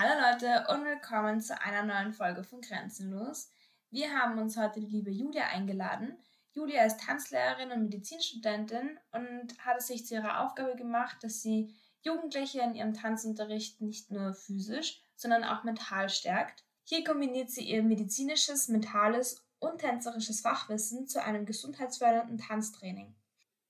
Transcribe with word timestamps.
Hallo 0.00 0.14
Leute 0.30 0.64
und 0.68 0.84
willkommen 0.84 1.40
zu 1.40 1.60
einer 1.60 1.82
neuen 1.82 2.12
Folge 2.12 2.44
von 2.44 2.60
Grenzenlos. 2.60 3.50
Wir 3.90 4.16
haben 4.16 4.38
uns 4.38 4.56
heute 4.56 4.78
die 4.78 4.86
liebe 4.86 5.10
Julia 5.10 5.48
eingeladen. 5.48 6.16
Julia 6.52 6.84
ist 6.84 7.00
Tanzlehrerin 7.00 7.72
und 7.72 7.82
Medizinstudentin 7.82 8.96
und 9.10 9.58
hat 9.58 9.78
es 9.78 9.88
sich 9.88 10.06
zu 10.06 10.14
ihrer 10.14 10.44
Aufgabe 10.44 10.76
gemacht, 10.76 11.16
dass 11.24 11.42
sie 11.42 11.74
Jugendliche 12.02 12.60
in 12.60 12.76
ihrem 12.76 12.94
Tanzunterricht 12.94 13.80
nicht 13.80 14.12
nur 14.12 14.34
physisch, 14.34 15.02
sondern 15.16 15.42
auch 15.42 15.64
mental 15.64 16.08
stärkt. 16.08 16.62
Hier 16.84 17.02
kombiniert 17.02 17.50
sie 17.50 17.64
ihr 17.64 17.82
medizinisches, 17.82 18.68
mentales 18.68 19.42
und 19.58 19.78
tänzerisches 19.80 20.42
Fachwissen 20.42 21.08
zu 21.08 21.20
einem 21.24 21.44
gesundheitsfördernden 21.44 22.38
Tanztraining. 22.38 23.16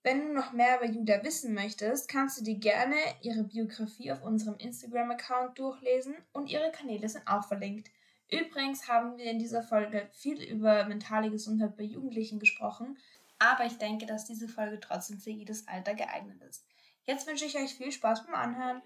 Wenn 0.03 0.29
du 0.29 0.33
noch 0.33 0.53
mehr 0.53 0.79
über 0.79 0.87
Julia 0.87 1.23
wissen 1.25 1.55
möchtest, 1.55 2.09
kannst 2.09 2.39
du 2.39 2.45
dir 2.45 2.59
gerne 2.59 2.97
ihre 3.21 3.43
Biografie 3.43 4.13
auf 4.13 4.23
unserem 4.23 4.57
Instagram-Account 4.57 5.59
durchlesen 5.59 6.15
und 6.33 6.49
ihre 6.49 6.71
Kanäle 6.71 7.09
sind 7.09 7.27
auch 7.27 7.47
verlinkt. 7.47 7.91
Übrigens 8.31 8.89
haben 8.89 9.17
wir 9.17 9.25
in 9.25 9.39
dieser 9.39 9.63
Folge 9.63 10.09
viel 10.13 10.43
über 10.43 10.85
mentale 10.85 11.31
Gesundheit 11.31 11.77
bei 11.77 11.83
Jugendlichen 11.83 12.39
gesprochen, 12.39 12.99
aber 13.39 13.65
ich 13.65 13.79
denke, 13.79 14.07
dass 14.07 14.25
diese 14.25 14.49
Folge 14.49 14.79
trotzdem 14.81 15.19
für 15.19 15.31
jedes 15.31 15.67
Alter 15.67 15.95
geeignet 15.95 16.43
ist. 16.43 16.65
Jetzt 17.05 17.27
wünsche 17.27 17.47
ich 17.47 17.57
euch 17.57 17.75
viel 17.75 17.91
Spaß 17.91 18.27
beim 18.27 18.35
Anhören. 18.35 18.83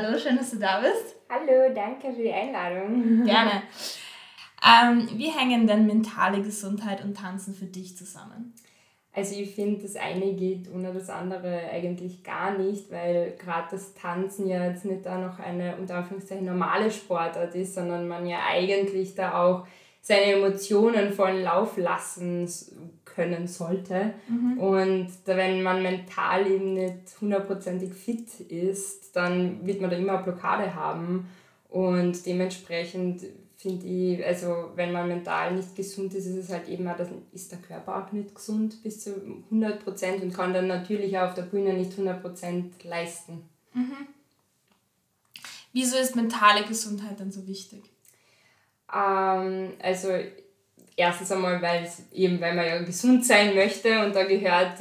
Hallo, 0.00 0.16
schön, 0.16 0.36
dass 0.36 0.52
du 0.52 0.58
da 0.58 0.80
bist. 0.80 1.16
Hallo, 1.28 1.74
danke 1.74 2.12
für 2.12 2.22
die 2.22 2.32
Einladung. 2.32 3.24
Gerne. 3.24 3.62
Ähm, 4.64 5.08
wie 5.14 5.28
hängen 5.28 5.66
denn 5.66 5.88
mentale 5.88 6.40
Gesundheit 6.40 7.02
und 7.02 7.16
Tanzen 7.16 7.52
für 7.52 7.64
dich 7.64 7.96
zusammen? 7.96 8.54
Also 9.12 9.34
ich 9.34 9.56
finde, 9.56 9.82
das 9.82 9.96
eine 9.96 10.34
geht 10.34 10.72
ohne 10.72 10.92
das 10.92 11.10
andere 11.10 11.68
eigentlich 11.72 12.22
gar 12.22 12.56
nicht, 12.56 12.92
weil 12.92 13.34
gerade 13.38 13.66
das 13.72 13.92
Tanzen 13.94 14.46
ja 14.46 14.66
jetzt 14.66 14.84
nicht 14.84 15.04
da 15.04 15.18
noch 15.18 15.40
eine 15.40 15.76
unter 15.76 15.96
Anführungszeichen 15.96 16.44
normale 16.44 16.92
Sportart 16.92 17.56
ist, 17.56 17.74
sondern 17.74 18.06
man 18.06 18.24
ja 18.24 18.38
eigentlich 18.48 19.16
da 19.16 19.42
auch 19.42 19.66
seine 20.00 20.34
Emotionen 20.34 21.12
vollen 21.12 21.42
Lauf 21.42 21.76
lassen 21.76 22.48
können 23.14 23.46
sollte. 23.46 24.14
Mhm. 24.28 24.58
Und 24.58 25.08
wenn 25.24 25.62
man 25.62 25.82
mental 25.82 26.46
eben 26.46 26.74
nicht 26.74 27.20
hundertprozentig 27.20 27.92
fit 27.92 28.40
ist, 28.40 29.14
dann 29.16 29.66
wird 29.66 29.80
man 29.80 29.90
da 29.90 29.96
immer 29.96 30.14
eine 30.14 30.22
Blockade 30.22 30.74
haben. 30.74 31.28
Und 31.68 32.24
dementsprechend 32.26 33.22
finde 33.56 33.86
ich, 33.86 34.24
also 34.24 34.70
wenn 34.76 34.92
man 34.92 35.08
mental 35.08 35.54
nicht 35.54 35.74
gesund 35.74 36.14
ist, 36.14 36.26
ist 36.26 36.36
es 36.36 36.50
halt 36.50 36.68
eben 36.68 36.86
auch, 36.86 36.96
dann 36.96 37.22
ist 37.32 37.50
der 37.50 37.58
Körper 37.58 37.98
auch 37.98 38.12
nicht 38.12 38.34
gesund 38.34 38.82
bis 38.82 39.02
zu 39.02 39.10
100% 39.50 40.22
und 40.22 40.32
kann 40.32 40.54
dann 40.54 40.68
natürlich 40.68 41.18
auch 41.18 41.28
auf 41.28 41.34
der 41.34 41.42
Bühne 41.42 41.74
nicht 41.74 41.98
100% 41.98 42.70
leisten. 42.84 43.48
Mhm. 43.74 44.06
Wieso 45.72 45.98
ist 45.98 46.16
mentale 46.16 46.64
Gesundheit 46.64 47.18
dann 47.20 47.32
so 47.32 47.46
wichtig? 47.46 47.82
Ähm, 48.94 49.72
also 49.82 50.08
erstens 50.98 51.32
einmal, 51.32 51.62
weil 51.62 51.88
eben, 52.12 52.40
weil 52.40 52.54
man 52.54 52.66
ja 52.66 52.82
gesund 52.82 53.24
sein 53.24 53.54
möchte 53.54 54.04
und 54.04 54.14
da 54.14 54.24
gehört 54.24 54.80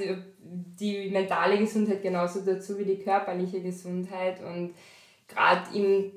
die 0.79 1.09
mentale 1.09 1.57
Gesundheit 1.57 2.01
genauso 2.01 2.41
dazu 2.41 2.77
wie 2.77 2.85
die 2.85 2.99
körperliche 2.99 3.61
Gesundheit. 3.61 4.41
Und 4.43 4.73
gerade 5.27 5.77
im 5.77 6.11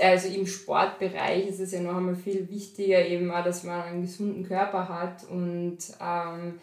also 0.00 0.28
im 0.28 0.46
Sportbereich 0.46 1.48
ist 1.48 1.60
es 1.60 1.72
ja 1.72 1.80
noch 1.80 1.96
einmal 1.96 2.14
viel 2.14 2.48
wichtiger 2.48 3.04
eben 3.04 3.30
auch, 3.32 3.42
dass 3.42 3.64
man 3.64 3.82
einen 3.82 4.02
gesunden 4.02 4.46
Körper 4.46 4.88
hat. 4.88 5.24
Und 5.28 5.78
ähm, 6.00 6.60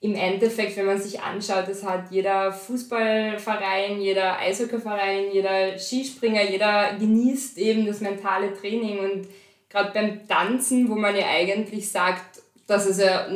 im 0.00 0.14
Endeffekt, 0.14 0.76
wenn 0.76 0.86
man 0.86 1.00
sich 1.00 1.20
anschaut, 1.20 1.66
das 1.66 1.82
hat 1.82 2.10
jeder 2.10 2.52
Fußballverein, 2.52 4.00
jeder 4.02 4.38
Eishockeyverein, 4.38 5.32
jeder 5.32 5.78
Skispringer, 5.78 6.42
jeder 6.42 6.96
genießt 6.98 7.56
eben 7.56 7.86
das 7.86 8.00
mentale 8.00 8.52
Training. 8.52 8.98
Und 8.98 9.28
gerade 9.74 9.90
beim 9.92 10.26
Tanzen, 10.28 10.88
wo 10.88 10.94
man 10.94 11.16
ja 11.16 11.26
eigentlich 11.26 11.90
sagt, 11.90 12.42
dass 12.66 12.86
es 12.86 12.98
ja 12.98 13.28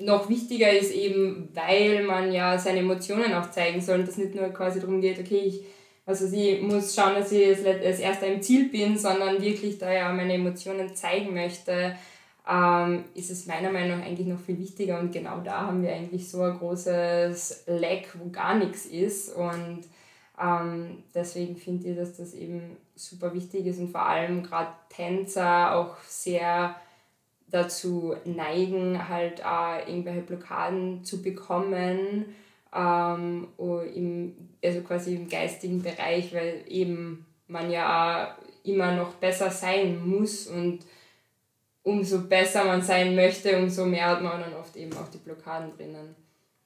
noch 0.00 0.28
wichtiger 0.28 0.70
ist, 0.70 0.92
eben 0.92 1.48
weil 1.54 2.02
man 2.02 2.32
ja 2.32 2.58
seine 2.58 2.80
Emotionen 2.80 3.32
auch 3.32 3.50
zeigen 3.50 3.80
soll 3.80 4.00
und 4.00 4.08
das 4.08 4.18
nicht 4.18 4.34
nur 4.34 4.48
quasi 4.48 4.80
darum 4.80 5.00
geht, 5.00 5.18
okay, 5.18 5.42
ich 5.46 5.64
also 6.06 6.26
sie 6.26 6.58
muss 6.60 6.94
schauen, 6.94 7.14
dass 7.14 7.32
ich 7.32 7.66
als 7.66 7.98
erster 7.98 8.26
im 8.26 8.42
Ziel 8.42 8.68
bin, 8.68 8.98
sondern 8.98 9.40
wirklich 9.40 9.78
da 9.78 9.90
ja 9.90 10.12
meine 10.12 10.34
Emotionen 10.34 10.94
zeigen 10.94 11.32
möchte, 11.32 11.96
ähm, 12.46 13.04
ist 13.14 13.30
es 13.30 13.46
meiner 13.46 13.72
Meinung 13.72 14.00
nach 14.00 14.06
eigentlich 14.06 14.26
noch 14.26 14.40
viel 14.40 14.58
wichtiger 14.58 15.00
und 15.00 15.12
genau 15.12 15.40
da 15.40 15.62
haben 15.62 15.82
wir 15.82 15.94
eigentlich 15.94 16.28
so 16.28 16.42
ein 16.42 16.58
großes 16.58 17.64
Leck, 17.68 18.08
wo 18.18 18.28
gar 18.28 18.58
nichts 18.58 18.84
ist 18.84 19.34
und 19.34 19.80
ähm, 20.38 21.04
deswegen 21.14 21.56
finde 21.56 21.88
ich, 21.88 21.96
dass 21.96 22.18
das 22.18 22.34
eben 22.34 22.76
super 22.94 23.34
wichtig 23.34 23.66
ist 23.66 23.78
und 23.78 23.90
vor 23.90 24.06
allem 24.06 24.42
gerade 24.42 24.72
Tänzer 24.88 25.74
auch 25.74 25.96
sehr 26.06 26.76
dazu 27.48 28.14
neigen, 28.24 29.08
halt 29.08 29.44
auch 29.44 29.78
irgendwelche 29.86 30.22
Blockaden 30.22 31.04
zu 31.04 31.22
bekommen, 31.22 32.26
ähm, 32.74 33.48
im, 33.58 34.34
also 34.62 34.80
quasi 34.80 35.14
im 35.14 35.28
geistigen 35.28 35.82
Bereich, 35.82 36.34
weil 36.34 36.64
eben 36.66 37.26
man 37.46 37.70
ja 37.70 38.36
immer 38.64 38.92
noch 38.92 39.14
besser 39.14 39.50
sein 39.50 40.06
muss 40.06 40.46
und 40.46 40.80
umso 41.82 42.22
besser 42.22 42.64
man 42.64 42.82
sein 42.82 43.14
möchte, 43.14 43.56
umso 43.58 43.84
mehr 43.84 44.06
hat 44.08 44.22
man 44.22 44.40
dann 44.40 44.54
oft 44.54 44.74
eben 44.76 44.92
auch 44.94 45.08
die 45.08 45.18
Blockaden 45.18 45.76
drinnen. 45.76 46.16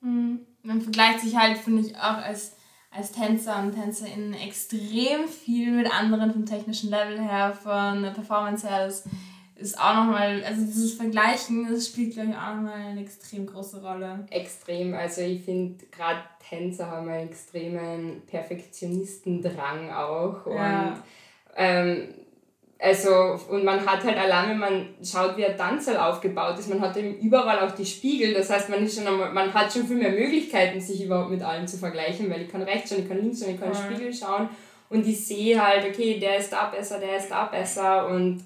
Mhm. 0.01 0.41
Man 0.63 0.81
vergleicht 0.81 1.21
sich 1.21 1.37
halt, 1.37 1.59
finde 1.59 1.83
ich, 1.83 1.97
auch 1.97 2.19
als 2.19 2.57
als 2.91 3.13
Tänzer 3.13 3.59
und 3.63 3.73
TänzerInnen 3.73 4.35
extrem 4.35 5.29
viel 5.29 5.73
mit 5.73 5.93
anderen 5.93 6.33
vom 6.33 6.47
technischen 6.47 6.91
Level 6.91 7.21
her, 7.21 7.53
von 7.53 8.03
der 8.03 8.11
Performance 8.11 8.69
her. 8.69 8.87
Das 8.87 9.05
ist 9.57 9.79
auch 9.79 9.95
nochmal, 9.95 10.43
also 10.45 10.65
dieses 10.65 10.95
Vergleichen, 10.95 11.67
das 11.69 11.89
spielt, 11.89 12.15
glaube 12.15 12.31
ich, 12.31 12.37
auch 12.37 12.55
nochmal 12.55 12.81
eine 12.81 13.01
extrem 13.01 13.47
große 13.47 13.83
Rolle. 13.83 14.27
Extrem. 14.31 14.95
Also 14.95 15.21
ich 15.21 15.43
finde, 15.43 15.85
gerade 15.87 16.21
Tänzer 16.49 16.91
haben 16.91 17.09
einen 17.09 17.29
extremen 17.29 18.23
Perfektionistendrang 18.27 19.91
auch. 19.91 20.47
Ja. 20.47 20.89
Und 20.89 21.03
ähm, 21.57 22.09
also, 22.81 23.41
und 23.51 23.65
man 23.65 23.85
hat 23.85 24.05
halt 24.05 24.17
allein, 24.17 24.51
wenn 24.51 24.59
man 24.59 24.87
schaut, 25.03 25.37
wie 25.37 25.45
ein 25.45 25.57
Tanzsaal 25.57 25.97
aufgebaut 25.97 26.59
ist, 26.61 26.69
man 26.69 26.81
hat 26.81 26.97
eben 26.97 27.19
überall 27.19 27.59
auch 27.61 27.75
die 27.75 27.85
Spiegel. 27.85 28.33
Das 28.35 28.51
heißt, 28.51 28.69
man, 28.69 28.85
ist 28.85 28.97
schon 28.97 29.07
einmal, 29.07 29.33
man 29.33 29.53
hat 29.53 29.73
schon 29.73 29.85
viel 29.85 29.97
mehr 29.97 30.13
Möglichkeiten, 30.13 30.81
sich 30.81 31.05
überhaupt 31.05 31.31
mit 31.31 31.43
allen 31.43 31.67
zu 31.67 31.77
vergleichen, 31.77 32.31
weil 32.31 32.43
ich 32.43 32.49
kann 32.49 32.63
rechts 32.63 32.91
schauen, 32.91 33.01
ich 33.01 33.09
kann 33.09 33.21
links 33.21 33.41
schauen, 33.41 33.55
ich 33.55 33.61
kann 33.61 33.73
ja. 33.73 33.75
Spiegel 33.75 34.15
schauen 34.15 34.49
und 34.91 35.07
ich 35.07 35.27
sehe 35.27 35.61
halt, 35.61 35.87
okay, 35.87 36.21
der 36.21 36.39
ist 36.39 36.53
da 36.53 36.67
besser, 36.67 37.01
der 37.01 37.17
ist 37.17 37.31
da 37.31 37.47
besser 37.47 38.07
und 38.09 38.45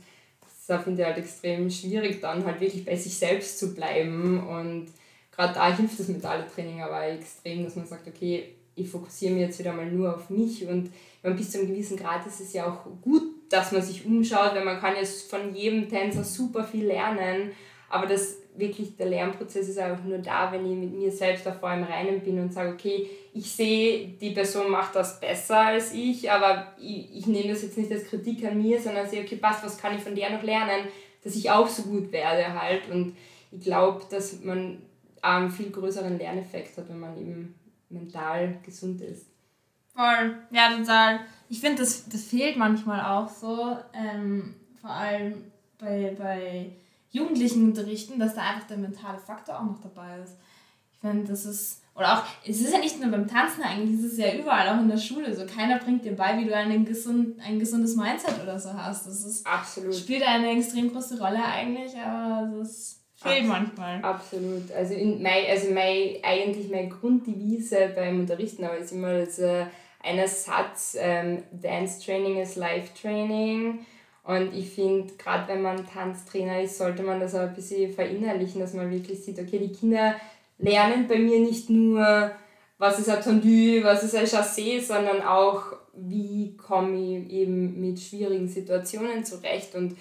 das 0.67 0.83
finde 0.83 1.03
ich 1.03 1.07
halt 1.07 1.19
extrem 1.19 1.69
schwierig, 1.71 2.23
dann 2.23 2.47
halt 2.47 2.59
wirklich 2.59 2.87
bei 2.87 2.97
sich 2.97 3.15
selbst 3.15 3.59
zu 3.59 3.75
bleiben 3.75 4.47
und 4.49 4.87
gerade 5.31 5.53
da 5.53 5.77
hilft 5.77 6.01
das 6.01 6.09
mentale 6.09 6.47
Training 6.47 6.81
aber 6.81 7.07
extrem, 7.09 7.65
dass 7.65 7.77
man 7.77 7.87
sagt, 7.87 8.09
okay, 8.09 8.55
ich 8.75 8.89
fokussiere 8.89 9.35
mich 9.35 9.43
jetzt 9.43 9.59
wieder 9.59 9.75
mal 9.75 9.85
nur 9.85 10.15
auf 10.15 10.31
mich 10.31 10.67
und 10.67 10.91
bis 11.23 11.51
zu 11.51 11.59
einem 11.59 11.69
gewissen 11.69 11.99
Grad 11.99 12.27
ist 12.27 12.41
es 12.41 12.55
ja 12.55 12.67
auch 12.67 12.87
gut, 13.03 13.23
dass 13.53 13.73
man 13.73 13.83
sich 13.83 14.05
umschaut, 14.07 14.55
weil 14.55 14.65
man 14.65 14.81
kann 14.81 14.97
jetzt 14.97 15.31
von 15.31 15.55
jedem 15.55 15.89
Tänzer 15.89 16.25
super 16.25 16.65
viel 16.65 16.87
lernen, 16.87 17.53
aber 17.89 18.07
das 18.07 18.39
wirklich 18.57 18.97
der 18.97 19.07
Lernprozess 19.07 19.69
ist 19.69 19.79
einfach 19.79 20.05
nur 20.05 20.19
da, 20.19 20.53
wenn 20.53 20.71
ich 20.71 20.77
mit 20.77 20.93
mir 20.93 21.11
selbst 21.11 21.47
da 21.47 21.53
vor 21.53 21.73
im 21.73 21.85
Reinen 21.85 22.21
bin 22.21 22.39
und 22.39 22.53
sage, 22.53 22.73
okay, 22.73 23.09
ich 23.33 23.51
sehe, 23.51 24.09
die 24.09 24.31
Person 24.31 24.71
macht 24.71 24.95
das 24.95 25.21
besser 25.21 25.59
als 25.59 25.93
ich, 25.95 26.31
aber 26.31 26.75
ich, 26.79 27.17
ich 27.17 27.27
nehme 27.27 27.53
das 27.53 27.63
jetzt 27.63 27.79
nicht 27.79 27.91
als 27.91 28.05
Kritik 28.05 28.45
an 28.45 28.61
mir, 28.61 28.81
sondern 28.81 29.09
sehe, 29.09 29.23
okay, 29.23 29.37
passt, 29.37 29.65
was 29.65 29.79
kann 29.79 29.97
ich 29.97 30.03
von 30.03 30.15
der 30.15 30.31
noch 30.31 30.43
lernen, 30.43 30.89
dass 31.25 31.35
ich 31.35 31.51
auch 31.51 31.69
so 31.69 31.83
gut 31.85 32.13
werde 32.13 32.61
halt 32.61 32.91
und 32.91 33.17
ich 33.51 33.61
glaube, 33.61 34.03
dass 34.11 34.43
man 34.43 34.83
einen 35.23 35.51
viel 35.51 35.71
größeren 35.71 36.19
Lerneffekt 36.19 36.77
hat, 36.77 36.89
wenn 36.89 37.01
man 37.01 37.17
eben 37.17 37.55
mental 37.89 38.59
gesund 38.65 39.01
ist. 39.01 39.27
Voll, 39.95 40.37
ja, 40.51 40.77
total. 40.77 41.21
Ich 41.53 41.61
finde, 41.61 41.83
das, 41.83 42.09
das 42.09 42.23
fehlt 42.23 42.57
manchmal 42.57 43.05
auch 43.05 43.29
so, 43.29 43.77
ähm, 43.93 44.55
vor 44.81 44.89
allem 44.89 45.45
bei, 45.79 46.17
bei 46.19 46.71
jugendlichen 47.11 47.65
Unterrichten, 47.65 48.19
dass 48.19 48.35
da 48.35 48.41
einfach 48.41 48.67
der 48.69 48.79
mentale 48.79 49.19
Faktor 49.19 49.59
auch 49.59 49.65
noch 49.65 49.83
dabei 49.83 50.21
ist. 50.25 50.35
Ich 50.95 51.01
finde, 51.01 51.29
das 51.29 51.45
ist, 51.45 51.83
oder 51.95 52.15
auch, 52.15 52.25
es 52.49 52.59
ist 52.63 52.73
ja 52.73 52.79
nicht 52.79 52.99
nur 52.99 53.11
beim 53.11 53.29
Tanzen 53.29 53.63
eigentlich, 53.65 54.01
es 54.01 54.13
ist 54.13 54.19
ja 54.19 54.35
überall, 54.35 54.67
auch 54.71 54.81
in 54.81 54.89
der 54.89 54.97
Schule. 54.97 55.37
So 55.37 55.45
keiner 55.45 55.79
bringt 55.79 56.07
dir 56.07 56.17
bei, 56.17 56.39
wie 56.39 56.47
du 56.47 56.57
einen 56.57 56.87
gesund, 56.87 57.39
ein 57.47 57.59
gesundes 57.59 57.97
Mindset 57.97 58.43
oder 58.43 58.59
so 58.59 58.73
hast. 58.73 59.07
Das 59.07 59.23
ist, 59.23 59.47
Absolut. 59.47 59.95
spielt 59.95 60.23
eine 60.23 60.57
extrem 60.57 60.91
große 60.91 61.21
Rolle 61.21 61.45
eigentlich, 61.45 61.95
aber 61.99 62.51
das 62.61 62.99
fehlt 63.17 63.47
manchmal. 63.47 64.03
Absolut. 64.03 64.73
Also, 64.73 64.95
in 64.95 65.21
mein, 65.21 65.45
also 65.51 65.71
mein, 65.71 66.17
eigentlich 66.23 66.71
meine 66.71 66.89
Grunddevise 66.89 67.93
beim 67.95 68.21
Unterrichten 68.21 68.65
aber 68.65 68.79
ist 68.79 68.93
immer 68.93 69.19
das, 69.19 69.39
äh, 69.39 69.67
einer 70.03 70.29
Satz, 70.29 70.97
ähm, 70.99 71.43
Dance 71.53 72.05
Training 72.05 72.41
is 72.41 72.57
Life 72.57 72.91
Training. 73.01 73.87
Und 74.25 74.55
ich 74.55 74.71
finde, 74.71 75.13
gerade 75.15 75.49
wenn 75.49 75.63
man 75.63 75.87
Tanztrainer 75.87 76.61
ist, 76.63 76.79
sollte 76.79 77.03
man 77.03 77.19
das 77.19 77.35
auch 77.35 77.41
ein 77.41 77.55
bisschen 77.55 77.93
verinnerlichen, 77.93 78.61
dass 78.61 78.75
man 78.75 78.91
wirklich 78.91 79.25
sieht, 79.25 79.39
okay, 79.39 79.59
die 79.59 79.73
Kinder 79.73 80.15
lernen 80.59 81.09
bei 81.09 81.19
mir 81.19 81.41
nicht 81.41 81.71
nur, 81.71 82.31
was 82.79 82.99
ist 82.99 83.09
ein 83.09 83.21
Tendu, 83.21 83.83
was 83.85 84.05
ist 84.05 84.15
ein 84.15 84.27
Chassé, 84.27 84.81
sondern 84.81 85.23
auch, 85.23 85.65
wie 85.95 86.57
komme 86.57 86.97
ich 86.97 87.31
eben 87.31 87.81
mit 87.81 87.99
schwierigen 88.01 88.49
Situationen 88.49 89.25
zurecht. 89.25 89.75
Und 89.75 89.97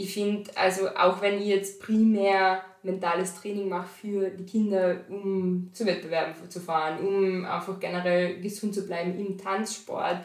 ich 0.00 0.14
finde, 0.14 0.50
also 0.56 0.88
auch 0.96 1.20
wenn 1.20 1.40
ich 1.40 1.46
jetzt 1.46 1.80
primär 1.80 2.62
mentales 2.82 3.34
Training 3.34 3.68
mache 3.68 3.88
für 3.88 4.30
die 4.30 4.46
Kinder, 4.46 5.00
um 5.08 5.70
zu 5.72 5.84
Wettbewerben 5.84 6.34
zu 6.48 6.60
fahren, 6.60 7.06
um 7.06 7.44
einfach 7.44 7.78
generell 7.78 8.40
gesund 8.40 8.74
zu 8.74 8.86
bleiben 8.86 9.18
im 9.18 9.36
Tanzsport, 9.36 10.20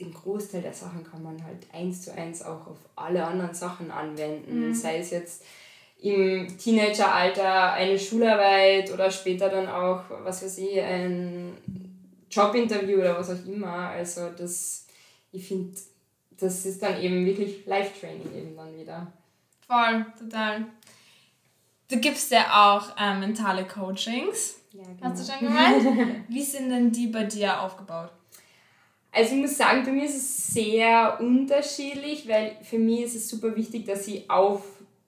den 0.00 0.12
Großteil 0.12 0.62
der 0.62 0.72
Sachen 0.72 1.04
kann 1.04 1.22
man 1.22 1.44
halt 1.44 1.66
eins 1.72 2.02
zu 2.02 2.12
eins 2.14 2.42
auch 2.42 2.66
auf 2.66 2.78
alle 2.96 3.24
anderen 3.24 3.54
Sachen 3.54 3.90
anwenden. 3.90 4.68
Mhm. 4.68 4.74
Sei 4.74 4.98
es 4.98 5.10
jetzt 5.10 5.44
im 6.00 6.48
Teenageralter 6.58 7.72
eine 7.74 7.98
Schularbeit 7.98 8.92
oder 8.92 9.10
später 9.10 9.48
dann 9.48 9.68
auch, 9.68 10.02
was 10.24 10.42
weiß 10.42 10.58
ich, 10.58 10.80
ein 10.80 11.52
Jobinterview 12.30 12.98
oder 12.98 13.18
was 13.18 13.30
auch 13.30 13.46
immer. 13.46 13.90
Also 13.90 14.30
das, 14.36 14.86
ich 15.30 15.46
finde, 15.46 15.78
das 16.38 16.66
ist 16.66 16.82
dann 16.82 17.00
eben 17.00 17.24
wirklich 17.24 17.66
Life-Training 17.66 18.34
eben 18.34 18.56
dann 18.56 18.76
wieder. 18.78 19.12
Voll, 19.66 20.06
total. 20.18 20.66
Du 21.88 21.98
gibst 21.98 22.30
ja 22.30 22.76
auch 22.76 22.96
äh, 22.98 23.14
mentale 23.14 23.64
Coachings. 23.66 24.60
Ja, 24.72 24.82
genau. 24.82 25.10
Hast 25.10 25.28
du 25.28 25.32
schon 25.32 25.46
gemeint? 25.46 26.24
Wie 26.28 26.42
sind 26.42 26.70
denn 26.70 26.90
die 26.90 27.06
bei 27.06 27.24
dir 27.24 27.60
aufgebaut? 27.60 28.10
Also 29.12 29.36
ich 29.36 29.40
muss 29.40 29.56
sagen, 29.56 29.84
bei 29.84 29.92
mir 29.92 30.04
ist 30.04 30.16
es 30.16 30.48
sehr 30.48 31.18
unterschiedlich, 31.20 32.28
weil 32.28 32.56
für 32.62 32.78
mich 32.78 33.02
ist 33.02 33.14
es 33.14 33.28
super 33.28 33.54
wichtig, 33.54 33.84
dass 33.86 34.08
ich 34.08 34.28
auf 34.28 34.62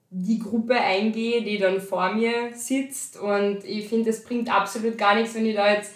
die 0.09 0.39
Gruppe 0.39 0.75
eingehe, 0.79 1.41
die 1.43 1.57
dann 1.57 1.81
vor 1.81 2.13
mir 2.13 2.53
sitzt. 2.53 3.19
Und 3.19 3.65
ich 3.65 3.89
finde, 3.89 4.11
es 4.11 4.23
bringt 4.23 4.49
absolut 4.49 4.97
gar 4.97 5.15
nichts, 5.15 5.35
wenn 5.35 5.45
ich 5.45 5.55
da 5.55 5.73
jetzt 5.73 5.93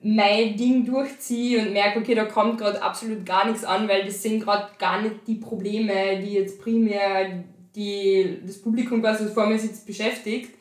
mein 0.00 0.56
Ding 0.56 0.84
durchziehe 0.84 1.60
und 1.60 1.72
merke, 1.72 1.98
okay, 1.98 2.14
da 2.14 2.24
kommt 2.24 2.58
gerade 2.58 2.80
absolut 2.80 3.26
gar 3.26 3.46
nichts 3.46 3.64
an, 3.64 3.88
weil 3.88 4.04
das 4.04 4.22
sind 4.22 4.40
gerade 4.40 4.68
gar 4.78 5.02
nicht 5.02 5.26
die 5.26 5.36
Probleme, 5.36 6.20
die 6.20 6.34
jetzt 6.34 6.60
primär 6.60 7.44
die, 7.74 8.38
das 8.44 8.62
Publikum, 8.62 9.02
was 9.02 9.20
vor 9.32 9.46
mir 9.46 9.58
sitzt, 9.58 9.86
beschäftigt. 9.86 10.54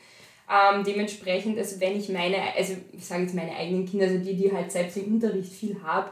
Ähm, 0.49 0.83
dementsprechend, 0.83 1.57
also 1.57 1.79
wenn 1.79 1.97
ich 1.97 2.09
meine, 2.09 2.37
also 2.55 2.73
ich 2.93 3.05
sage 3.05 3.23
jetzt 3.23 3.35
meine 3.35 3.55
eigenen 3.55 3.85
Kinder, 3.85 4.05
also 4.05 4.17
die, 4.19 4.35
die 4.35 4.51
halt 4.51 4.71
selbst 4.71 4.97
im 4.97 5.15
Unterricht 5.15 5.51
viel 5.51 5.77
habe, 5.83 6.11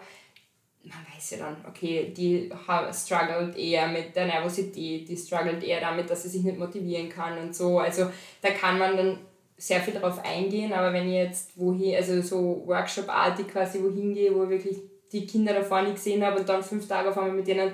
man 0.83 0.99
weiß 1.15 1.31
ja 1.31 1.37
dann, 1.37 1.57
okay, 1.67 2.13
die 2.15 2.51
struggelt 2.93 3.57
eher 3.57 3.87
mit 3.87 4.15
der 4.15 4.27
Nervosität, 4.27 5.09
die 5.09 5.17
struggelt 5.17 5.63
eher 5.63 5.79
damit, 5.79 6.09
dass 6.09 6.23
sie 6.23 6.29
sich 6.29 6.43
nicht 6.43 6.59
motivieren 6.59 7.09
kann 7.09 7.37
und 7.39 7.55
so. 7.55 7.79
Also 7.79 8.11
da 8.41 8.51
kann 8.51 8.77
man 8.77 8.97
dann 8.97 9.17
sehr 9.57 9.79
viel 9.79 9.93
darauf 9.93 10.23
eingehen, 10.23 10.73
aber 10.73 10.91
wenn 10.91 11.07
ich 11.07 11.15
jetzt 11.15 11.57
wohin, 11.57 11.95
also 11.95 12.21
so 12.21 12.63
Workshop-artig 12.65 13.47
quasi 13.47 13.81
wohin 13.81 14.13
gehe, 14.13 14.33
wo 14.35 14.43
ich 14.43 14.49
wirklich 14.49 14.77
die 15.11 15.25
Kinder 15.25 15.53
da 15.53 15.63
vorne 15.63 15.93
gesehen 15.93 16.23
habe 16.23 16.39
und 16.39 16.49
dann 16.49 16.63
fünf 16.63 16.87
Tage 16.87 17.09
auf 17.09 17.17
einmal 17.17 17.35
mit 17.35 17.47
denen 17.47 17.71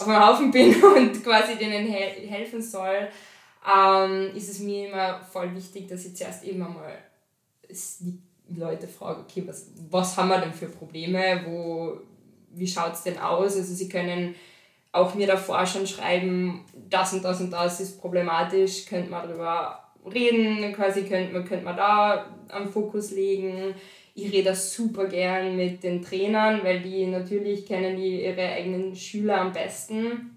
auf 0.00 0.08
einem 0.08 0.26
Haufen 0.26 0.50
bin 0.52 0.74
und 0.82 1.24
quasi 1.24 1.56
denen 1.56 1.86
he 1.86 2.26
helfen 2.26 2.62
soll, 2.62 3.08
ähm, 3.66 4.30
ist 4.34 4.50
es 4.50 4.60
mir 4.60 4.88
immer 4.88 5.20
voll 5.24 5.54
wichtig, 5.54 5.88
dass 5.88 6.04
ich 6.04 6.16
zuerst 6.16 6.44
eben 6.44 6.62
einmal 6.62 6.98
die 7.68 8.20
Leute 8.56 8.86
frage, 8.86 9.20
okay, 9.20 9.42
was, 9.46 9.70
was 9.90 10.16
haben 10.16 10.28
wir 10.28 10.38
denn 10.38 10.52
für 10.52 10.66
Probleme, 10.66 11.42
wo, 11.46 11.98
wie 12.50 12.66
schaut 12.66 12.92
es 12.92 13.02
denn 13.02 13.18
aus? 13.18 13.56
Also 13.56 13.74
sie 13.74 13.88
können 13.88 14.34
auch 14.92 15.14
mir 15.14 15.26
davor 15.26 15.66
schon 15.66 15.86
schreiben, 15.86 16.64
das 16.88 17.12
und 17.14 17.24
das 17.24 17.40
und 17.40 17.50
das 17.50 17.80
ist 17.80 18.00
problematisch, 18.00 18.86
könnte 18.86 19.10
man 19.10 19.26
darüber 19.26 19.83
reden, 20.12 20.72
quasi 20.72 21.02
könnte 21.04 21.32
man, 21.32 21.44
könnte 21.44 21.64
man 21.64 21.76
da 21.76 22.26
am 22.48 22.68
Fokus 22.68 23.10
legen. 23.10 23.74
Ich 24.14 24.32
rede 24.32 24.54
super 24.54 25.06
gern 25.06 25.56
mit 25.56 25.82
den 25.82 26.02
Trainern, 26.02 26.62
weil 26.62 26.80
die 26.80 27.06
natürlich 27.06 27.66
kennen 27.66 27.96
die 27.96 28.24
ihre 28.24 28.48
eigenen 28.48 28.94
Schüler 28.94 29.40
am 29.40 29.52
besten. 29.52 30.30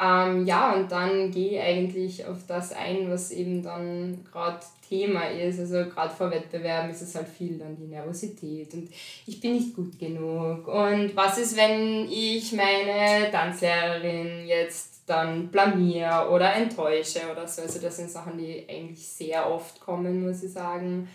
Ähm, 0.00 0.46
ja, 0.46 0.74
und 0.74 0.92
dann 0.92 1.30
gehe 1.32 1.52
ich 1.52 1.60
eigentlich 1.60 2.26
auf 2.26 2.46
das 2.46 2.72
ein, 2.72 3.10
was 3.10 3.32
eben 3.32 3.62
dann 3.64 4.24
gerade 4.30 4.60
Thema 4.88 5.28
ist. 5.28 5.58
Also 5.58 5.90
gerade 5.90 6.14
vor 6.14 6.30
Wettbewerben 6.30 6.90
ist 6.90 7.02
es 7.02 7.14
halt 7.14 7.28
viel 7.28 7.58
dann 7.58 7.76
die 7.76 7.86
Nervosität 7.86 8.72
und 8.74 8.90
ich 9.26 9.40
bin 9.40 9.54
nicht 9.54 9.74
gut 9.74 9.98
genug. 9.98 10.68
Und 10.68 11.14
was 11.14 11.38
ist, 11.38 11.56
wenn 11.56 12.08
ich 12.10 12.52
meine 12.52 13.30
Tanzlehrerin 13.30 14.46
jetzt 14.46 14.97
dann 15.08 15.48
blamier 15.48 16.28
oder 16.30 16.54
enttäusche 16.54 17.20
oder 17.30 17.46
so. 17.46 17.62
Also 17.62 17.80
das 17.80 17.96
sind 17.96 18.10
Sachen, 18.10 18.38
die 18.38 18.64
eigentlich 18.68 19.06
sehr 19.06 19.50
oft 19.50 19.80
kommen, 19.80 20.26
muss 20.26 20.42
ich 20.42 20.52
sagen. 20.52 21.08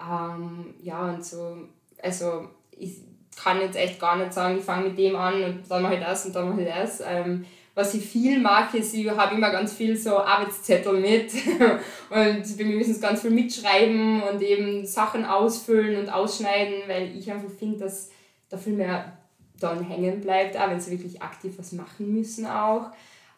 Ähm, 0.00 0.74
ja, 0.82 1.08
und 1.08 1.24
so, 1.24 1.56
also 2.02 2.48
ich 2.72 2.96
kann 3.36 3.60
jetzt 3.60 3.76
echt 3.76 3.98
gar 3.98 4.16
nicht 4.16 4.32
sagen, 4.32 4.58
ich 4.58 4.64
fange 4.64 4.88
mit 4.88 4.98
dem 4.98 5.16
an 5.16 5.42
und 5.42 5.70
dann 5.70 5.82
mache 5.82 5.94
ich 5.94 6.00
das 6.00 6.26
und 6.26 6.34
dann 6.34 6.50
mache 6.50 6.62
ich 6.62 6.68
das. 6.68 7.02
Ähm, 7.06 7.44
was 7.74 7.94
ich 7.94 8.04
viel 8.04 8.40
mache, 8.40 8.78
ist, 8.78 8.94
ich 8.94 9.08
habe 9.08 9.34
immer 9.34 9.50
ganz 9.50 9.72
viel 9.72 9.96
so 9.96 10.18
Arbeitszettel 10.18 11.00
mit 11.00 11.32
und 12.10 12.58
wir 12.58 12.66
müssen 12.66 13.00
ganz 13.00 13.22
viel 13.22 13.30
mitschreiben 13.30 14.22
und 14.22 14.42
eben 14.42 14.84
Sachen 14.84 15.24
ausfüllen 15.24 15.98
und 15.98 16.12
ausschneiden, 16.12 16.82
weil 16.88 17.16
ich 17.16 17.30
einfach 17.30 17.50
finde, 17.50 17.78
dass 17.78 18.10
da 18.48 18.58
viel 18.58 18.74
mehr 18.74 19.16
dann 19.60 19.84
hängen 19.84 20.20
bleibt, 20.20 20.56
auch 20.56 20.68
wenn 20.68 20.80
sie 20.80 20.90
wirklich 20.90 21.22
aktiv 21.22 21.54
was 21.58 21.72
machen 21.72 22.12
müssen 22.12 22.46
auch. 22.46 22.90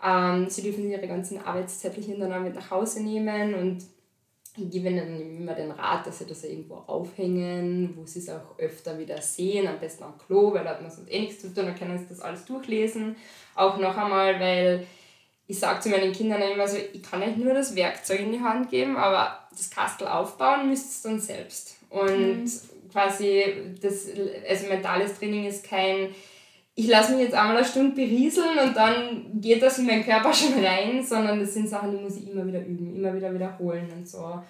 Ähm, 0.05 0.49
sie 0.49 0.63
dürfen 0.63 0.91
ihre 0.91 1.07
ganzen 1.07 1.39
Arbeitszettelchen 1.45 2.19
dann 2.19 2.33
auch 2.33 2.41
mit 2.41 2.55
nach 2.55 2.71
Hause 2.71 3.03
nehmen 3.03 3.55
und 3.55 3.85
ich 4.57 4.71
gebe 4.71 4.89
ihnen 4.89 5.39
immer 5.39 5.55
den 5.55 5.71
Rat, 5.71 6.07
dass 6.07 6.19
sie 6.19 6.27
das 6.27 6.45
irgendwo 6.45 6.75
aufhängen, 6.75 7.95
wo 7.97 8.05
sie 8.05 8.19
es 8.19 8.29
auch 8.29 8.59
öfter 8.59 8.99
wieder 8.99 9.21
sehen, 9.23 9.67
am 9.67 9.79
besten 9.79 10.05
am 10.05 10.19
Klo, 10.19 10.53
weil 10.53 10.65
da 10.65 10.71
hat 10.71 10.83
man 10.83 10.91
sonst 10.91 11.11
eh 11.11 11.21
nichts 11.21 11.41
zu 11.41 11.55
tun, 11.55 11.67
dann 11.67 11.79
können 11.79 11.99
sie 11.99 12.07
das 12.09 12.21
alles 12.21 12.45
durchlesen. 12.45 13.17
Auch 13.55 13.79
noch 13.79 13.97
einmal, 13.97 14.39
weil 14.39 14.87
ich 15.47 15.59
sage 15.59 15.81
zu 15.81 15.89
meinen 15.89 16.13
Kindern 16.13 16.43
immer 16.43 16.69
so, 16.69 16.77
ich 16.77 17.03
kann 17.03 17.23
euch 17.23 17.37
nur 17.37 17.55
das 17.55 17.75
Werkzeug 17.75 18.21
in 18.21 18.33
die 18.33 18.41
Hand 18.41 18.71
geben, 18.71 18.97
aber 18.97 19.39
das 19.51 19.71
Kastel 19.71 20.07
aufbauen 20.07 20.69
müsst 20.69 21.05
ihr 21.05 21.11
dann 21.11 21.21
selbst. 21.21 21.77
Und 21.89 22.45
mhm. 22.45 22.51
quasi, 22.93 23.45
das, 23.81 24.07
also 24.49 24.67
mentales 24.67 25.19
Training 25.19 25.47
ist 25.47 25.65
kein 25.65 26.15
ich 26.75 26.89
lasse 26.89 27.13
mich 27.13 27.25
jetzt 27.25 27.35
einmal 27.35 27.59
eine 27.59 27.67
Stunde 27.67 27.95
berieseln 27.95 28.59
und 28.67 28.77
dann 28.77 29.41
geht 29.41 29.63
das 29.63 29.79
in 29.79 29.87
meinen 29.87 30.05
Körper 30.05 30.33
schon 30.35 30.55
rein, 30.65 31.05
sondern 31.05 31.41
das 31.41 31.55
sind 31.55 31.69
Sachen, 31.69 31.91
die 31.91 31.99
muss 32.03 32.17
ich 32.17 32.31
immer 32.31 32.47
wieder 32.47 32.65
üben, 32.65 32.97
immer 32.97 33.15
wieder 33.15 33.35
wiederholen 33.35 33.89
und 33.95 34.09
so. 34.09 34.41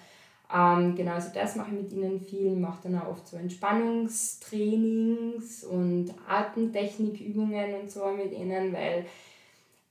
Ähm, 0.53 0.95
genau, 0.95 1.13
also 1.13 1.29
das 1.33 1.55
mache 1.55 1.71
ich 1.71 1.77
mit 1.81 1.91
ihnen 1.91 2.21
viel. 2.21 2.53
Ich 2.53 2.59
mache 2.59 2.83
dann 2.83 2.99
auch 2.99 3.07
oft 3.07 3.27
so 3.27 3.37
Entspannungstrainings 3.37 5.63
und 5.63 6.13
Atemtechnikübungen 6.27 7.73
und 7.81 7.89
so 7.91 8.05
mit 8.07 8.31
ihnen, 8.31 8.71
weil 8.71 9.07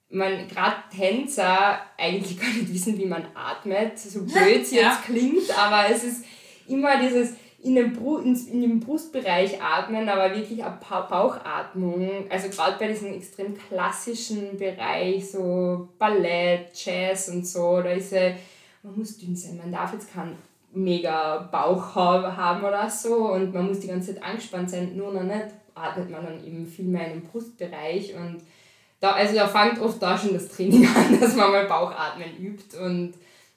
man 0.09 0.47
gerade 0.47 0.77
Tänzer 0.95 1.81
eigentlich 1.99 2.39
gar 2.41 2.49
nicht 2.49 2.73
wissen, 2.73 2.97
wie 2.97 3.07
man 3.07 3.27
atmet, 3.35 3.99
so 3.99 4.23
blöd 4.25 4.63
es 4.63 4.71
jetzt 4.71 4.83
ja. 4.83 5.03
klingt, 5.05 5.51
aber 5.59 5.91
es 5.91 6.05
ist 6.05 6.25
immer 6.69 7.01
dieses 7.01 7.35
in 7.63 7.77
den, 7.77 7.93
Bru 7.93 8.19
in, 8.19 8.35
in 8.35 8.61
den 8.61 8.81
Brustbereich 8.81 9.63
atmen, 9.63 10.09
aber 10.09 10.35
wirklich 10.35 10.65
eine 10.65 10.79
Bauchatmung. 10.81 12.27
Also 12.29 12.49
gerade 12.49 12.77
bei 12.79 12.89
diesem 12.89 13.15
extrem 13.15 13.57
klassischen 13.57 14.59
Bereich, 14.59 15.31
so 15.31 15.89
Ballett, 15.99 16.71
Jazz 16.75 17.29
und 17.29 17.47
so, 17.47 17.81
da 17.81 17.91
ist 17.91 18.13
ja, 18.13 18.33
man 18.83 18.99
muss 18.99 19.17
dünn 19.17 19.37
sein, 19.37 19.59
man 19.59 19.71
darf 19.71 19.93
jetzt 19.93 20.13
keinen 20.13 20.37
mega 20.73 21.49
Bauch 21.53 21.95
haben 21.95 22.65
oder 22.65 22.91
so 22.91 23.33
und 23.33 23.55
man 23.55 23.69
muss 23.69 23.81
die 23.81 23.89
ganze 23.89 24.15
Zeit 24.15 24.25
angespannt 24.25 24.71
sein, 24.71 24.97
nur 24.97 25.13
noch 25.13 25.23
nicht 25.23 25.47
atmet 25.75 26.11
man 26.11 26.25
dann 26.25 26.45
eben 26.45 26.67
viel 26.67 26.87
mehr 26.87 27.07
in 27.07 27.21
den 27.21 27.29
Brustbereich 27.29 28.15
und 28.15 28.43
da, 29.01 29.13
also 29.13 29.35
da 29.35 29.47
fängt 29.47 29.81
oft 29.81 30.03
da 30.03 30.17
schon 30.17 30.35
das 30.35 30.49
Training 30.49 30.87
an, 30.97 31.21
dass 31.21 31.37
man 31.37 31.53
mal 31.53 31.67
Bauchatmen 31.67 32.37
übt 32.39 32.77
und 32.77 33.15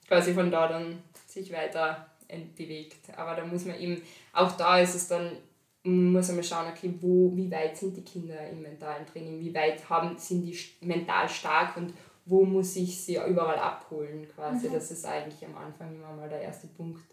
quasi 0.08 0.34
von 0.34 0.52
da 0.52 0.68
dann 0.68 1.00
sich 1.28 1.52
weiter 1.52 2.06
bewegt. 2.56 3.18
Aber 3.18 3.36
da 3.36 3.46
muss 3.46 3.66
man 3.66 3.80
eben, 3.80 4.02
auch 4.34 4.52
da 4.54 4.80
ist 4.80 4.96
es 4.96 5.08
dann, 5.08 5.38
muss 5.84 6.32
man 6.32 6.44
schauen, 6.44 6.72
okay, 6.72 6.94
wo, 7.00 7.36
wie 7.36 7.52
weit 7.52 7.78
sind 7.78 7.96
die 7.96 8.04
Kinder 8.04 8.50
im 8.50 8.62
mentalen 8.62 9.06
Training, 9.06 9.40
wie 9.40 9.54
weit 9.54 9.88
haben, 9.90 10.18
sind 10.18 10.44
die 10.44 10.58
mental 10.82 11.30
stark 11.30 11.78
und 11.78 11.94
wo 12.26 12.44
muss 12.44 12.76
ich 12.76 13.00
sie 13.00 13.18
überall 13.18 13.60
abholen 13.60 14.28
quasi. 14.34 14.68
Mhm. 14.68 14.74
Das 14.74 14.90
ist 14.92 15.06
eigentlich 15.06 15.46
am 15.46 15.56
Anfang 15.58 15.94
immer 15.96 16.14
mal 16.14 16.30
der 16.30 16.42
erste 16.42 16.68
Punkt, 16.68 17.06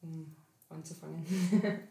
um 0.00 0.34
anzufangen. 0.70 1.24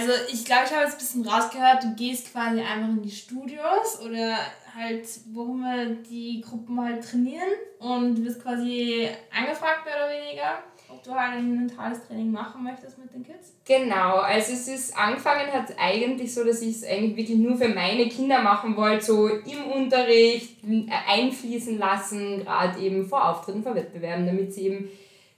Also 0.00 0.12
ich 0.32 0.46
glaube, 0.46 0.62
ich 0.64 0.72
habe 0.72 0.84
jetzt 0.84 0.94
ein 0.94 0.98
bisschen 0.98 1.28
rausgehört, 1.28 1.84
du 1.84 1.94
gehst 1.94 2.32
quasi 2.32 2.60
einfach 2.60 2.88
in 2.88 3.02
die 3.02 3.10
Studios 3.10 4.00
oder 4.02 4.38
halt, 4.74 5.06
wo 5.32 5.44
wir 5.46 5.96
die 6.08 6.40
Gruppen 6.40 6.80
halt 6.80 7.04
trainieren 7.04 7.48
und 7.78 8.24
wirst 8.24 8.42
quasi 8.42 9.08
angefragt, 9.30 9.84
mehr 9.84 9.96
oder 9.96 10.10
weniger. 10.10 10.62
ob 10.88 11.02
du 11.02 11.12
halt 11.12 11.34
ein 11.34 11.54
mentales 11.54 12.06
Training 12.06 12.30
machen 12.30 12.64
möchtest 12.64 12.98
mit 12.98 13.12
den 13.12 13.24
Kids? 13.24 13.52
Genau, 13.66 14.16
also 14.16 14.52
es 14.52 14.68
ist 14.68 14.96
angefangen 14.96 15.52
hat 15.52 15.74
eigentlich 15.78 16.32
so, 16.32 16.44
dass 16.44 16.62
ich 16.62 16.76
es 16.76 16.84
eigentlich 16.84 17.16
wirklich 17.16 17.38
nur 17.38 17.56
für 17.56 17.68
meine 17.68 18.08
Kinder 18.08 18.40
machen 18.40 18.76
wollte, 18.76 19.04
so 19.04 19.28
im 19.28 19.70
Unterricht 19.70 20.56
einfließen 21.08 21.78
lassen, 21.78 22.40
gerade 22.40 22.80
eben 22.80 23.06
vor 23.06 23.28
Auftritten, 23.28 23.62
vor 23.62 23.74
Wettbewerben, 23.74 24.26
damit 24.26 24.54
sie 24.54 24.66
eben 24.66 24.88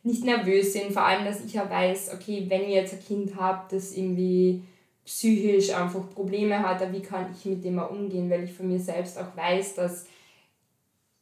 nicht 0.02 0.25
nervös 0.25 0.73
sind. 0.73 0.92
Vor 0.92 1.04
allem, 1.04 1.25
dass 1.25 1.44
ich 1.44 1.54
ja 1.54 1.68
weiß, 1.68 2.14
okay, 2.14 2.47
wenn 2.49 2.62
ihr 2.62 2.80
jetzt 2.80 2.94
ein 2.94 3.04
Kind 3.04 3.37
habt, 3.37 3.73
das 3.73 3.97
irgendwie 3.97 4.62
psychisch 5.04 5.75
einfach 5.75 6.09
Probleme 6.11 6.61
hat, 6.61 6.92
wie 6.92 7.02
kann 7.02 7.35
ich 7.35 7.44
mit 7.44 7.64
dem 7.64 7.76
mal 7.76 7.85
umgehen, 7.85 8.30
weil 8.30 8.44
ich 8.44 8.52
von 8.52 8.68
mir 8.68 8.78
selbst 8.78 9.18
auch 9.18 9.37
weiß, 9.37 9.75
dass 9.75 10.06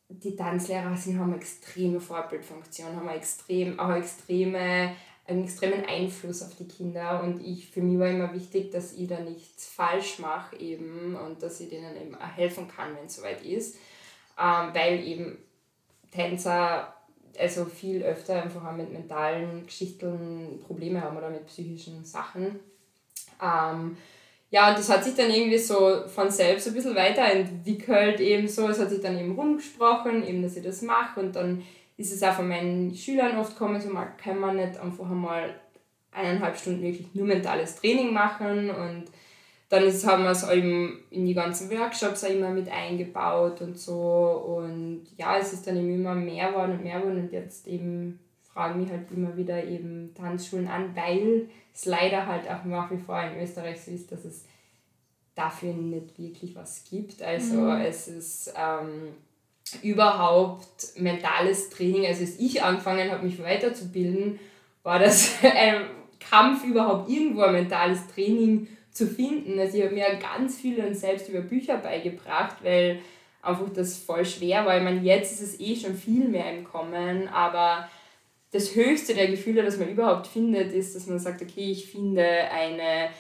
die 0.09 0.37
Tanzlehrer 0.37 0.97
sind, 0.97 1.19
haben 1.19 1.33
eine 1.33 1.41
extreme 1.41 2.01
Vorbildfunktion, 2.01 2.97
haben 2.97 3.09
extrem, 3.09 3.79
auch 3.79 3.95
extreme, 3.95 4.95
einen 5.27 5.45
extremen 5.45 5.85
Einfluss 5.85 6.43
auf 6.43 6.57
die 6.57 6.67
Kinder 6.67 7.23
und 7.23 7.41
ich, 7.41 7.71
für 7.71 7.81
mich 7.81 7.99
war 7.99 8.09
immer 8.09 8.35
wichtig, 8.35 8.73
dass 8.73 8.93
ich 8.93 9.07
da 9.07 9.21
nichts 9.21 9.67
falsch 9.67 10.19
mache 10.19 10.57
eben 10.57 11.15
und 11.15 11.43
dass 11.43 11.61
ich 11.61 11.69
denen 11.69 11.97
eben 11.97 12.17
auch 12.17 12.37
helfen 12.37 12.67
kann, 12.69 12.97
wenn 12.97 13.07
es 13.07 13.17
soweit 13.17 13.43
ist, 13.45 13.77
ähm, 14.39 14.71
weil 14.75 15.07
eben 15.07 15.39
Tänzer 16.11 16.93
also 17.39 17.65
viel 17.65 18.03
öfter 18.03 18.43
einfach 18.43 18.65
auch 18.65 18.77
mit 18.77 18.93
mentalen 18.93 19.67
Geschichten 19.67 20.61
Probleme 20.67 21.01
haben 21.01 21.17
oder 21.17 21.31
mit 21.31 21.47
psychischen 21.47 22.05
Sachen. 22.05 22.61
Ähm, 23.43 23.97
ja, 24.51 24.71
und 24.71 24.79
das 24.79 24.91
hat 24.91 25.05
sich 25.05 25.15
dann 25.15 25.31
irgendwie 25.31 25.59
so 25.59 26.07
von 26.09 26.31
selbst 26.31 26.67
ein 26.67 26.75
bisschen 26.75 26.97
weiterentwickelt, 26.97 28.21
eben 28.21 28.49
so. 28.49 28.69
Es 28.69 28.81
hat 28.81 28.91
sich 28.91 29.01
dann 29.01 29.19
eben 29.19 29.37
rumgesprochen, 29.37 30.27
eben, 30.27 30.43
dass 30.43 30.57
ich 30.57 30.65
das 30.65 30.83
mache. 30.83 31.21
Und 31.21 31.37
dann 31.37 31.63
ist 31.97 32.13
es 32.13 32.23
auch 32.23 32.35
von 32.35 32.49
meinen 32.49 32.95
Schülern 32.95 33.39
oft 33.39 33.53
gekommen, 33.53 33.81
so 33.81 33.91
mal 33.91 34.13
kann 34.23 34.41
man 34.41 34.57
nicht 34.57 34.79
einfach 34.79 35.09
einmal 35.09 35.55
eineinhalb 36.13 36.57
Stunden 36.57 36.83
wirklich 36.83 37.15
nur 37.15 37.27
mentales 37.27 37.77
Training 37.77 38.13
machen. 38.13 38.71
Und 38.71 39.05
dann 39.71 39.85
ist, 39.85 40.05
haben 40.05 40.25
wir 40.25 40.33
es 40.33 40.49
eben 40.51 41.05
in 41.11 41.27
die 41.27 41.35
ganzen 41.35 41.71
Workshops 41.71 42.25
auch 42.25 42.29
immer 42.31 42.51
mit 42.51 42.69
eingebaut 42.69 43.61
und 43.61 43.79
so. 43.79 44.59
Und 44.59 45.07
ja, 45.17 45.39
es 45.39 45.53
ist 45.53 45.65
dann 45.67 45.77
eben 45.77 45.95
immer 45.95 46.15
mehr 46.17 46.49
geworden 46.49 46.73
und 46.73 46.83
mehr 46.83 46.99
geworden. 46.99 47.21
Und 47.21 47.33
jetzt 47.33 47.69
eben 47.69 48.19
fragen 48.53 48.83
mich 48.83 48.91
halt 48.91 49.13
immer 49.13 49.37
wieder 49.37 49.63
eben 49.63 50.13
Tanzschulen 50.13 50.67
an, 50.67 50.97
weil 50.97 51.49
es 51.73 51.85
leider 51.85 52.27
halt 52.27 52.51
auch 52.51 52.65
nach 52.65 52.91
wie 52.91 52.99
vor 52.99 53.23
in 53.23 53.41
Österreich 53.41 53.81
so 53.81 53.93
ist, 53.93 54.11
dass 54.11 54.25
es 54.25 54.45
dafür 55.37 55.73
nicht 55.73 56.19
wirklich 56.19 56.57
was 56.57 56.83
gibt. 56.91 57.23
Also 57.23 57.55
mhm. 57.55 57.81
es 57.83 58.09
ist 58.09 58.53
ähm, 58.57 59.15
überhaupt 59.85 60.99
mentales 60.99 61.71
Training. 61.71 62.07
Also 62.07 62.23
als 62.23 62.41
ich 62.41 62.61
angefangen 62.61 63.09
habe, 63.09 63.25
mich 63.25 63.41
weiterzubilden, 63.41 64.41
war 64.83 64.99
das 64.99 65.33
ein 65.45 65.83
Kampf 66.19 66.65
überhaupt 66.65 67.09
irgendwo 67.09 67.43
ein 67.43 67.53
mentales 67.53 68.01
Training 68.09 68.67
zu 68.93 69.07
finden. 69.07 69.59
Also 69.59 69.79
ich 69.79 69.85
habe 69.85 69.95
mir 69.95 70.07
ganz 70.17 70.59
viel 70.59 70.85
und 70.85 70.95
selbst 70.95 71.29
über 71.29 71.41
Bücher 71.41 71.79
beigebracht, 71.79 72.57
weil 72.63 73.01
einfach 73.43 73.69
das 73.75 73.99
voll 73.99 74.25
schwer 74.25 74.67
war. 74.67 74.77
Ich 74.77 74.83
meine, 74.83 75.01
jetzt 75.01 75.33
ist 75.33 75.43
es 75.43 75.61
eh 75.61 75.77
schon 75.77 75.95
viel 75.95 76.29
mehr 76.29 76.53
im 76.53 76.65
Kommen, 76.65 77.29
aber 77.29 77.89
das 78.53 78.75
höchste 78.75 79.15
der 79.15 79.29
Gefühle, 79.29 79.63
das 79.63 79.79
man 79.79 79.89
überhaupt 79.89 80.27
findet, 80.27 80.73
ist, 80.73 80.97
dass 80.97 81.07
man 81.07 81.19
sagt, 81.19 81.41
okay, 81.41 81.71
ich 81.71 81.91
finde 81.91 82.25
eine 82.25 83.11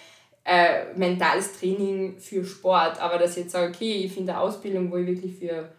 äh, 0.44 0.92
mentales 0.96 1.58
Training 1.58 2.18
für 2.18 2.44
Sport, 2.44 3.00
aber 3.00 3.18
dass 3.18 3.36
ich 3.36 3.44
jetzt 3.44 3.52
sage, 3.52 3.72
okay, 3.72 3.92
ich 4.04 4.12
finde 4.12 4.32
eine 4.32 4.40
Ausbildung, 4.40 4.90
wo 4.90 4.96
ich 4.96 5.06
wirklich 5.06 5.36
für 5.36 5.70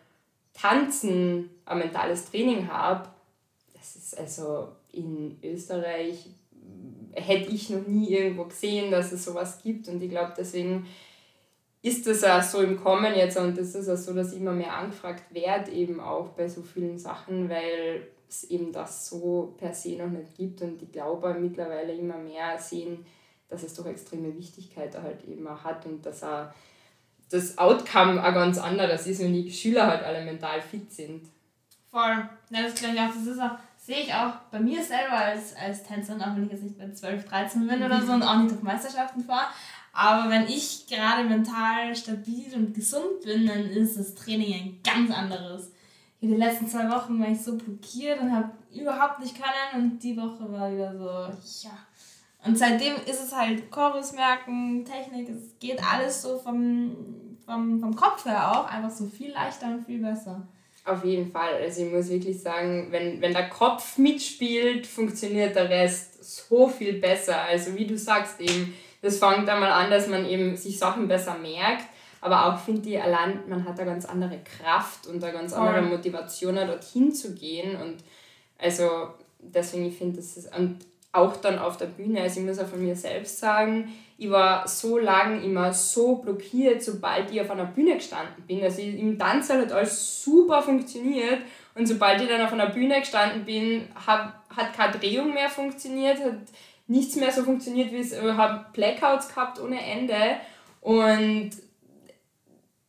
Tanzen 0.54 1.50
ein 1.66 1.80
mentales 1.80 2.30
Training 2.30 2.68
habe, 2.70 3.10
das 3.74 3.96
ist 3.96 4.18
also 4.18 4.70
in 4.94 5.38
Österreich 5.44 6.28
hätte 7.14 7.52
ich 7.52 7.70
noch 7.70 7.86
nie 7.88 8.14
irgendwo 8.14 8.46
gesehen, 8.46 8.92
dass 8.92 9.12
es 9.12 9.26
sowas 9.26 9.62
gibt 9.62 9.88
und 9.88 10.02
ich 10.02 10.10
glaube 10.10 10.34
deswegen 10.38 10.88
ist 11.82 12.06
das 12.06 12.24
auch 12.24 12.44
so 12.44 12.62
im 12.62 12.82
Kommen 12.82 13.16
jetzt 13.16 13.38
und 13.38 13.58
das 13.58 13.74
ist 13.74 13.90
auch 13.90 13.98
so, 13.98 14.14
dass 14.14 14.34
immer 14.34 14.52
mehr 14.52 14.76
angefragt 14.76 15.34
wird 15.34 15.68
eben 15.70 16.00
auch 16.00 16.30
bei 16.30 16.48
so 16.48 16.62
vielen 16.62 17.00
Sachen, 17.00 17.50
weil 17.50 18.08
es 18.30 18.44
eben 18.46 18.72
das 18.72 19.10
so 19.10 19.56
per 19.58 19.74
se 19.74 19.98
noch 19.98 20.10
nicht 20.10 20.36
gibt 20.38 20.62
und 20.62 20.82
ich 20.82 20.92
glaube 20.92 21.34
mittlerweile 21.34 21.94
immer 21.94 22.18
mehr 22.18 22.58
sehen, 22.60 23.06
dass 23.50 23.64
es 23.64 23.74
doch 23.74 23.86
extreme 23.86 24.36
Wichtigkeit 24.38 24.96
halt 25.02 25.26
eben 25.26 25.48
auch 25.48 25.64
hat 25.64 25.86
und 25.86 26.06
dass 26.06 26.24
auch 26.24 26.48
das 27.30 27.58
Outcome 27.58 28.22
auch 28.22 28.34
ganz 28.34 28.58
anderes 28.58 29.08
ist, 29.08 29.22
wenn 29.22 29.34
die 29.34 29.52
Schüler 29.52 29.88
halt 29.88 30.04
alle 30.04 30.24
mental 30.24 30.62
fit 30.62 30.92
sind. 30.92 31.24
Voll. 31.90 32.30
Ja, 32.50 32.64
das 32.64 32.76
glaube 32.76 32.96
ich 32.96 33.02
auch. 33.02 33.08
Das 33.08 33.26
ist 33.26 33.40
auch, 33.40 33.58
sehe 33.82 34.04
ich 34.04 34.14
auch 34.14 34.34
bei 34.52 34.60
mir 34.60 34.82
selber 34.84 35.18
als, 35.18 35.56
als 35.56 35.84
Tänzerin, 35.84 36.22
auch 36.22 36.36
wenn 36.36 36.46
ich 36.46 36.52
jetzt 36.52 36.64
nicht 36.64 36.78
bei 36.78 36.90
12, 36.90 37.26
13 37.26 37.68
bin 37.68 37.84
oder 37.84 38.02
so 38.02 38.14
und 38.14 38.24
auch 38.24 38.38
nicht 38.38 38.54
auf 38.54 38.62
Meisterschaften 38.62 39.24
fahre. 39.24 39.48
Aber 39.92 40.30
wenn 40.30 40.48
ich 40.48 40.88
gerade 40.88 41.28
mental 41.28 41.94
stabil 41.96 42.54
und 42.56 42.74
gesund 42.74 43.22
bin, 43.26 43.48
dann 43.48 43.66
ist 43.66 43.98
das 43.98 44.16
Training 44.16 44.54
ein 44.54 44.80
ganz 44.84 45.12
anderes 45.12 45.72
in 46.22 46.30
den 46.30 46.38
letzten 46.38 46.68
zwei 46.68 46.90
Wochen 46.90 47.20
war 47.20 47.30
ich 47.30 47.42
so 47.42 47.58
blockiert 47.58 48.22
und 48.22 48.32
habe 48.32 48.52
überhaupt 48.74 49.20
nicht 49.20 49.36
können 49.36 49.84
und 49.84 50.04
die 50.04 50.16
Woche 50.16 50.52
war 50.52 50.72
wieder 50.72 50.96
so, 50.96 51.68
ja. 51.68 51.72
Und 52.46 52.58
seitdem 52.58 52.96
ist 52.96 53.24
es 53.24 53.36
halt 53.36 53.70
Chorus 53.72 54.14
merken, 54.14 54.86
Technik, 54.86 55.30
es 55.30 55.60
geht 55.60 55.82
alles 55.84 56.22
so 56.22 56.38
vom, 56.38 56.96
vom, 57.46 57.80
vom 57.80 57.96
Kopf 57.96 58.26
her 58.26 58.52
auch 58.52 58.66
einfach 58.72 58.90
so 58.90 59.08
viel 59.08 59.32
leichter 59.32 59.68
und 59.68 59.86
viel 59.86 60.00
besser. 60.00 60.48
Auf 60.84 61.06
jeden 61.06 61.32
Fall. 61.32 61.56
Also 61.56 61.84
ich 61.84 61.92
muss 61.92 62.10
wirklich 62.10 62.42
sagen, 62.42 62.88
wenn, 62.92 63.22
wenn 63.22 63.34
der 63.34 63.50
Kopf 63.50 63.98
mitspielt, 63.98 64.88
funktioniert 64.88 65.56
der 65.56 65.70
Rest 65.70 66.24
so 66.24 66.68
viel 66.68 66.94
besser. 66.94 67.42
Also 67.42 67.76
wie 67.76 67.86
du 67.86 67.98
sagst 67.98 68.42
eben, 68.42 68.74
das 69.02 69.20
fängt 69.20 69.48
einmal 69.48 69.72
an, 69.72 69.92
dass 69.92 70.08
man 70.08 70.26
eben 70.26 70.58
sich 70.58 70.78
Sachen 70.78 71.08
besser 71.08 71.38
merkt 71.38 71.86
aber 72.22 72.46
auch 72.46 72.60
finde 72.60 72.88
ich, 72.90 73.02
allein 73.02 73.40
man 73.50 73.66
hat 73.66 73.80
eine 73.80 73.90
ganz 73.90 74.06
andere 74.06 74.40
Kraft 74.44 75.08
und 75.08 75.24
eine 75.24 75.34
ganz 75.34 75.54
andere 75.54 75.82
Motivation, 75.82 76.56
dorthin 76.56 77.14
zu 77.14 77.34
gehen. 77.34 77.76
Und 77.76 77.98
also 78.60 79.08
deswegen, 79.40 79.88
ich 79.88 79.98
finde, 79.98 80.18
das 80.18 80.38
ist 80.38 80.56
und 80.56 80.78
auch 81.12 81.36
dann 81.38 81.60
auf 81.60 81.78
der 81.78 81.88
Bühne, 81.88 82.22
also 82.22 82.40
ich 82.40 82.46
muss 82.46 82.60
auch 82.60 82.68
von 82.68 82.82
mir 82.82 82.96
selbst 82.96 83.40
sagen, 83.40 83.92
ich 84.22 84.30
war 84.30 84.68
so 84.68 85.00
lange 85.00 85.44
immer 85.44 85.74
so 85.74 86.18
blockiert, 86.18 86.84
sobald 86.84 87.32
ich 87.32 87.42
auf 87.42 87.50
einer 87.50 87.66
Bühne 87.66 87.96
gestanden 87.96 88.44
bin. 88.46 88.62
Also 88.62 88.80
im 88.80 89.18
Tanzsaal 89.18 89.62
hat 89.62 89.72
alles 89.72 90.24
super 90.24 90.62
funktioniert 90.62 91.40
und 91.74 91.88
sobald 91.88 92.22
ich 92.22 92.28
dann 92.28 92.42
auf 92.42 92.54
einer 92.54 92.68
Bühne 92.68 93.00
gestanden 93.00 93.46
bin, 93.46 93.88
hab, 93.96 94.48
hat 94.56 94.74
keine 94.78 95.00
Drehung 95.00 95.34
mehr 95.34 95.50
funktioniert, 95.50 96.20
hat 96.20 96.38
nichts 96.86 97.16
mehr 97.16 97.32
so 97.32 97.42
funktioniert, 97.42 97.92
wie 97.92 97.98
es, 97.98 98.12
ich 98.12 98.22
habe 98.22 98.64
Blackouts 98.74 99.30
gehabt 99.30 99.60
ohne 99.60 99.84
Ende 99.84 100.36
und 100.82 101.50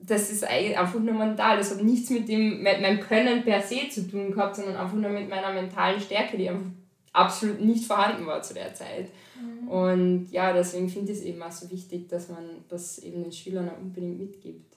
das 0.01 0.31
ist 0.31 0.45
einfach 0.45 1.01
nur 1.01 1.15
mental. 1.15 1.57
Das 1.57 1.71
hat 1.71 1.83
nichts 1.83 2.11
mit, 2.11 2.29
dem, 2.29 2.63
mit 2.63 2.83
meinem 2.83 3.01
Können 3.01 3.43
per 3.43 3.63
se 3.63 3.89
zu 3.89 4.07
tun 4.07 4.33
gehabt, 4.33 4.57
sondern 4.57 4.77
einfach 4.77 4.97
nur 4.97 5.09
mit 5.09 5.31
meiner 5.31 5.55
mentalen 5.55 5.99
Stärke, 5.99 6.37
die 6.37 6.51
einfach 6.51 6.67
absolut 7.13 7.61
nicht 7.61 7.87
vorhanden 7.87 8.27
war 8.27 8.43
zu 8.43 8.55
der 8.55 8.75
Zeit. 8.75 9.11
Mhm. 9.41 9.69
Und 9.69 10.29
ja, 10.31 10.53
deswegen 10.53 10.89
finde 10.89 11.13
ich 11.13 11.19
es 11.19 11.25
eben 11.25 11.43
auch 11.43 11.53
so 11.53 11.71
wichtig, 11.71 12.09
dass 12.09 12.29
man 12.29 12.65
das 12.69 12.99
eben 12.99 13.23
den 13.23 13.33
Schülern 13.33 13.69
auch 13.69 13.79
unbedingt 13.79 14.19
mitgibt. 14.19 14.77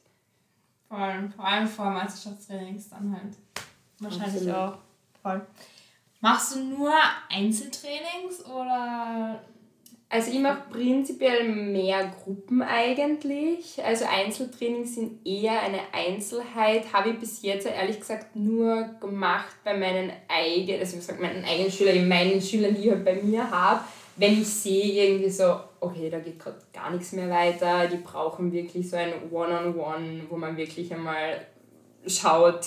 Vor 0.88 0.98
allem, 0.98 1.32
vor 1.32 1.46
allem 1.46 1.68
vor 1.68 1.90
Meisterschaftstrainings 1.92 2.90
dann 2.90 3.12
halt. 3.12 3.36
Wahrscheinlich 4.00 4.50
absolut. 4.50 4.56
auch. 4.56 4.78
Voll. 5.22 5.42
Machst 6.22 6.56
du 6.56 6.64
nur 6.64 6.94
Einzeltrainings 7.30 8.46
oder 8.46 9.42
also 10.16 10.32
ich 10.32 10.40
mache 10.40 10.62
prinzipiell 10.72 11.44
mehr 11.44 12.14
Gruppen 12.24 12.62
eigentlich. 12.62 13.84
Also 13.84 14.06
Einzeltrainings 14.06 14.96
sind 14.96 15.28
eher 15.28 15.62
eine 15.62 15.80
Einzelheit. 15.92 16.94
Habe 16.94 17.10
ich 17.10 17.20
bis 17.20 17.42
jetzt 17.42 17.68
ehrlich 17.68 18.00
gesagt 18.00 18.34
nur 18.34 18.92
gemacht 19.02 19.58
bei 19.66 19.78
meinen 19.78 20.14
eigenen, 20.30 20.80
also 20.80 20.96
ich 20.98 21.04
sag 21.04 21.20
meinen 21.20 21.44
eigenen 21.44 21.70
Schülern, 21.70 22.08
meinen 22.08 22.42
Schülern, 22.42 22.74
die 22.76 22.84
ich 22.84 22.92
halt 22.92 23.04
bei 23.04 23.16
mir 23.16 23.52
habe. 23.52 23.82
Wenn 24.16 24.42
ich 24.42 24.48
sehe 24.48 25.04
irgendwie 25.04 25.30
so, 25.30 25.60
okay, 25.82 26.10
da 26.10 26.20
geht 26.20 26.40
gerade 26.40 26.62
gar 26.72 26.92
nichts 26.92 27.12
mehr 27.12 27.30
weiter, 27.30 27.88
die 27.88 27.98
brauchen 27.98 28.54
wirklich 28.54 28.90
so 28.90 28.96
ein 28.96 29.12
One-on-One, 29.30 29.74
-on 29.74 29.74
-One, 29.74 30.22
wo 30.30 30.38
man 30.38 30.56
wirklich 30.56 30.94
einmal 30.94 31.46
schaut, 32.08 32.62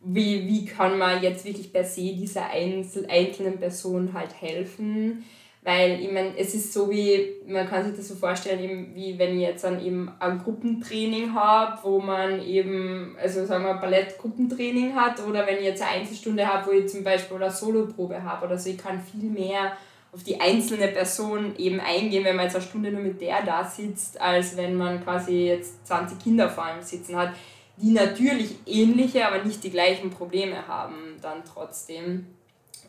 wie, 0.00 0.48
wie 0.48 0.64
kann 0.64 0.96
man 0.96 1.22
jetzt 1.22 1.44
wirklich 1.44 1.70
per 1.70 1.84
se 1.84 2.14
dieser 2.14 2.46
einzel 2.46 3.06
einzelnen 3.10 3.58
Person 3.58 4.14
halt 4.14 4.40
helfen 4.40 5.26
weil 5.68 6.00
ich 6.00 6.10
meine, 6.10 6.34
es 6.38 6.54
ist 6.54 6.72
so 6.72 6.90
wie, 6.90 7.36
man 7.46 7.68
kann 7.68 7.84
sich 7.84 7.94
das 7.94 8.08
so 8.08 8.14
vorstellen, 8.14 8.64
eben 8.64 8.94
wie 8.94 9.18
wenn 9.18 9.38
ich 9.38 9.46
jetzt 9.46 9.64
dann 9.64 9.84
eben 9.84 10.10
ein 10.18 10.38
Gruppentraining 10.38 11.34
habe, 11.34 11.78
wo 11.82 11.98
man 11.98 12.42
eben, 12.42 13.14
also 13.22 13.44
sagen 13.44 13.64
wir 13.64 13.74
Ballettgruppentraining 13.74 14.94
hat 14.94 15.22
oder 15.26 15.46
wenn 15.46 15.58
ich 15.58 15.64
jetzt 15.64 15.82
eine 15.82 16.00
Einzelstunde 16.00 16.46
habe, 16.46 16.68
wo 16.68 16.70
ich 16.70 16.88
zum 16.88 17.04
Beispiel 17.04 17.36
eine 17.36 17.50
Soloprobe 17.50 18.22
habe 18.22 18.46
oder 18.46 18.56
so, 18.56 18.70
ich 18.70 18.78
kann 18.78 18.98
viel 18.98 19.28
mehr 19.28 19.76
auf 20.10 20.22
die 20.22 20.40
einzelne 20.40 20.88
Person 20.88 21.54
eben 21.58 21.80
eingehen, 21.80 22.24
wenn 22.24 22.36
man 22.36 22.46
jetzt 22.46 22.56
eine 22.56 22.64
Stunde 22.64 22.90
nur 22.90 23.02
mit 23.02 23.20
der 23.20 23.42
da 23.42 23.62
sitzt, 23.62 24.18
als 24.18 24.56
wenn 24.56 24.74
man 24.74 25.04
quasi 25.04 25.48
jetzt 25.48 25.86
20 25.86 26.18
Kinder 26.18 26.48
vor 26.48 26.64
allem 26.64 26.82
sitzen 26.82 27.14
hat, 27.14 27.34
die 27.76 27.90
natürlich 27.90 28.54
ähnliche, 28.64 29.26
aber 29.26 29.44
nicht 29.44 29.62
die 29.62 29.70
gleichen 29.70 30.08
Probleme 30.08 30.66
haben 30.66 31.18
dann 31.20 31.42
trotzdem. 31.44 32.24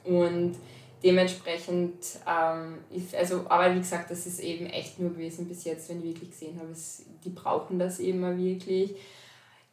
Und 0.06 0.56
dementsprechend, 1.03 2.20
ähm, 2.27 2.79
ich, 2.89 3.18
also, 3.18 3.46
aber 3.48 3.74
wie 3.74 3.79
gesagt, 3.79 4.12
das 4.12 4.25
ist 4.25 4.39
eben 4.39 4.65
echt 4.68 5.00
nur 5.00 5.12
gewesen 5.12 5.48
bis 5.48 5.63
jetzt, 5.63 5.89
wenn 5.89 6.00
ich 6.00 6.15
wirklich 6.15 6.32
gesehen 6.32 6.60
habe, 6.60 6.72
es, 6.72 7.03
die 7.24 7.29
brauchen 7.29 7.79
das 7.79 8.00
eben 8.00 8.22
wirklich. 8.38 8.96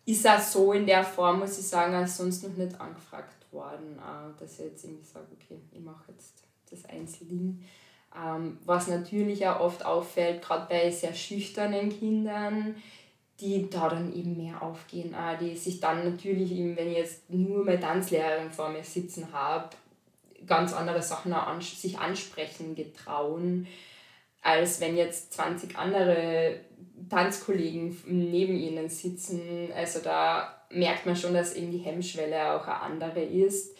Ist 0.04 0.26
auch 0.26 0.38
so 0.38 0.73
in 0.73 0.87
der 0.87 1.02
Form, 1.02 1.40
muss 1.40 1.59
ich 1.59 1.66
sagen, 1.66 1.95
als 1.95 2.16
sonst 2.16 2.45
noch 2.45 2.56
nicht 2.56 2.80
angefragt 2.80 3.35
worden, 3.50 3.99
äh, 3.99 4.40
dass 4.40 4.59
ich 4.59 4.66
jetzt 4.66 4.85
irgendwie 4.85 5.04
sage, 5.04 5.26
okay, 5.33 5.59
ich 5.73 5.80
mache 5.80 6.12
jetzt 6.12 6.45
das 6.71 6.85
Einzelding. 6.85 7.64
Ähm, 8.16 8.59
was 8.64 8.87
natürlich 8.87 9.47
auch 9.47 9.61
oft 9.61 9.85
auffällt, 9.85 10.42
gerade 10.42 10.66
bei 10.68 10.90
sehr 10.90 11.14
schüchternen 11.14 11.90
Kindern, 11.90 12.76
die 13.40 13.68
da 13.68 13.88
dann 13.88 14.14
eben 14.14 14.37
mehr 14.37 14.62
aufgehen, 14.62 15.12
äh, 15.12 15.37
die 15.38 15.56
sich 15.56 15.80
dann 15.80 16.04
natürlich 16.04 16.52
eben, 16.52 16.76
wenn 16.76 16.88
ich 16.88 16.97
jetzt 16.97 17.28
nur 17.30 17.64
meine 17.64 17.80
Tanzlehrerin 17.80 18.50
vor 18.50 18.71
mir 18.71 18.85
sitzen 18.85 19.33
habe, 19.33 19.71
ganz 20.47 20.73
andere 20.73 21.03
Sachen 21.03 21.35
sich 21.61 21.99
ansprechen 21.99 22.75
getrauen, 22.75 23.67
als 24.43 24.81
wenn 24.81 24.97
jetzt 24.97 25.35
20 25.35 25.76
andere 25.76 26.61
Tanzkollegen 27.11 27.97
neben 28.07 28.57
ihnen 28.57 28.88
sitzen. 28.88 29.71
Also 29.75 30.00
da 30.00 30.57
merkt 30.71 31.07
man 31.07 31.17
schon, 31.17 31.35
dass 31.35 31.55
eben 31.55 31.71
die 31.71 31.79
Hemmschwelle 31.79 32.53
auch 32.53 32.67
eine 32.67 32.81
andere 32.81 33.23
ist. 33.23 33.76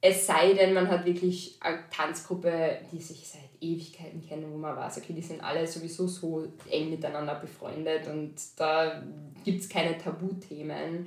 Es 0.00 0.26
sei 0.26 0.52
denn, 0.52 0.74
man 0.74 0.88
hat 0.88 1.06
wirklich 1.06 1.56
eine 1.60 1.78
Tanzgruppe, 1.90 2.78
die 2.92 3.00
sich 3.00 3.26
seit 3.26 3.48
Ewigkeiten 3.60 4.20
kennen, 4.20 4.52
wo 4.52 4.58
man 4.58 4.76
weiß, 4.76 4.98
okay, 4.98 5.14
die 5.14 5.22
sind 5.22 5.42
alle 5.42 5.66
sowieso 5.66 6.06
so 6.06 6.46
eng 6.70 6.90
miteinander 6.90 7.36
befreundet 7.36 8.06
und 8.08 8.34
da 8.56 9.02
gibt 9.44 9.62
es 9.62 9.68
keine 9.68 9.96
Tabuthemen. 9.96 11.06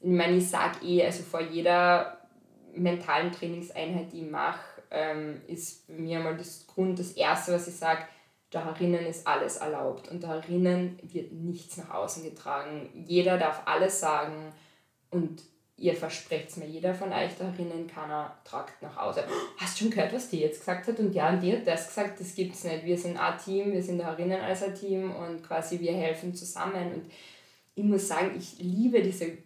Ich 0.00 0.10
meine, 0.10 0.36
ich 0.36 0.48
sage 0.48 0.86
eh, 0.86 1.04
also 1.04 1.24
vor 1.24 1.40
jeder 1.40 2.15
mentalen 2.76 3.32
Trainingseinheit, 3.32 4.12
die 4.12 4.24
ich 4.24 4.30
mache, 4.30 4.60
ähm, 4.90 5.40
ist 5.46 5.88
mir 5.88 6.20
mal 6.20 6.36
das 6.36 6.66
Grund, 6.66 6.98
das 6.98 7.12
Erste, 7.12 7.52
was 7.52 7.68
ich 7.68 7.76
sage, 7.76 8.04
darinnen 8.50 9.04
ist 9.06 9.26
alles 9.26 9.56
erlaubt 9.56 10.08
und 10.08 10.22
darinnen 10.22 10.98
wird 11.02 11.32
nichts 11.32 11.76
nach 11.76 11.90
außen 11.90 12.22
getragen. 12.22 12.88
Jeder 13.06 13.38
darf 13.38 13.62
alles 13.66 14.00
sagen 14.00 14.52
und 15.10 15.42
ihr 15.78 15.94
versprecht 15.94 16.56
mir, 16.56 16.66
jeder 16.66 16.94
von 16.94 17.12
euch 17.12 17.36
darinnen 17.36 17.86
keiner 17.86 18.34
tragt 18.44 18.80
nach 18.82 18.96
Hause. 18.96 19.24
Hast 19.58 19.78
du 19.78 19.84
schon 19.84 19.92
gehört, 19.92 20.12
was 20.14 20.30
die 20.30 20.40
jetzt 20.40 20.60
gesagt 20.60 20.86
hat? 20.88 20.98
Und 20.98 21.12
ja, 21.14 21.30
und 21.30 21.40
die 21.40 21.52
hat 21.52 21.66
das 21.66 21.88
gesagt, 21.88 22.18
das 22.18 22.34
gibt 22.34 22.54
es 22.54 22.64
nicht. 22.64 22.84
Wir 22.84 22.96
sind 22.96 23.18
ein 23.18 23.38
Team, 23.38 23.72
wir 23.72 23.82
sind 23.82 23.98
darinnen 23.98 24.40
als 24.40 24.62
ein 24.62 24.74
Team 24.74 25.14
und 25.14 25.42
quasi 25.42 25.78
wir 25.80 25.92
helfen 25.92 26.34
zusammen. 26.34 26.94
Und 26.94 27.10
ich 27.74 27.84
muss 27.84 28.08
sagen, 28.08 28.34
ich 28.38 28.58
liebe 28.58 29.02
diese 29.02 29.36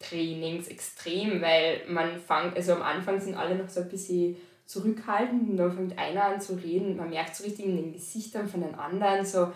Gruppentrainings 0.00 0.68
extrem, 0.68 1.40
weil 1.40 1.82
man 1.88 2.18
fängt, 2.18 2.56
also 2.56 2.72
am 2.72 2.82
Anfang 2.82 3.20
sind 3.20 3.36
alle 3.36 3.56
noch 3.56 3.68
so 3.68 3.80
ein 3.80 3.88
bisschen 3.88 4.36
zurückhaltend 4.66 5.50
und 5.50 5.56
dann 5.56 5.72
fängt 5.72 5.98
einer 5.98 6.24
an 6.24 6.40
zu 6.40 6.54
reden. 6.54 6.96
Man 6.96 7.10
merkt 7.10 7.36
so 7.36 7.44
richtig 7.44 7.66
in 7.66 7.76
den 7.76 7.92
Gesichtern 7.92 8.48
von 8.48 8.62
den 8.62 8.74
anderen 8.74 9.24
so, 9.24 9.52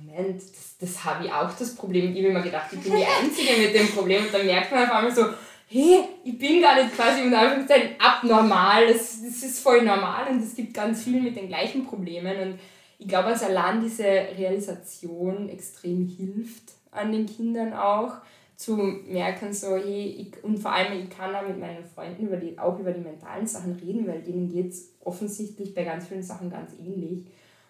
Moment, 0.00 0.40
das, 0.40 0.76
das 0.80 1.04
habe 1.04 1.26
ich 1.26 1.32
auch 1.32 1.52
das 1.56 1.74
Problem. 1.74 2.14
Ich 2.14 2.24
habe 2.24 2.34
mir 2.34 2.42
gedacht, 2.42 2.66
ich 2.72 2.80
bin 2.80 2.96
die 2.96 3.04
Einzige 3.04 3.60
mit 3.60 3.74
dem 3.74 3.88
Problem. 3.88 4.24
Und 4.24 4.34
dann 4.34 4.46
merkt 4.46 4.70
man 4.70 4.84
auf 4.84 4.92
einmal 4.92 5.14
so, 5.14 5.26
hey, 5.68 6.00
ich 6.24 6.38
bin 6.38 6.60
gar 6.62 6.76
nicht 6.76 6.94
quasi 6.94 7.22
unter 7.22 7.40
Anführungszeichen 7.40 7.96
abnormal. 7.98 8.86
Das, 8.86 9.22
das 9.22 9.42
ist 9.42 9.60
voll 9.60 9.82
normal 9.82 10.28
und 10.30 10.42
es 10.42 10.54
gibt 10.54 10.74
ganz 10.74 11.04
viele 11.04 11.20
mit 11.20 11.36
den 11.36 11.48
gleichen 11.48 11.84
Problemen. 11.84 12.40
Und 12.40 12.60
ich 12.98 13.08
glaube, 13.08 13.30
dass 13.30 13.42
allein 13.42 13.80
diese 13.80 14.04
Realisation 14.04 15.48
extrem 15.48 16.06
hilft 16.06 16.74
an 16.90 17.12
den 17.12 17.26
Kindern 17.26 17.72
auch 17.72 18.14
zu 18.58 18.74
merken, 18.74 19.52
so, 19.52 19.76
hey, 19.76 20.08
ich, 20.18 20.42
und 20.42 20.58
vor 20.58 20.72
allem, 20.72 21.00
ich 21.00 21.08
kann 21.08 21.32
da 21.32 21.42
mit 21.42 21.60
meinen 21.60 21.84
Freunden 21.84 22.26
über 22.26 22.36
die, 22.36 22.58
auch 22.58 22.76
über 22.76 22.90
die 22.90 23.00
mentalen 23.00 23.46
Sachen 23.46 23.74
reden, 23.74 24.04
weil 24.08 24.20
denen 24.20 24.52
geht 24.52 24.72
es 24.72 24.94
offensichtlich 25.04 25.72
bei 25.74 25.84
ganz 25.84 26.08
vielen 26.08 26.24
Sachen 26.24 26.50
ganz 26.50 26.72
ähnlich. 26.72 27.24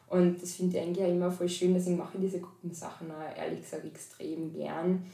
Und 0.09 0.42
das 0.42 0.54
finde 0.54 0.78
ich 0.78 0.83
eigentlich 0.83 1.04
auch 1.04 1.11
immer 1.11 1.30
voll 1.30 1.49
schön, 1.49 1.75
deswegen 1.75 1.99
mache 1.99 2.12
ich 2.14 2.23
diese 2.23 2.40
Gruppensachen 2.40 3.11
auch, 3.11 3.38
ehrlich 3.38 3.61
gesagt 3.61 3.85
extrem 3.85 4.50
gern. 4.54 5.04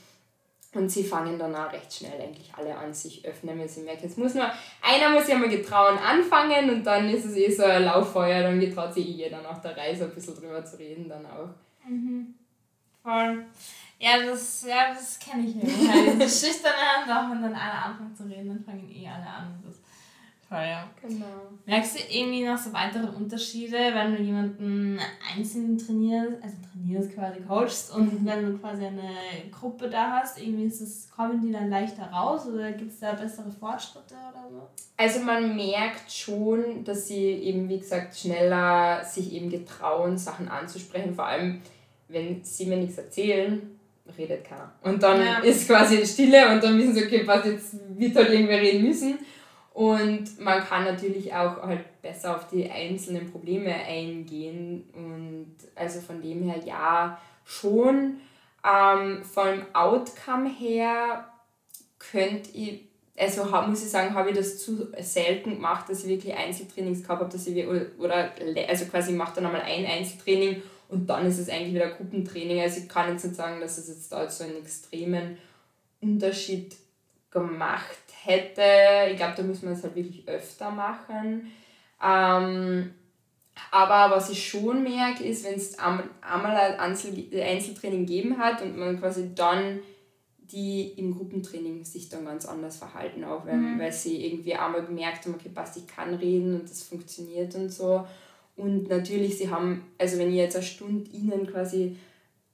Und 0.75 0.91
sie 0.91 1.03
fangen 1.03 1.41
dann 1.41 1.57
auch 1.57 1.73
recht 1.73 1.93
schnell 1.93 2.21
eigentlich 2.21 2.53
alle 2.57 2.77
an, 2.77 2.95
sich 2.95 3.27
öffnen, 3.27 3.59
wenn 3.59 3.69
sie 3.69 3.83
merken, 3.83 4.05
jetzt 4.05 4.19
muss 4.19 4.35
nur, 4.35 4.49
einer 4.81 5.11
muss 5.11 5.27
ja 5.27 5.37
mal 5.39 5.49
getrauen 5.49 5.99
anfangen 5.99 6.71
und 6.71 6.85
dann 6.85 7.09
ist 7.09 7.25
es 7.25 7.35
eh 7.35 7.51
so 7.51 7.65
ein 7.65 7.85
Lauffeuer, 7.85 8.45
dann 8.45 8.61
getraut 8.61 8.95
sich 8.95 9.09
eh 9.09 9.13
jeder 9.25 9.43
nach 9.43 9.61
der 9.61 9.77
Reise 9.77 10.05
ein 10.05 10.15
bisschen 10.15 10.37
drüber 10.37 10.65
zu 10.65 10.79
reden 10.79 11.09
dann 11.09 11.27
auch. 11.27 11.49
Mhm. 11.89 12.35
Voll. 13.03 13.45
Ja, 14.05 14.23
das, 14.23 14.67
ja, 14.69 14.93
das 14.93 15.19
kenne 15.19 15.47
ich 15.47 15.55
ja. 15.55 15.63
Halt 15.63 16.21
diese 16.21 16.47
schüchterne 16.47 16.77
Hand, 16.77 17.11
auch 17.11 17.31
wenn 17.31 17.41
dann 17.41 17.55
einer 17.55 17.87
anfängt 17.87 18.15
zu 18.15 18.25
reden, 18.25 18.49
dann 18.49 18.63
fangen 18.63 18.91
eh 18.91 19.09
alle 19.09 19.27
an. 19.27 19.63
Das 19.65 19.81
Fall, 20.47 20.69
ja. 20.69 20.91
Genau. 21.01 21.25
Merkst 21.65 21.99
du 21.99 22.15
irgendwie 22.15 22.45
noch 22.45 22.59
so 22.59 22.71
weitere 22.75 23.07
Unterschiede, 23.07 23.79
wenn 23.95 24.15
du 24.15 24.23
jemanden 24.23 25.01
einzeln 25.35 25.79
trainierst, 25.79 26.43
also 26.43 26.57
trainierst 26.71 27.15
quasi, 27.15 27.41
coachst 27.41 27.95
und 27.95 28.21
mhm. 28.21 28.27
wenn 28.27 28.45
du 28.45 28.59
quasi 28.59 28.85
eine 28.85 29.11
Gruppe 29.51 29.89
da 29.89 30.21
hast, 30.21 30.39
irgendwie 30.39 30.65
ist 30.65 30.83
das, 30.83 31.09
kommen 31.17 31.41
die 31.41 31.51
dann 31.51 31.71
leichter 31.71 32.05
raus 32.05 32.47
oder 32.47 32.73
gibt 32.73 32.93
es 32.93 33.01
da 33.01 33.13
bessere 33.13 33.51
Fortschritte 33.51 34.15
oder 34.15 34.51
so? 34.51 34.69
Also 34.99 35.21
man 35.21 35.57
merkt 35.57 36.13
schon, 36.13 36.85
dass 36.85 37.09
sie 37.09 37.25
eben, 37.25 37.71
wie 37.71 37.79
gesagt, 37.79 38.15
schneller 38.15 39.03
sich 39.03 39.33
eben 39.33 39.49
getrauen, 39.49 40.19
Sachen 40.19 40.49
anzusprechen, 40.49 41.15
vor 41.15 41.25
allem 41.25 41.63
wenn 42.09 42.45
sie 42.45 42.67
mir 42.67 42.77
nichts 42.77 42.99
erzählen, 42.99 43.75
redet 44.17 44.45
keiner. 44.45 44.73
Und 44.83 45.03
dann 45.03 45.25
ja. 45.25 45.39
ist 45.39 45.67
quasi 45.67 46.05
Stille 46.07 46.51
und 46.51 46.63
dann 46.63 46.79
wissen 46.79 46.95
sie, 46.95 47.05
okay, 47.05 47.23
was 47.27 47.45
jetzt 47.47 47.77
wird 47.99 48.17
halt 48.17 48.31
irgendwer 48.31 48.61
reden 48.61 48.85
müssen. 48.85 49.19
Und 49.73 50.39
man 50.39 50.63
kann 50.63 50.85
natürlich 50.85 51.35
auch 51.35 51.63
halt 51.63 52.01
besser 52.01 52.37
auf 52.37 52.47
die 52.47 52.71
einzelnen 52.71 53.31
Probleme 53.31 53.75
eingehen. 53.75 54.85
Und 54.95 55.57
also 55.75 56.01
von 56.01 56.23
dem 56.23 56.43
her 56.43 56.61
ja 56.65 57.19
schon. 57.45 58.21
Ähm, 58.65 59.23
vom 59.25 59.63
Outcome 59.73 60.49
her 60.49 61.29
könnte 61.99 62.51
ich, 62.53 62.83
also 63.19 63.45
muss 63.67 63.83
ich 63.83 63.91
sagen, 63.91 64.15
habe 64.15 64.31
ich 64.31 64.37
das 64.37 64.59
zu 64.59 64.93
selten 65.01 65.57
gemacht, 65.57 65.89
dass 65.89 66.05
ich 66.05 66.09
wirklich 66.09 66.35
Einzeltrainings 66.35 67.03
gehabt 67.03 67.21
habe, 67.21 67.33
dass 67.33 67.47
ich, 67.47 67.67
oder, 67.67 68.33
also 68.69 68.87
quasi 68.87 69.11
ich 69.11 69.19
mache 69.19 69.35
dann 69.35 69.47
einmal 69.47 69.63
ein 69.63 69.87
Einzeltraining 69.87 70.63
und 70.95 71.07
dann 71.07 71.27
ist 71.27 71.39
es 71.39 71.49
eigentlich 71.49 71.75
wieder 71.75 71.91
Gruppentraining. 71.91 72.61
Also 72.61 72.81
ich 72.81 72.89
kann 72.89 73.11
jetzt 73.11 73.25
nicht 73.25 73.37
sagen, 73.37 73.61
dass 73.61 73.79
es 73.79 73.89
jetzt 73.89 74.13
da 74.13 74.31
so 74.31 74.45
einen 74.45 74.59
extremen 74.59 75.37
Unterschied 76.01 76.77
gemacht 77.31 77.99
hätte. 78.23 79.11
Ich 79.11 79.17
glaube, 79.17 79.35
da 79.37 79.43
müssen 79.43 79.69
wir 79.69 79.73
es 79.73 79.83
halt 79.83 79.97
wirklich 79.97 80.27
öfter 80.29 80.71
machen. 80.71 81.53
Ähm, 82.03 82.95
aber 83.71 84.15
was 84.15 84.31
ich 84.31 84.49
schon 84.49 84.85
merke, 84.85 85.25
ist, 85.25 85.45
wenn 85.45 85.55
es 85.55 85.79
einmal 85.79 86.09
ein 86.57 86.79
Einzeltraining 86.79 88.07
gegeben 88.07 88.39
hat 88.39 88.63
und 88.63 88.77
man 88.77 88.99
quasi 89.01 89.35
dann 89.35 89.81
die 90.39 90.93
im 90.97 91.17
Gruppentraining 91.17 91.85
sich 91.85 92.09
dann 92.09 92.25
ganz 92.27 92.47
anders 92.47 92.77
verhalten, 92.77 93.25
auch 93.25 93.47
wenn, 93.47 93.75
mhm. 93.75 93.79
weil 93.81 93.93
sie 93.93 94.25
irgendwie 94.25 94.55
einmal 94.55 94.85
gemerkt 94.85 95.25
haben, 95.25 95.35
okay, 95.35 95.49
passt, 95.49 95.77
ich 95.77 95.87
kann 95.87 96.15
reden 96.15 96.55
und 96.55 96.71
das 96.71 96.83
funktioniert 96.83 97.55
und 97.57 97.71
so. 97.71 98.07
Und 98.57 98.89
natürlich, 98.89 99.39
sie 99.39 99.51
haben, 99.51 99.85
also 99.99 100.19
wenn 100.19 100.31
ich 100.31 100.37
jetzt 100.37 100.57
eine 100.57 100.65
Stunde 100.65 101.11
ihnen 101.11 101.47
quasi 101.47 101.97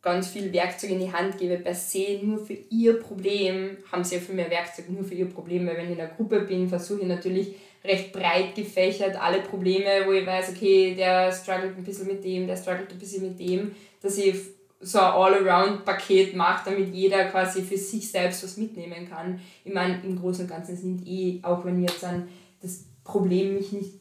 ganz 0.02 0.28
viel 0.28 0.52
Werkzeug 0.52 0.90
in 0.90 1.00
die 1.00 1.12
Hand 1.12 1.38
gebe, 1.38 1.58
per 1.58 1.74
se 1.74 2.20
nur 2.22 2.38
für 2.38 2.56
ihr 2.70 2.98
Problem, 2.98 3.76
haben 3.92 4.02
sie 4.02 4.14
ja 4.14 4.20
viel 4.20 4.34
mehr 4.34 4.50
Werkzeug 4.50 4.88
nur 4.88 5.04
für 5.04 5.14
ihr 5.14 5.28
Problem, 5.28 5.66
weil 5.66 5.76
wenn 5.76 5.86
ich 5.86 5.98
in 5.98 6.00
einer 6.00 6.14
Gruppe 6.14 6.40
bin, 6.40 6.68
versuche 6.68 7.02
ich 7.02 7.06
natürlich 7.06 7.54
recht 7.84 8.12
breit 8.12 8.54
gefächert 8.54 9.20
alle 9.20 9.40
Probleme, 9.40 10.06
wo 10.06 10.12
ich 10.12 10.26
weiß, 10.26 10.50
okay, 10.50 10.94
der 10.94 11.32
struggelt 11.32 11.76
ein 11.76 11.84
bisschen 11.84 12.06
mit 12.06 12.24
dem, 12.24 12.46
der 12.46 12.56
struggelt 12.56 12.90
ein 12.90 12.98
bisschen 12.98 13.22
mit 13.22 13.38
dem, 13.38 13.72
dass 14.00 14.16
ich 14.18 14.34
so 14.80 14.98
ein 14.98 15.12
All-Around-Paket 15.12 16.34
mache, 16.34 16.70
damit 16.70 16.94
jeder 16.94 17.26
quasi 17.26 17.62
für 17.62 17.76
sich 17.76 18.10
selbst 18.10 18.42
was 18.42 18.56
mitnehmen 18.56 19.08
kann. 19.08 19.38
Ich 19.64 19.72
meine, 19.72 20.00
im 20.02 20.18
Großen 20.18 20.44
und 20.44 20.50
Ganzen 20.50 20.76
sind 20.76 21.06
eh, 21.06 21.38
auch 21.42 21.64
wenn 21.66 21.82
jetzt 21.82 22.02
dann 22.02 22.28
das 22.62 22.84
Problem 23.04 23.54
mich 23.54 23.72
nicht 23.72 23.99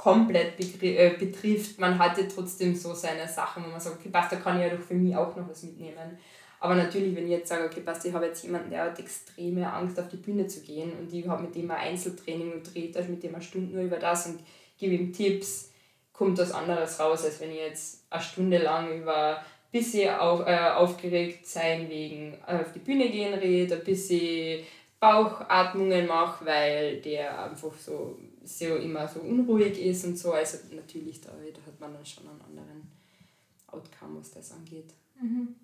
komplett 0.00 0.58
äh, 0.82 1.10
betrifft, 1.18 1.78
man 1.78 1.98
hatte 1.98 2.26
trotzdem 2.26 2.74
so 2.74 2.94
seine 2.94 3.28
Sachen, 3.28 3.62
wo 3.62 3.68
man 3.68 3.78
sagt, 3.78 4.00
okay, 4.00 4.08
passt, 4.08 4.32
da 4.32 4.36
kann 4.36 4.56
ich 4.56 4.66
ja 4.66 4.74
doch 4.74 4.82
für 4.82 4.94
mich 4.94 5.14
auch 5.14 5.36
noch 5.36 5.46
was 5.46 5.62
mitnehmen. 5.62 6.18
Aber 6.58 6.74
natürlich, 6.74 7.14
wenn 7.14 7.24
ich 7.24 7.32
jetzt 7.32 7.50
sage, 7.50 7.66
okay, 7.66 7.80
passt, 7.80 8.06
ich 8.06 8.14
habe 8.14 8.24
jetzt 8.24 8.42
jemanden, 8.42 8.70
der 8.70 8.84
hat 8.84 8.98
extreme 8.98 9.70
Angst, 9.70 10.00
auf 10.00 10.08
die 10.08 10.16
Bühne 10.16 10.46
zu 10.46 10.62
gehen 10.62 10.90
und 10.98 11.12
ich 11.12 11.28
habe 11.28 11.42
mit 11.42 11.54
dem 11.54 11.70
ein 11.70 11.76
Einzeltraining 11.76 12.52
und 12.54 12.74
drehe 12.74 12.90
also 12.96 13.10
mit 13.10 13.22
dem 13.22 13.34
eine 13.34 13.44
Stunde 13.44 13.74
nur 13.74 13.84
über 13.84 13.98
das 13.98 14.26
und 14.26 14.40
gebe 14.78 14.94
ihm 14.94 15.12
Tipps, 15.12 15.70
kommt 16.14 16.38
was 16.38 16.52
anderes 16.52 16.98
raus, 16.98 17.26
als 17.26 17.38
wenn 17.40 17.50
ich 17.50 17.58
jetzt 17.58 18.06
eine 18.08 18.22
Stunde 18.22 18.56
lang 18.56 19.02
über 19.02 19.44
bisschen 19.70 20.14
auf, 20.14 20.46
äh, 20.46 20.70
aufgeregt 20.70 21.46
sein 21.46 21.90
wegen 21.90 22.38
auf 22.46 22.72
die 22.72 22.78
Bühne 22.78 23.10
gehen 23.10 23.34
rede, 23.34 23.76
ein 23.76 23.84
bisschen 23.84 24.64
Bauchatmungen 24.98 26.06
mache, 26.06 26.46
weil 26.46 27.00
der 27.02 27.44
einfach 27.44 27.74
so 27.74 28.16
so 28.44 28.76
immer 28.76 29.06
so 29.06 29.20
unruhig 29.20 29.78
ist 29.80 30.04
und 30.04 30.18
so. 30.18 30.32
Also 30.32 30.58
natürlich, 30.74 31.20
da, 31.20 31.30
da 31.30 31.66
hat 31.66 31.80
man 31.80 31.94
dann 31.94 32.06
schon 32.06 32.28
einen 32.28 32.40
anderen 32.40 32.90
Outcome, 33.66 34.18
was 34.18 34.30
das 34.30 34.52
angeht. 34.52 34.92
Mhm. 35.20 35.54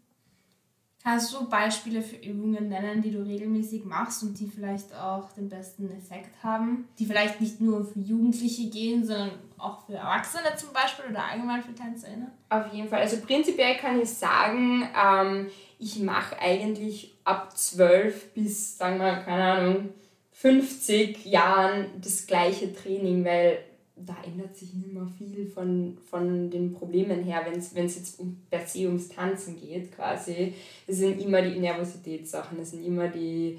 Kannst 1.06 1.32
du 1.32 1.48
Beispiele 1.48 2.02
für 2.02 2.16
Übungen 2.16 2.68
nennen, 2.68 3.00
die 3.00 3.12
du 3.12 3.24
regelmäßig 3.24 3.84
machst 3.84 4.24
und 4.24 4.40
die 4.40 4.48
vielleicht 4.48 4.92
auch 4.92 5.30
den 5.34 5.48
besten 5.48 5.88
Effekt 5.88 6.42
haben? 6.42 6.88
Die 6.98 7.06
vielleicht 7.06 7.40
nicht 7.40 7.60
nur 7.60 7.84
für 7.84 8.00
Jugendliche 8.00 8.68
gehen, 8.68 9.06
sondern 9.06 9.30
auch 9.56 9.86
für 9.86 9.94
Erwachsene 9.94 10.56
zum 10.56 10.72
Beispiel 10.72 11.04
oder 11.10 11.22
allgemein 11.22 11.62
für 11.62 11.72
TänzerInnen? 11.72 12.26
Auf 12.48 12.72
jeden 12.72 12.88
Fall. 12.88 13.02
Also 13.02 13.18
prinzipiell 13.18 13.76
kann 13.76 14.00
ich 14.00 14.10
sagen, 14.10 14.88
ähm, 15.00 15.46
ich 15.78 16.00
mache 16.00 16.40
eigentlich 16.40 17.16
ab 17.22 17.56
12 17.56 18.34
bis, 18.34 18.76
sagen 18.76 18.98
wir, 18.98 19.18
keine 19.18 19.44
Ahnung, 19.44 19.90
50 20.38 21.25
Jahren 21.25 21.87
das 22.01 22.27
gleiche 22.27 22.75
Training, 22.75 23.25
weil 23.25 23.59
da 23.96 24.14
ändert 24.22 24.55
sich 24.55 24.75
nicht 24.75 24.92
mehr 24.92 25.07
viel 25.16 25.46
von, 25.46 25.96
von 26.11 26.51
den 26.51 26.75
Problemen 26.75 27.22
her, 27.25 27.46
wenn 27.46 27.87
es 27.87 27.96
jetzt 27.96 28.20
um, 28.20 28.42
per 28.51 28.66
se 28.66 28.81
ums 28.81 29.09
Tanzen 29.09 29.59
geht 29.59 29.96
quasi. 29.96 30.53
Es 30.87 30.99
sind 30.99 31.18
immer 31.22 31.40
die 31.40 31.59
Nervositätssachen, 31.59 32.61
es 32.61 32.72
sind 32.72 32.85
immer 32.85 33.09
die 33.09 33.59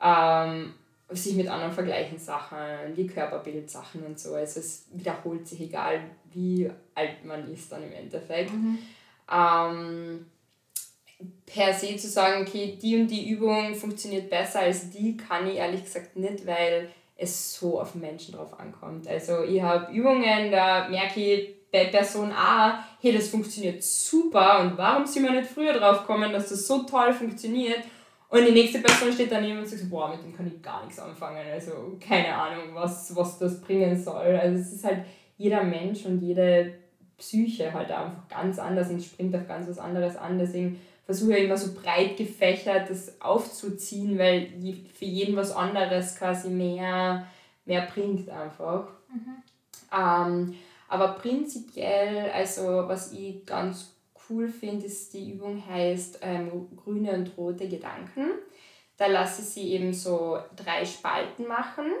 ähm, 0.00 0.74
sich 1.10 1.34
mit 1.34 1.48
anderen 1.48 1.72
vergleichen 1.72 2.18
Sachen, 2.18 2.94
die 2.96 3.08
Körperbildsachen 3.08 4.04
und 4.04 4.20
so. 4.20 4.34
Also 4.34 4.60
es 4.60 4.86
wiederholt 4.92 5.48
sich, 5.48 5.60
egal 5.62 6.02
wie 6.32 6.70
alt 6.94 7.24
man 7.24 7.52
ist 7.52 7.72
dann 7.72 7.82
im 7.82 7.92
Endeffekt. 7.92 8.52
Mhm. 8.52 8.78
Ähm, 9.28 10.26
per 11.46 11.72
se 11.72 11.96
zu 11.96 12.08
sagen, 12.08 12.42
okay, 12.46 12.78
die 12.80 12.96
und 12.96 13.08
die 13.08 13.30
Übung 13.30 13.74
funktioniert 13.74 14.30
besser 14.30 14.60
als 14.60 14.90
die, 14.90 15.16
kann 15.16 15.46
ich 15.48 15.56
ehrlich 15.56 15.84
gesagt 15.84 16.16
nicht, 16.16 16.46
weil 16.46 16.88
es 17.16 17.54
so 17.54 17.80
auf 17.80 17.94
Menschen 17.94 18.34
drauf 18.34 18.58
ankommt. 18.58 19.06
Also 19.06 19.42
ich 19.44 19.62
habe 19.62 19.92
Übungen, 19.92 20.50
da 20.50 20.88
merke 20.88 21.20
ich 21.20 21.54
bei 21.70 21.86
Person 21.86 22.32
A, 22.32 22.84
hey, 23.00 23.12
das 23.12 23.28
funktioniert 23.28 23.82
super 23.82 24.60
und 24.60 24.76
warum 24.76 25.06
sind 25.06 25.24
wir 25.24 25.30
nicht 25.30 25.50
früher 25.50 25.72
drauf 25.72 26.00
gekommen, 26.00 26.32
dass 26.32 26.50
das 26.50 26.66
so 26.66 26.82
toll 26.82 27.12
funktioniert? 27.12 27.80
Und 28.28 28.46
die 28.46 28.52
nächste 28.52 28.78
Person 28.78 29.12
steht 29.12 29.30
daneben 29.30 29.58
und 29.58 29.66
sagt, 29.66 29.90
boah, 29.90 30.08
mit 30.08 30.22
dem 30.22 30.34
kann 30.34 30.46
ich 30.46 30.62
gar 30.62 30.82
nichts 30.84 30.98
anfangen. 30.98 31.44
Also 31.52 31.98
keine 32.00 32.34
Ahnung, 32.34 32.74
was, 32.74 33.14
was 33.14 33.38
das 33.38 33.60
bringen 33.60 34.02
soll. 34.02 34.36
Also 34.36 34.58
es 34.58 34.72
ist 34.72 34.84
halt 34.84 35.04
jeder 35.36 35.62
Mensch 35.62 36.06
und 36.06 36.20
jede 36.20 36.72
Psyche 37.18 37.72
halt 37.72 37.90
einfach 37.90 38.26
ganz 38.28 38.58
anders 38.58 38.88
und 38.88 39.02
springt 39.02 39.34
auf 39.36 39.46
ganz 39.46 39.68
was 39.68 39.78
anderes 39.78 40.16
an. 40.16 40.38
Deswegen 40.38 40.80
versuche 41.04 41.36
immer 41.36 41.56
so 41.56 41.74
breit 41.74 42.16
gefächert 42.16 42.90
das 42.90 43.20
aufzuziehen, 43.20 44.18
weil 44.18 44.48
für 44.94 45.04
jeden 45.04 45.36
was 45.36 45.54
anderes 45.54 46.16
quasi 46.16 46.48
mehr, 46.48 47.26
mehr 47.64 47.88
bringt 47.92 48.28
einfach. 48.30 48.88
Mhm. 49.08 49.42
Ähm, 49.92 50.54
aber 50.88 51.08
prinzipiell, 51.14 52.30
also 52.30 52.86
was 52.86 53.12
ich 53.12 53.44
ganz 53.46 53.94
cool 54.28 54.48
finde, 54.48 54.86
ist 54.86 55.12
die 55.14 55.32
Übung 55.32 55.62
heißt 55.66 56.20
ähm, 56.22 56.68
grüne 56.76 57.12
und 57.12 57.36
rote 57.36 57.68
Gedanken. 57.68 58.30
Da 58.96 59.06
lasse 59.06 59.42
ich 59.42 59.48
sie 59.48 59.72
eben 59.72 59.92
so 59.92 60.38
drei 60.54 60.84
Spalten 60.84 61.46
machen. 61.46 61.92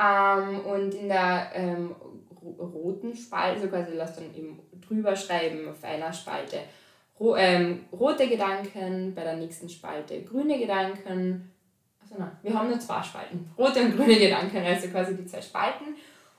Ähm, 0.00 0.60
und 0.66 0.94
in 0.94 1.08
der 1.08 1.50
ähm, 1.54 1.94
roten 2.42 3.16
Spalte, 3.16 3.62
also 3.62 3.68
quasi 3.68 3.96
lasse 3.96 4.20
dann 4.20 4.34
eben 4.34 4.60
drüber 4.80 5.16
schreiben 5.16 5.68
auf 5.68 5.82
einer 5.82 6.12
Spalte 6.12 6.60
ro 7.20 7.36
ähm, 7.36 7.84
rote 7.92 8.28
Gedanken, 8.28 9.14
bei 9.14 9.22
der 9.22 9.36
nächsten 9.36 9.68
Spalte 9.68 10.22
grüne 10.22 10.58
Gedanken. 10.58 11.52
Also 12.02 12.14
nein, 12.18 12.32
wir 12.42 12.54
haben 12.54 12.70
nur 12.70 12.80
zwei 12.80 13.02
Spalten. 13.02 13.50
Rote 13.58 13.82
und 13.82 13.96
grüne 13.96 14.18
Gedanken, 14.18 14.56
also 14.56 14.88
quasi 14.88 15.14
die 15.14 15.26
zwei 15.26 15.42
Spalten. 15.42 15.94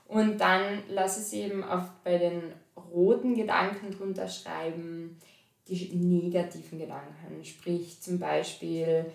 Und 0.08 0.38
dann 0.38 0.82
lasse 0.90 1.22
ich 1.22 1.44
eben 1.44 1.64
auf, 1.64 1.84
bei 2.04 2.18
den 2.18 2.52
roten 2.92 3.34
Gedanken 3.34 3.90
drunter 3.90 4.28
schreiben, 4.28 5.18
die 5.68 5.94
negativen 5.94 6.78
Gedanken. 6.78 7.42
Sprich 7.44 8.02
zum 8.02 8.18
Beispiel, 8.18 9.06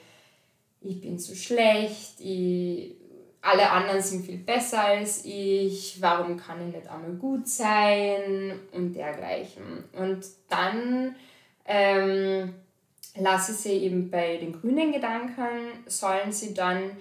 ich 0.81 1.01
bin 1.01 1.19
zu 1.19 1.35
schlecht, 1.35 2.19
ich, 2.19 2.95
alle 3.41 3.69
anderen 3.69 4.01
sind 4.01 4.25
viel 4.25 4.39
besser 4.39 4.83
als 4.83 5.23
ich, 5.25 6.01
warum 6.01 6.37
kann 6.37 6.67
ich 6.67 6.75
nicht 6.75 6.89
einmal 6.89 7.13
gut 7.13 7.47
sein 7.47 8.59
und 8.71 8.93
dergleichen. 8.93 9.83
Und 9.93 10.25
dann 10.49 11.15
ähm, 11.67 12.53
lasse 13.19 13.53
sie 13.53 13.73
eben 13.73 14.09
bei 14.09 14.37
den 14.37 14.53
grünen 14.53 14.91
Gedanken, 14.91 15.83
sollen 15.85 16.31
sie 16.31 16.53
dann 16.53 16.91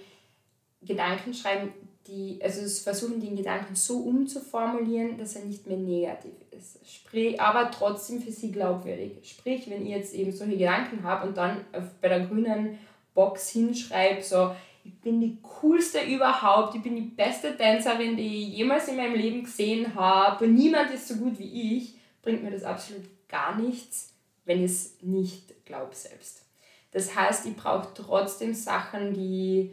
Gedanken 0.81 1.33
schreiben, 1.33 1.73
die, 2.07 2.39
also 2.41 2.61
versuchen 2.83 3.19
den 3.19 3.35
Gedanken 3.35 3.75
so 3.75 3.97
umzuformulieren, 3.97 5.17
dass 5.17 5.35
er 5.35 5.45
nicht 5.45 5.67
mehr 5.67 5.77
negativ 5.77 6.33
ist. 6.51 6.79
Sprich, 6.89 7.39
aber 7.39 7.69
trotzdem 7.71 8.21
für 8.21 8.31
sie 8.31 8.51
glaubwürdig. 8.51 9.17
Sprich, 9.23 9.69
wenn 9.69 9.85
ich 9.85 9.91
jetzt 9.91 10.13
eben 10.13 10.31
solche 10.31 10.57
Gedanken 10.57 11.03
habe 11.03 11.27
und 11.27 11.37
dann 11.37 11.65
bei 12.01 12.07
der 12.07 12.21
grünen 12.21 12.77
Box 13.13 13.49
hinschreibe, 13.49 14.21
so, 14.21 14.55
ich 14.85 14.93
bin 15.01 15.19
die 15.19 15.37
coolste 15.41 15.99
überhaupt, 16.01 16.75
ich 16.75 16.81
bin 16.81 16.95
die 16.95 17.01
beste 17.01 17.57
Tänzerin, 17.57 18.15
die 18.15 18.43
ich 18.43 18.57
jemals 18.57 18.87
in 18.87 18.95
meinem 18.95 19.15
Leben 19.15 19.43
gesehen 19.43 19.93
habe, 19.95 20.47
niemand 20.47 20.91
ist 20.91 21.09
so 21.09 21.15
gut 21.15 21.37
wie 21.39 21.77
ich, 21.77 21.95
bringt 22.21 22.43
mir 22.43 22.51
das 22.51 22.63
absolut 22.63 23.03
gar 23.27 23.59
nichts 23.59 24.16
wenn 24.47 24.63
ich 24.63 24.71
es 24.71 24.97
nicht 25.01 25.65
glaube 25.65 25.93
selbst. 25.93 26.43
Das 26.91 27.15
heißt, 27.15 27.45
ich 27.45 27.55
brauche 27.55 27.93
trotzdem 27.93 28.53
Sachen, 28.53 29.13
die 29.13 29.71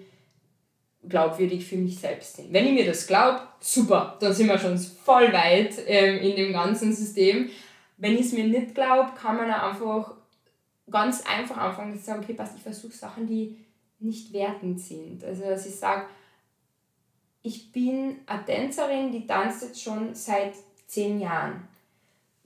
glaubwürdig 1.08 1.64
für 1.64 1.76
mich 1.76 1.98
selbst 1.98 2.36
sind. 2.36 2.52
Wenn 2.52 2.66
ich 2.66 2.72
mir 2.72 2.86
das 2.86 3.06
glaube, 3.06 3.40
super, 3.60 4.16
dann 4.20 4.32
sind 4.32 4.48
wir 4.48 4.58
schon 4.58 4.76
voll 4.76 5.32
weit 5.32 5.74
ähm, 5.86 6.18
in 6.18 6.36
dem 6.36 6.52
ganzen 6.52 6.92
System. 6.92 7.50
Wenn 7.96 8.14
ich 8.14 8.26
es 8.26 8.32
mir 8.32 8.44
nicht 8.44 8.74
glaube, 8.74 9.12
kann 9.16 9.36
man 9.36 9.50
einfach 9.50 10.14
ganz 10.90 11.24
einfach 11.26 11.56
anfangen 11.56 11.96
zu 11.96 12.04
sagen, 12.04 12.22
okay, 12.22 12.34
passt, 12.34 12.56
ich 12.56 12.62
versuche 12.62 12.92
Sachen, 12.92 13.26
die 13.26 13.56
nicht 14.00 14.32
wertend 14.32 14.80
sind. 14.80 15.24
Also, 15.24 15.44
dass 15.44 15.66
ich 15.66 15.74
sage, 15.74 16.06
ich 17.42 17.70
bin 17.70 18.16
eine 18.26 18.44
Tänzerin, 18.44 19.12
die 19.12 19.26
tanzt 19.26 19.62
jetzt 19.62 19.82
schon 19.82 20.14
seit 20.14 20.54
zehn 20.86 21.20
Jahren 21.20 21.68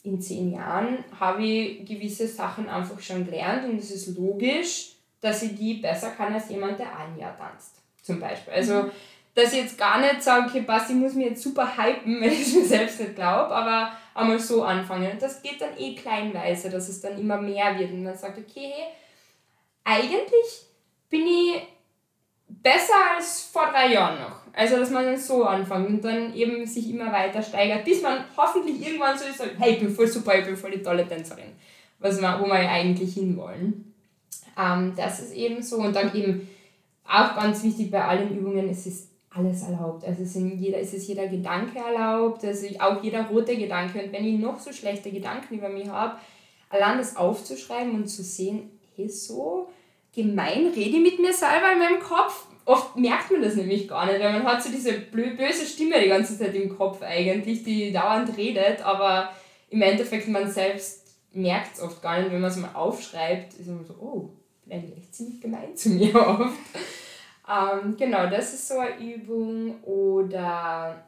in 0.09 0.21
zehn 0.21 0.53
Jahren 0.53 1.05
habe 1.19 1.45
ich 1.45 1.85
gewisse 1.87 2.27
Sachen 2.27 2.69
einfach 2.69 3.01
schon 3.01 3.25
gelernt 3.25 3.65
und 3.65 3.79
es 3.79 3.91
ist 3.91 4.17
logisch, 4.17 4.93
dass 5.21 5.43
ich 5.43 5.55
die 5.55 5.75
besser 5.75 6.11
kann 6.11 6.33
als 6.33 6.49
jemand, 6.49 6.79
der 6.79 6.97
ein 6.97 7.19
Jahr 7.19 7.37
tanzt. 7.37 7.77
Zum 8.03 8.21
Beispiel. 8.21 8.53
Also, 8.53 8.83
mhm. 8.85 8.91
dass 9.35 9.53
ich 9.53 9.63
jetzt 9.63 9.79
gar 9.79 10.01
nicht 10.01 10.23
sage, 10.23 10.47
okay, 10.49 10.61
Basti, 10.61 10.93
ich 10.93 10.99
muss 10.99 11.15
mir 11.15 11.29
jetzt 11.29 11.43
super 11.43 11.77
hypen, 11.77 12.21
wenn 12.21 12.33
ich 12.33 12.43
es 12.43 12.55
mir 12.55 12.65
selbst 12.65 13.01
nicht 13.01 13.15
glaube, 13.15 13.55
aber 13.55 13.93
einmal 14.15 14.39
so 14.39 14.63
anfangen. 14.63 15.13
Und 15.13 15.23
das 15.23 15.43
geht 15.43 15.61
dann 15.61 15.77
eh 15.79 15.95
kleinweise, 15.95 16.71
dass 16.71 16.89
es 16.89 17.01
dann 17.01 17.19
immer 17.19 17.41
mehr 17.41 17.79
wird 17.79 17.93
und 17.93 18.05
man 18.05 18.17
sagt, 18.17 18.39
okay, 18.39 18.73
hey, 18.75 18.89
eigentlich 19.85 20.67
bin 21.11 21.27
ich 21.27 21.63
besser 22.63 22.95
als 23.17 23.43
vor 23.43 23.71
drei 23.71 23.93
Jahren 23.93 24.21
noch. 24.21 24.39
Also, 24.53 24.77
dass 24.77 24.91
man 24.91 25.05
dann 25.05 25.19
so 25.19 25.45
anfängt 25.45 25.89
und 25.89 26.05
dann 26.05 26.35
eben 26.35 26.67
sich 26.67 26.91
immer 26.91 27.13
weiter 27.13 27.43
steigert, 27.43 27.85
bis 27.85 28.03
man 28.03 28.25
hoffentlich 28.37 28.87
irgendwann 28.87 29.17
so 29.17 29.25
ist, 29.25 29.43
hey, 29.59 29.75
ich 29.75 29.81
bin 29.81 29.91
voll 29.91 30.09
super, 30.09 30.39
ich 30.39 30.45
bin 30.45 30.57
voll 30.57 30.73
die 30.73 30.83
tolle 30.83 31.07
Tänzerin, 31.07 31.53
was 31.99 32.21
wir, 32.21 32.41
wo 32.41 32.47
wir 32.47 32.55
eigentlich 32.55 33.15
hinwollen. 33.15 33.95
Ähm, 34.59 34.95
das 34.97 35.21
ist 35.21 35.35
eben 35.35 35.63
so 35.63 35.77
und 35.77 35.95
dann 35.95 36.15
eben 36.15 36.49
auch 37.07 37.37
ganz 37.37 37.63
wichtig 37.63 37.91
bei 37.91 38.05
allen 38.05 38.37
Übungen, 38.37 38.69
es 38.69 38.87
ist 38.87 39.09
alles 39.31 39.63
erlaubt. 39.63 40.05
Also 40.05 40.23
es, 40.23 40.33
sind 40.33 40.59
jeder, 40.59 40.79
es 40.79 40.93
ist 40.93 41.07
jeder 41.07 41.29
Gedanke 41.29 41.79
erlaubt, 41.79 42.45
also 42.45 42.67
auch 42.81 43.03
jeder 43.03 43.27
rote 43.27 43.57
Gedanke. 43.57 44.03
Und 44.03 44.13
wenn 44.13 44.27
ich 44.27 44.39
noch 44.39 44.59
so 44.59 44.73
schlechte 44.73 45.11
Gedanken 45.11 45.55
über 45.55 45.69
mich 45.69 45.89
habe, 45.89 46.19
allein 46.71 46.99
das 46.99 47.17
aufzuschreiben 47.17 47.95
und 47.95 48.09
zu 48.09 48.23
sehen, 48.23 48.71
hey, 48.97 49.09
so 49.09 49.69
gemein 50.15 50.67
rede 50.75 50.97
ich 50.97 51.03
mit 51.03 51.21
mir 51.21 51.33
selber 51.33 51.73
in 51.73 51.79
meinem 51.79 52.01
Kopf, 52.01 52.48
oft 52.69 52.97
merkt 52.97 53.31
man 53.31 53.41
das 53.41 53.57
nämlich 53.57 53.89
gar 53.89 54.05
nicht, 54.07 54.21
weil 54.21 54.33
man 54.33 54.45
hat 54.45 54.63
so 54.63 54.71
diese 54.71 54.93
böse 54.93 55.65
Stimme 55.67 56.01
die 56.03 56.09
ganze 56.09 56.39
Zeit 56.39 56.55
im 56.55 56.77
Kopf 56.77 57.03
eigentlich, 57.03 57.65
die 57.65 57.93
dauernd 57.93 58.37
redet, 58.37 58.83
aber 58.83 59.31
im 59.71 59.81
Endeffekt 59.81 60.29
man 60.29 60.51
selbst 60.51 61.17
merkt 61.33 61.77
es 61.77 61.83
oft 61.83 62.03
gar 62.03 62.21
nicht, 62.21 62.31
wenn 62.31 62.41
man 62.41 62.51
es 62.51 62.59
mal 62.59 62.75
aufschreibt, 62.75 63.55
ist 63.55 63.69
man 63.69 63.85
so, 63.87 63.95
oh, 63.95 64.31
eigentlich 64.71 64.99
echt 64.99 65.15
ziemlich 65.15 65.41
gemein 65.41 65.75
zu 65.75 65.91
mir 65.91 66.15
oft. 66.29 66.53
ähm, 67.49 67.97
genau, 67.97 68.29
das 68.29 68.53
ist 68.53 68.69
so 68.69 68.79
eine 68.79 68.99
Übung 68.99 69.83
oder 69.85 71.03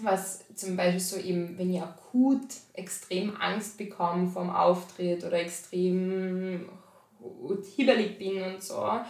was 0.00 0.44
zum 0.54 0.76
Beispiel 0.76 1.00
so 1.00 1.16
eben, 1.16 1.58
wenn 1.58 1.74
ich 1.74 1.82
akut 1.82 2.46
extrem 2.72 3.36
Angst 3.40 3.78
bekomme 3.78 4.28
vom 4.28 4.50
Auftritt 4.50 5.24
oder 5.24 5.40
extrem 5.40 6.68
hibbelig 7.76 8.18
bin 8.18 8.42
und 8.42 8.62
so, 8.62 9.00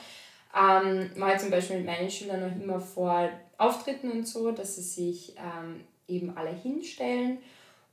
ähm, 0.54 1.10
mache 1.16 1.38
zum 1.38 1.50
Beispiel 1.50 1.78
mit 1.78 1.86
meinen 1.86 2.10
Schülern 2.10 2.40
noch 2.40 2.62
immer 2.62 2.80
vor 2.80 3.28
Auftritten 3.58 4.10
und 4.10 4.28
so, 4.28 4.52
dass 4.52 4.76
sie 4.76 4.82
sich 4.82 5.36
ähm, 5.36 5.84
eben 6.06 6.36
alle 6.36 6.52
hinstellen 6.52 7.38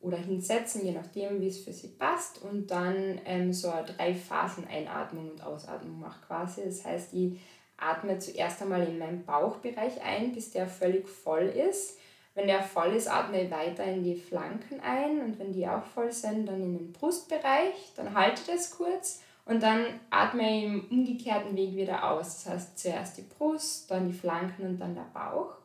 oder 0.02 0.18
hinsetzen, 0.18 0.86
je 0.86 0.92
nachdem, 0.92 1.42
wie 1.42 1.48
es 1.48 1.60
für 1.60 1.74
sie 1.74 1.90
passt. 1.90 2.42
Und 2.42 2.70
dann 2.72 3.20
ähm, 3.26 3.54
so 3.54 3.70
eine 3.70 3.86
drei 3.86 4.14
Phasen 4.14 4.68
Einatmung 4.68 5.32
und 5.32 5.44
Ausatmung 5.44 6.00
mache 6.00 6.26
quasi. 6.26 6.64
Das 6.66 6.84
heißt, 6.86 7.14
ich 7.14 7.40
atme 7.78 8.20
zuerst 8.20 8.62
einmal 8.62 8.84
in 8.84 8.98
meinen 8.98 9.26
Bauchbereich 9.26 10.02
ein, 10.04 10.34
bis 10.34 10.52
der 10.52 10.68
völlig 10.68 11.08
voll 11.08 11.46
ist. 11.46 11.98
Wenn 12.34 12.48
der 12.48 12.64
voll 12.64 12.96
ist, 12.96 13.08
atme 13.08 13.44
ich 13.44 13.52
weiter 13.52 13.84
in 13.84 14.04
die 14.04 14.16
Flanken 14.16 14.80
ein 14.80 15.22
und 15.22 15.38
wenn 15.38 15.52
die 15.52 15.68
auch 15.68 15.84
voll 15.84 16.12
sind, 16.12 16.46
dann 16.46 16.62
in 16.62 16.78
den 16.78 16.94
Brustbereich. 16.94 17.92
Dann 17.96 18.14
halte 18.14 18.42
das 18.48 18.72
kurz 18.72 19.22
Und 19.52 19.62
dann 19.62 19.86
atme 20.10 20.58
ich 20.58 20.64
im 20.64 20.86
umgekehrten 20.90 21.58
Weg 21.58 21.76
wieder 21.76 22.10
aus. 22.10 22.46
Das 22.46 22.54
heißt 22.54 22.80
zuerst 22.80 23.18
die 23.18 23.24
Brust, 23.24 23.92
dann 23.92 24.08
die 24.08 24.18
Flanken 24.18 24.66
und 24.66 24.80
dann 24.80 24.96
der 24.96 25.12
Bauch. 25.14 25.58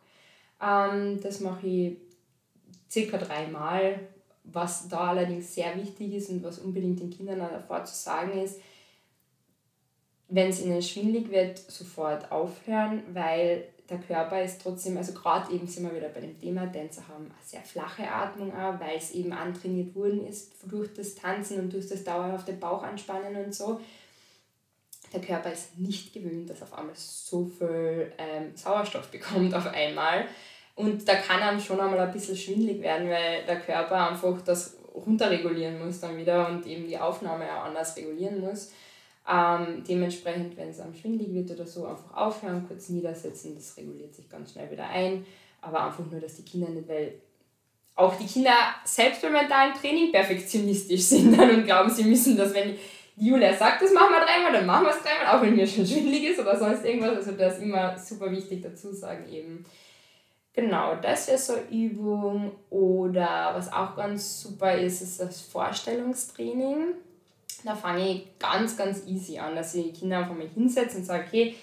Ähm, 0.61 1.21
das 1.21 1.39
mache 1.39 1.65
ich 1.69 1.97
circa 2.91 3.17
dreimal. 3.17 4.01
Was 4.43 4.89
da 4.89 5.11
allerdings 5.11 5.55
sehr 5.55 5.77
wichtig 5.77 6.15
ist 6.15 6.31
und 6.31 6.43
was 6.43 6.59
unbedingt 6.59 6.99
den 6.99 7.11
Kindern 7.11 7.39
davor 7.39 7.85
zu 7.85 7.95
sagen 7.95 8.33
ist, 8.43 8.61
wenn 10.29 10.51
es 10.51 10.65
ihnen 10.65 10.83
schwindlig 10.83 11.31
wird, 11.31 11.59
sofort 11.59 12.33
aufhören, 12.33 13.05
weil 13.13 13.69
der 13.89 13.99
Körper 13.99 14.43
ist 14.43 14.61
trotzdem, 14.63 14.97
also 14.97 15.13
gerade 15.13 15.53
eben 15.53 15.67
sind 15.67 15.85
wir 15.85 15.95
wieder 15.95 16.09
bei 16.09 16.21
dem 16.21 16.39
Thema, 16.41 16.71
Tänzer 16.73 17.07
haben 17.09 17.25
eine 17.27 17.35
sehr 17.45 17.63
flache 17.63 18.11
Atmung 18.11 18.53
auch, 18.53 18.81
weil 18.81 18.97
es 18.97 19.13
eben 19.13 19.33
antrainiert 19.33 19.95
worden 19.95 20.27
ist 20.27 20.53
durch 20.65 20.93
das 20.95 21.15
Tanzen 21.15 21.61
und 21.61 21.73
durch 21.73 21.89
das 21.89 22.03
dauerhafte 22.03 22.53
Bauchanspannen 22.53 23.45
und 23.45 23.55
so. 23.55 23.81
Der 25.13 25.21
Körper 25.21 25.53
ist 25.53 25.79
nicht 25.79 26.13
gewöhnt, 26.13 26.51
dass 26.51 26.63
auf 26.63 26.75
einmal 26.75 26.97
so 26.97 27.45
viel 27.45 28.13
ähm, 28.19 28.57
Sauerstoff 28.57 29.09
bekommt 29.09 29.55
auf 29.55 29.67
einmal. 29.69 30.27
Und 30.75 31.09
da 31.09 31.15
kann 31.15 31.41
einem 31.41 31.61
schon 31.61 31.81
einmal 31.81 32.01
ein 32.01 32.13
bisschen 32.13 32.37
schwindlig 32.37 32.83
werden, 32.83 33.09
weil 33.09 33.45
der 33.47 33.61
Körper 33.61 34.11
einfach 34.11 34.41
das 34.43 34.77
runterregulieren 34.95 35.79
muss 35.85 36.01
dann 36.01 36.17
wieder 36.17 36.49
und 36.49 36.67
eben 36.67 36.87
die 36.87 36.99
Aufnahme 36.99 37.45
auch 37.45 37.67
anders 37.67 37.97
regulieren 37.97 38.41
muss. 38.41 38.73
Ähm, 39.29 39.83
dementsprechend, 39.89 40.57
wenn 40.57 40.69
es 40.69 40.81
am 40.81 40.95
schwindelig 40.95 41.35
wird 41.35 41.51
oder 41.51 41.67
so, 41.67 41.87
einfach 41.87 42.15
aufhören, 42.15 42.65
kurz 42.67 42.89
niedersetzen, 42.91 43.55
das 43.57 43.77
reguliert 43.77 44.15
sich 44.15 44.29
ganz 44.29 44.53
schnell 44.53 44.71
wieder 44.71 44.89
ein. 44.89 45.27
Aber 45.61 45.85
einfach 45.85 46.05
nur, 46.11 46.21
dass 46.21 46.37
die 46.37 46.45
Kinder 46.45 46.69
nicht, 46.69 46.89
weil 46.89 47.15
auch 47.97 48.15
die 48.17 48.27
Kinder 48.27 48.55
selbst 48.85 49.23
beim 49.23 49.33
mentalen 49.33 49.75
Training 49.75 50.13
perfektionistisch 50.13 51.03
sind 51.03 51.37
dann 51.37 51.51
und 51.51 51.65
glauben, 51.65 51.91
sie 51.91 52.05
müssen 52.05 52.37
das, 52.37 52.55
wenn 52.55 52.77
Julia 53.17 53.53
sagt, 53.55 53.83
das 53.83 53.93
machen 53.93 54.11
wir 54.11 54.25
dreimal, 54.25 54.53
dann 54.53 54.67
machen 54.67 54.85
wir 54.85 54.91
es 54.91 55.03
dreimal, 55.03 55.35
auch 55.35 55.43
wenn 55.43 55.57
mir 55.57 55.67
schon 55.67 55.87
schwindelig 55.87 56.31
ist 56.31 56.41
oder 56.41 56.57
sonst 56.57 56.85
irgendwas. 56.85 57.17
Also 57.17 57.33
das 57.33 57.57
ist 57.57 57.63
immer 57.63 57.99
super 57.99 58.31
wichtig 58.31 58.63
dazu 58.63 58.93
sagen 58.93 59.27
eben. 59.33 59.65
Genau, 60.53 60.97
das 60.97 61.29
wäre 61.29 61.39
so 61.39 61.55
eine 61.55 61.71
Übung. 61.71 62.53
Oder 62.71 63.53
was 63.55 63.73
auch 63.73 63.97
ganz 63.97 64.43
super 64.43 64.77
ist, 64.79 65.01
ist 65.01 65.21
das 65.21 65.41
Vorstellungstraining 65.41 66.95
da 67.65 67.75
fange 67.75 68.09
ich 68.09 68.39
ganz, 68.39 68.77
ganz 68.77 69.07
easy 69.07 69.39
an, 69.39 69.55
dass 69.55 69.75
ich 69.75 69.93
die 69.93 70.01
Kinder 70.01 70.19
einfach 70.19 70.35
mal 70.35 70.49
hinsetze 70.49 70.99
und 70.99 71.05
sage, 71.05 71.25
okay, 71.27 71.55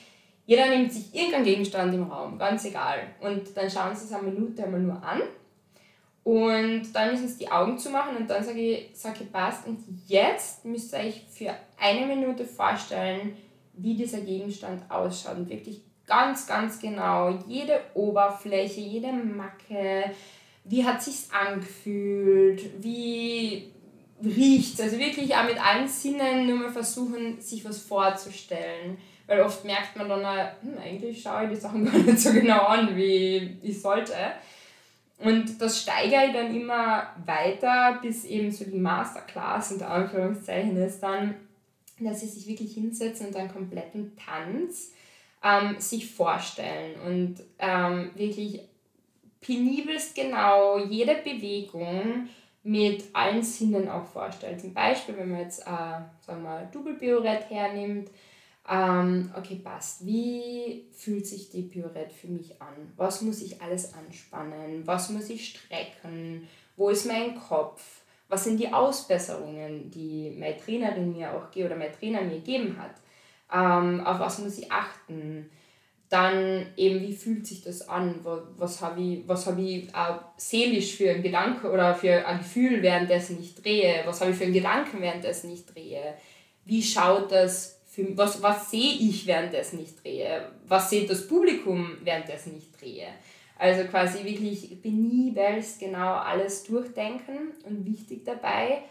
jeder 0.45 0.67
nimmt 0.67 0.91
sich 0.91 1.13
irgendeinen 1.13 1.45
Gegenstand 1.45 1.93
im 1.93 2.03
Raum, 2.03 2.37
ganz 2.37 2.65
egal. 2.65 2.99
Und 3.21 3.55
dann 3.55 3.69
schauen 3.69 3.95
sie 3.95 4.05
es 4.05 4.11
eine 4.11 4.29
Minute 4.29 4.63
einmal 4.63 4.81
nur 4.81 5.01
an. 5.03 5.21
Und 6.23 6.93
dann 6.93 7.11
müssen 7.11 7.27
sie 7.27 7.39
die 7.39 7.51
Augen 7.51 7.77
zumachen 7.77 8.15
und 8.15 8.29
dann 8.29 8.43
sage 8.43 8.59
ich, 8.59 8.89
sage 8.93 9.23
ich, 9.23 9.31
passt. 9.31 9.67
Und 9.67 9.79
jetzt 10.07 10.63
müsst 10.63 10.93
ihr 10.93 10.99
euch 10.99 11.21
für 11.29 11.53
eine 11.79 12.05
Minute 12.05 12.45
vorstellen, 12.45 13.35
wie 13.73 13.95
dieser 13.95 14.21
Gegenstand 14.21 14.89
ausschaut. 14.89 15.37
Und 15.37 15.49
wirklich 15.49 15.81
ganz, 16.07 16.47
ganz 16.47 16.79
genau 16.79 17.37
jede 17.47 17.81
Oberfläche, 17.93 18.81
jede 18.81 19.11
Macke, 19.11 20.11
wie 20.63 20.85
hat 20.85 21.01
sich's 21.01 21.29
angefühlt, 21.31 22.81
wie 22.81 23.72
riecht. 24.23 24.79
Also 24.81 24.97
wirklich 24.97 25.35
auch 25.35 25.45
mit 25.45 25.63
allen 25.63 25.87
Sinnen 25.87 26.47
nur 26.47 26.57
mal 26.57 26.71
versuchen, 26.71 27.39
sich 27.39 27.63
was 27.65 27.81
vorzustellen. 27.81 28.97
Weil 29.27 29.41
oft 29.41 29.63
merkt 29.63 29.95
man 29.95 30.09
dann, 30.09 30.21
hm, 30.61 30.77
eigentlich 30.77 31.21
schaue 31.21 31.45
ich 31.45 31.51
die 31.51 31.55
Sachen 31.55 31.85
gar 31.91 31.97
nicht 31.97 32.19
so 32.19 32.31
genau 32.31 32.65
an, 32.65 32.95
wie 32.95 33.57
ich 33.61 33.81
sollte. 33.81 34.15
Und 35.19 35.61
das 35.61 35.81
steigere 35.81 36.27
ich 36.27 36.33
dann 36.33 36.53
immer 36.53 37.07
weiter, 37.25 37.99
bis 38.01 38.25
eben 38.25 38.51
so 38.51 38.65
die 38.65 38.77
Masterclass 38.77 39.71
unter 39.71 39.89
Anführungszeichen 39.89 40.75
ist 40.77 41.01
dann, 41.01 41.35
dass 41.99 42.19
sie 42.19 42.27
sich 42.27 42.47
wirklich 42.47 42.73
hinsetzen 42.73 43.27
und 43.27 43.35
einen 43.35 43.51
kompletten 43.51 44.17
Tanz 44.17 44.91
ähm, 45.41 45.79
sich 45.79 46.11
vorstellen 46.11 46.99
und 47.05 47.35
ähm, 47.59 48.11
wirklich 48.15 48.61
penibelst 49.39 50.15
genau 50.15 50.79
jede 50.79 51.15
Bewegung 51.15 52.27
mit 52.63 53.03
allen 53.13 53.43
Sinnen 53.43 53.89
auch 53.89 54.05
vorstellen. 54.05 54.57
Zum 54.57 54.73
Beispiel, 54.73 55.17
wenn 55.17 55.31
man 55.31 55.41
jetzt, 55.41 55.61
äh, 55.61 55.99
sagen 56.21 56.43
wir, 56.43 56.69
Double-Piorette 56.71 57.53
hernimmt, 57.53 58.09
ähm, 58.69 59.29
okay, 59.37 59.55
passt. 59.55 60.05
Wie 60.05 60.85
fühlt 60.93 61.27
sich 61.27 61.49
die 61.49 61.63
Piorette 61.63 62.13
für 62.13 62.27
mich 62.27 62.61
an? 62.61 62.93
Was 62.95 63.21
muss 63.21 63.41
ich 63.41 63.61
alles 63.61 63.93
anspannen? 63.93 64.87
Was 64.87 65.09
muss 65.09 65.29
ich 65.29 65.49
strecken? 65.49 66.47
Wo 66.77 66.89
ist 66.89 67.05
mein 67.05 67.35
Kopf? 67.35 68.01
Was 68.29 68.45
sind 68.45 68.57
die 68.59 68.71
Ausbesserungen, 68.71 69.91
die 69.91 70.33
meine 70.39 70.57
Trainerin 70.57 71.11
mir 71.11 71.33
auch 71.33 71.53
oder 71.55 71.75
mein 71.75 71.91
Trainer 71.91 72.21
mir 72.21 72.37
gegeben 72.37 72.77
hat? 72.79 72.95
Ähm, 73.53 73.99
auf 74.05 74.19
was 74.19 74.39
muss 74.39 74.57
ich 74.57 74.71
achten? 74.71 75.49
Dann 76.13 76.67
eben, 76.77 77.01
wie 77.01 77.15
fühlt 77.15 77.47
sich 77.47 77.61
das 77.61 77.89
an? 77.89 78.19
Was 78.57 78.81
habe 78.81 79.01
ich, 79.01 79.27
was 79.27 79.47
hab 79.47 79.57
ich 79.57 79.93
auch 79.95 80.19
seelisch 80.37 80.95
für 80.95 81.09
ein 81.09 81.23
Gedanke 81.23 81.71
oder 81.71 81.95
für 81.95 82.25
ein 82.27 82.37
Gefühl, 82.37 82.83
währenddessen 82.83 83.39
ich 83.41 83.55
drehe? 83.55 84.03
Was 84.05 84.21
habe 84.21 84.31
ich 84.31 84.37
für 84.37 84.43
einen 84.43 84.53
Gedanken, 84.53 85.01
währenddessen 85.01 85.51
ich 85.51 85.65
drehe? 85.65 86.13
Wie 86.65 86.83
schaut 86.83 87.31
das 87.31 87.81
für 87.87 88.15
was, 88.15 88.41
was 88.43 88.69
sehe 88.69 88.93
ich, 88.93 89.25
währenddessen 89.25 89.81
ich 89.81 89.95
drehe? 89.95 90.51
Was 90.67 90.91
sieht 90.91 91.09
das 91.09 91.27
Publikum, 91.27 91.97
währenddessen 92.03 92.55
ich 92.57 92.71
drehe? 92.71 93.07
Also 93.57 93.83
quasi 93.85 94.23
wirklich 94.23 94.81
penibelst 94.81 95.79
genau 95.79 96.13
alles 96.13 96.63
durchdenken 96.63 97.53
und 97.65 97.85
wichtig 97.85 98.23
dabei, 98.23 98.83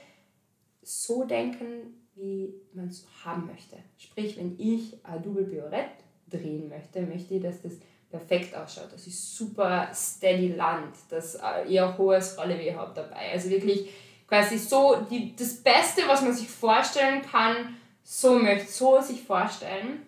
so 0.82 1.24
denken, 1.24 1.94
wie 2.16 2.52
man 2.74 2.88
es 2.88 3.06
haben 3.24 3.46
möchte. 3.46 3.76
Sprich, 3.96 4.36
wenn 4.36 4.58
ich 4.58 4.98
ein 5.04 5.22
Double 5.22 5.44
Biorette 5.44 6.01
drehen 6.32 6.68
möchte, 6.68 7.02
möchte 7.02 7.34
ich, 7.34 7.42
dass 7.42 7.62
das 7.62 7.74
perfekt 8.10 8.54
ausschaut, 8.54 8.92
dass 8.92 9.06
ich 9.06 9.18
super 9.18 9.88
steady 9.94 10.48
land, 10.48 10.94
dass 11.08 11.36
äh, 11.36 11.68
ihr 11.68 11.96
hohes 11.96 12.36
Rolleweh 12.38 12.74
habt 12.74 12.96
dabei. 12.96 13.32
Also 13.32 13.50
wirklich 13.50 13.88
quasi 14.28 14.58
so 14.58 15.06
die, 15.10 15.34
das 15.34 15.54
Beste, 15.54 16.02
was 16.06 16.22
man 16.22 16.34
sich 16.34 16.48
vorstellen 16.48 17.22
kann, 17.22 17.76
so 18.02 18.38
möchte 18.38 18.70
so 18.70 19.00
sich 19.00 19.22
vorstellen. 19.22 20.06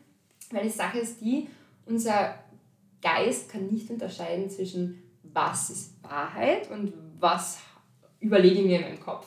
Weil 0.50 0.64
die 0.64 0.70
Sache 0.70 0.98
ist 0.98 1.20
die, 1.20 1.48
unser 1.87 2.34
Geist 3.00 3.50
kann 3.50 3.66
nicht 3.66 3.90
unterscheiden 3.90 4.50
zwischen 4.50 5.02
was 5.22 5.70
ist 5.70 6.02
Wahrheit 6.02 6.70
und 6.70 6.92
was 7.18 7.58
überlege 8.20 8.60
ich 8.60 8.66
mir 8.66 8.78
in 8.78 8.82
meinem 8.82 9.00
Kopf. 9.00 9.26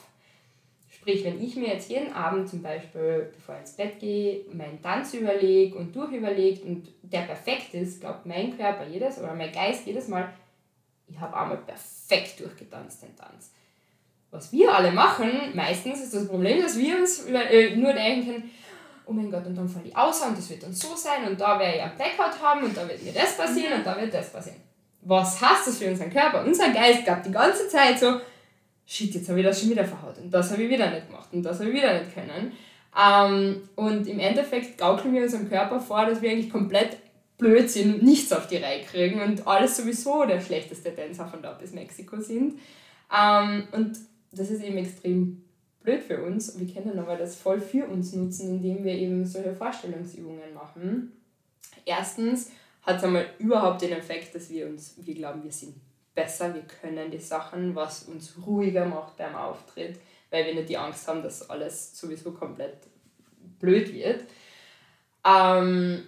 Sprich, 1.08 1.24
wenn 1.24 1.42
ich 1.42 1.56
mir 1.56 1.68
jetzt 1.68 1.88
jeden 1.88 2.12
Abend 2.12 2.50
zum 2.50 2.60
Beispiel, 2.60 3.32
bevor 3.34 3.54
ich 3.54 3.62
ins 3.62 3.72
Bett 3.72 3.98
gehe, 3.98 4.44
meinen 4.52 4.82
Tanz 4.82 5.14
überlege 5.14 5.74
und 5.78 5.96
durchüberlegt 5.96 6.62
und 6.66 6.86
der 7.00 7.20
perfekt 7.20 7.72
ist, 7.72 8.02
glaubt 8.02 8.26
mein 8.26 8.54
Körper 8.54 8.86
jedes 8.86 9.16
oder 9.16 9.32
mein 9.32 9.50
Geist 9.50 9.86
jedes 9.86 10.08
Mal, 10.08 10.30
ich 11.06 11.18
habe 11.18 11.34
einmal 11.34 11.56
perfekt 11.56 12.38
durchgetanzt 12.40 13.02
den 13.02 13.16
Tanz. 13.16 13.52
Was 14.30 14.52
wir 14.52 14.70
alle 14.70 14.90
machen, 14.90 15.30
meistens 15.54 16.02
ist 16.02 16.12
das 16.12 16.28
Problem, 16.28 16.60
dass 16.60 16.76
wir 16.76 16.98
uns 16.98 17.24
äh, 17.24 17.74
nur 17.74 17.94
denken, 17.94 18.50
oh 19.06 19.12
mein 19.12 19.30
Gott, 19.30 19.46
und 19.46 19.56
dann 19.56 19.66
fallen 19.66 19.86
die 19.86 19.96
aus 19.96 20.20
und 20.20 20.36
das 20.36 20.50
wird 20.50 20.62
dann 20.62 20.74
so 20.74 20.94
sein 20.94 21.26
und 21.26 21.40
da 21.40 21.58
werde 21.58 21.76
ich 21.78 21.82
einen 21.84 21.96
Blackout 21.96 22.42
haben 22.42 22.64
und 22.64 22.76
da 22.76 22.86
wird 22.86 23.02
mir 23.02 23.14
das 23.14 23.34
passieren 23.34 23.78
und 23.78 23.86
da 23.86 23.98
wird 23.98 24.12
das 24.12 24.30
passieren. 24.30 24.60
Was 25.00 25.40
heißt 25.40 25.68
das 25.68 25.78
für 25.78 25.88
unseren 25.88 26.12
Körper? 26.12 26.44
Unser 26.44 26.68
Geist 26.68 27.06
glaubt 27.06 27.24
die 27.24 27.32
ganze 27.32 27.66
Zeit 27.68 27.98
so, 27.98 28.20
shit, 28.88 29.14
jetzt 29.14 29.28
habe 29.28 29.40
ich 29.40 29.46
das 29.46 29.60
schon 29.60 29.70
wieder 29.70 29.84
verhaut 29.84 30.18
und 30.18 30.30
das 30.30 30.50
habe 30.50 30.62
ich 30.62 30.70
wieder 30.70 30.90
nicht 30.90 31.06
gemacht 31.08 31.28
und 31.32 31.42
das 31.42 31.60
habe 31.60 31.68
ich 31.68 31.76
wieder 31.76 32.00
nicht 32.00 32.14
können. 32.14 32.52
Ähm, 32.98 33.68
und 33.76 34.06
im 34.08 34.18
Endeffekt 34.18 34.78
gaukeln 34.78 35.14
wir 35.14 35.22
unserem 35.22 35.48
Körper 35.48 35.78
vor, 35.78 36.06
dass 36.06 36.22
wir 36.22 36.30
eigentlich 36.30 36.50
komplett 36.50 36.96
blöd 37.36 37.70
sind 37.70 37.94
und 37.94 38.02
nichts 38.02 38.32
auf 38.32 38.48
die 38.48 38.56
Reihe 38.56 38.82
kriegen 38.82 39.20
und 39.20 39.46
alles 39.46 39.76
sowieso 39.76 40.24
der 40.24 40.40
schlechteste 40.40 40.94
Tänzer 40.94 41.26
von 41.26 41.42
da 41.42 41.52
bis 41.52 41.72
Mexiko 41.72 42.18
sind. 42.20 42.58
Ähm, 43.14 43.68
und 43.72 43.98
das 44.32 44.50
ist 44.50 44.64
eben 44.64 44.78
extrem 44.78 45.44
blöd 45.82 46.02
für 46.02 46.22
uns. 46.22 46.58
Wir 46.58 46.72
können 46.72 46.98
aber 46.98 47.16
das 47.16 47.36
voll 47.36 47.60
für 47.60 47.86
uns 47.86 48.14
nutzen, 48.14 48.48
indem 48.56 48.84
wir 48.84 48.94
eben 48.94 49.24
solche 49.26 49.54
Vorstellungsübungen 49.54 50.54
machen. 50.54 51.12
Erstens 51.84 52.50
hat 52.82 52.96
es 52.96 53.04
einmal 53.04 53.26
überhaupt 53.38 53.82
den 53.82 53.92
Effekt, 53.92 54.34
dass 54.34 54.48
wir 54.50 54.66
uns, 54.66 54.94
wir 54.98 55.14
glauben, 55.14 55.44
wir 55.44 55.52
sind 55.52 55.74
besser, 56.18 56.52
wir 56.52 56.62
können 56.62 57.12
die 57.12 57.20
Sachen, 57.20 57.76
was 57.76 58.02
uns 58.02 58.34
ruhiger 58.44 58.84
macht 58.84 59.16
beim 59.16 59.36
Auftritt, 59.36 60.00
weil 60.30 60.46
wir 60.46 60.54
nicht 60.54 60.68
die 60.68 60.76
Angst 60.76 61.06
haben, 61.06 61.22
dass 61.22 61.48
alles 61.48 61.96
sowieso 61.96 62.32
komplett 62.32 62.76
blöd 63.60 63.92
wird. 63.92 64.24
Ähm, 65.24 66.02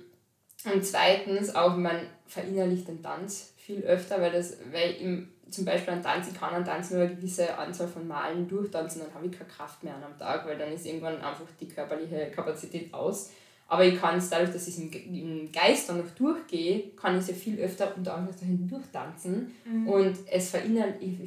und 0.65 0.85
zweitens 0.85 1.55
auch, 1.55 1.77
man 1.77 2.01
verinnerlicht 2.27 2.89
den 2.89 3.01
Tanz 3.01 3.55
viel 3.57 3.83
öfter, 3.83 4.21
weil 4.21 4.33
das, 4.33 4.57
weil 4.73 4.95
im, 4.95 5.33
zum 5.49 5.65
Beispiel 5.65 5.95
ein 5.95 6.03
Tanz, 6.03 6.27
ich 6.27 6.35
kann 6.35 6.55
einen 6.55 6.65
Tanz 6.65 6.91
nur 6.91 7.03
eine 7.03 7.15
gewisse 7.15 7.57
Anzahl 7.57 7.87
von 7.87 8.09
Malen 8.09 8.49
durchtanzen, 8.49 9.03
dann 9.03 9.15
habe 9.15 9.27
ich 9.27 9.33
keine 9.33 9.49
Kraft 9.49 9.85
mehr 9.85 9.95
am 9.95 10.19
Tag, 10.19 10.45
weil 10.45 10.59
dann 10.59 10.73
ist 10.73 10.87
irgendwann 10.87 11.23
einfach 11.23 11.47
die 11.61 11.69
körperliche 11.69 12.33
Kapazität 12.33 12.93
aus. 12.93 13.31
Aber 13.71 13.85
ich 13.85 13.99
kann 14.01 14.19
es 14.19 14.29
dadurch, 14.29 14.53
dass 14.53 14.67
ich 14.67 14.75
es 14.75 14.81
im, 14.81 15.53
Geist 15.53 15.89
dann 15.89 15.99
noch 15.99 16.11
durchgehe, 16.11 16.91
kann 17.01 17.15
ich 17.15 17.21
es 17.21 17.29
ja 17.29 17.35
viel 17.35 17.57
öfter 17.61 17.95
unter 17.97 18.15
Anführungszeichen 18.15 18.67
durchtanzen. 18.67 19.55
Mhm. 19.65 19.87
Und 19.87 20.19
es 20.29 20.51
verinnerl 20.51 20.97
ich 21.01 21.21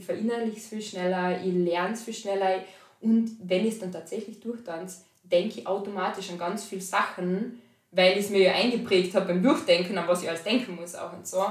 es 0.58 0.68
viel 0.68 0.82
schneller, 0.82 1.42
ich 1.42 1.54
lerne 1.54 1.94
es 1.94 2.04
viel 2.04 2.14
schneller. 2.14 2.62
Und 3.00 3.38
wenn 3.42 3.66
ich 3.66 3.76
es 3.76 3.80
dann 3.80 3.94
tatsächlich 3.94 4.42
durchtanze, 4.42 5.06
denke 5.24 5.62
ich 5.62 5.68
automatisch 5.68 6.32
an 6.32 6.38
ganz 6.38 6.66
viele 6.66 6.82
Sachen, 6.82 7.62
weil 7.92 8.18
ich 8.18 8.26
es 8.26 8.30
mir 8.30 8.42
ja 8.42 8.56
eingeprägt 8.56 9.16
habe 9.16 9.28
beim 9.28 9.42
Durchdenken, 9.42 9.98
an 9.98 10.10
was 10.10 10.24
ich 10.24 10.30
alles 10.30 10.44
denken 10.44 10.76
muss 10.76 10.96
auch 10.96 11.14
und 11.14 11.26
so. 11.26 11.46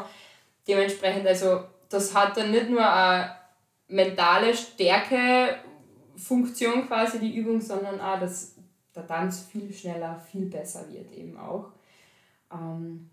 Dementsprechend, 0.68 1.26
also 1.26 1.60
das 1.88 2.14
hat 2.14 2.36
dann 2.36 2.50
nicht 2.50 2.68
nur 2.68 2.86
eine 2.86 3.34
mentale 3.88 4.54
Stärke-Funktion 4.54 6.86
quasi, 6.86 7.18
die 7.18 7.34
Übung, 7.34 7.62
sondern 7.62 7.98
auch, 7.98 8.20
dass 8.20 8.56
der 8.94 9.06
Tanz 9.06 9.40
viel 9.50 9.72
schneller, 9.72 10.18
viel 10.18 10.46
besser 10.46 10.90
wird 10.92 11.12
eben 11.12 11.38
auch. 11.38 11.70
Ähm, 12.52 13.10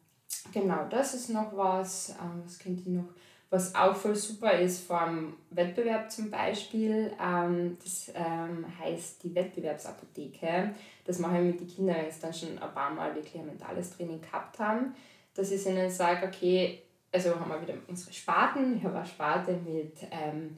genau, 0.54 0.86
das 0.90 1.14
ist 1.14 1.30
noch 1.30 1.56
was. 1.56 2.10
Ähm, 2.22 2.44
was 2.44 2.60
kennt 2.60 2.86
ihr 2.86 2.94
noch? 2.94 3.10
Was 3.52 3.74
auch 3.74 3.96
voll 3.96 4.16
super 4.16 4.52
ist 4.52 4.86
vor 4.86 5.06
dem 5.08 5.34
Wettbewerb 5.50 6.12
zum 6.12 6.30
Beispiel, 6.30 7.12
ähm, 7.20 7.78
das 7.84 8.12
ähm, 8.14 8.64
heißt 8.80 9.24
die 9.24 9.34
Wettbewerbsapotheke. 9.34 10.76
Das 11.04 11.18
mache 11.18 11.38
ich 11.40 11.46
mit 11.46 11.60
den 11.60 11.68
Kindern, 11.68 11.96
wenn 11.96 12.12
sie 12.12 12.22
dann 12.22 12.34
schon 12.34 12.60
ein 12.60 12.74
paar 12.74 12.92
Mal 12.92 13.16
wirklich 13.16 13.40
ein 13.40 13.48
mentales 13.48 13.90
Training 13.98 14.22
gehabt 14.22 14.60
haben, 14.60 14.94
dass 15.34 15.50
ich 15.50 15.66
ihnen 15.66 15.90
sage, 15.90 16.28
okay, 16.28 16.84
also 17.12 17.40
haben 17.40 17.50
wir 17.50 17.60
wieder 17.60 17.74
unsere 17.88 18.14
Sparten. 18.14 18.78
Ich 18.78 18.84
habe 18.84 18.98
eine 18.98 19.08
Sparte 19.08 19.54
mit 19.54 19.98
ähm, 20.12 20.56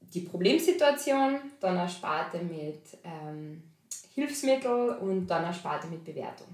die 0.00 0.20
Problemsituation, 0.20 1.38
dann 1.60 1.76
eine 1.76 1.88
Sparte 1.88 2.38
mit 2.38 2.96
ähm, 3.04 3.62
Hilfsmittel 4.16 4.96
und 4.96 5.26
dann 5.26 5.44
eine 5.44 5.54
Sparte 5.54 5.88
mit 5.88 6.02
Bewertung. 6.02 6.48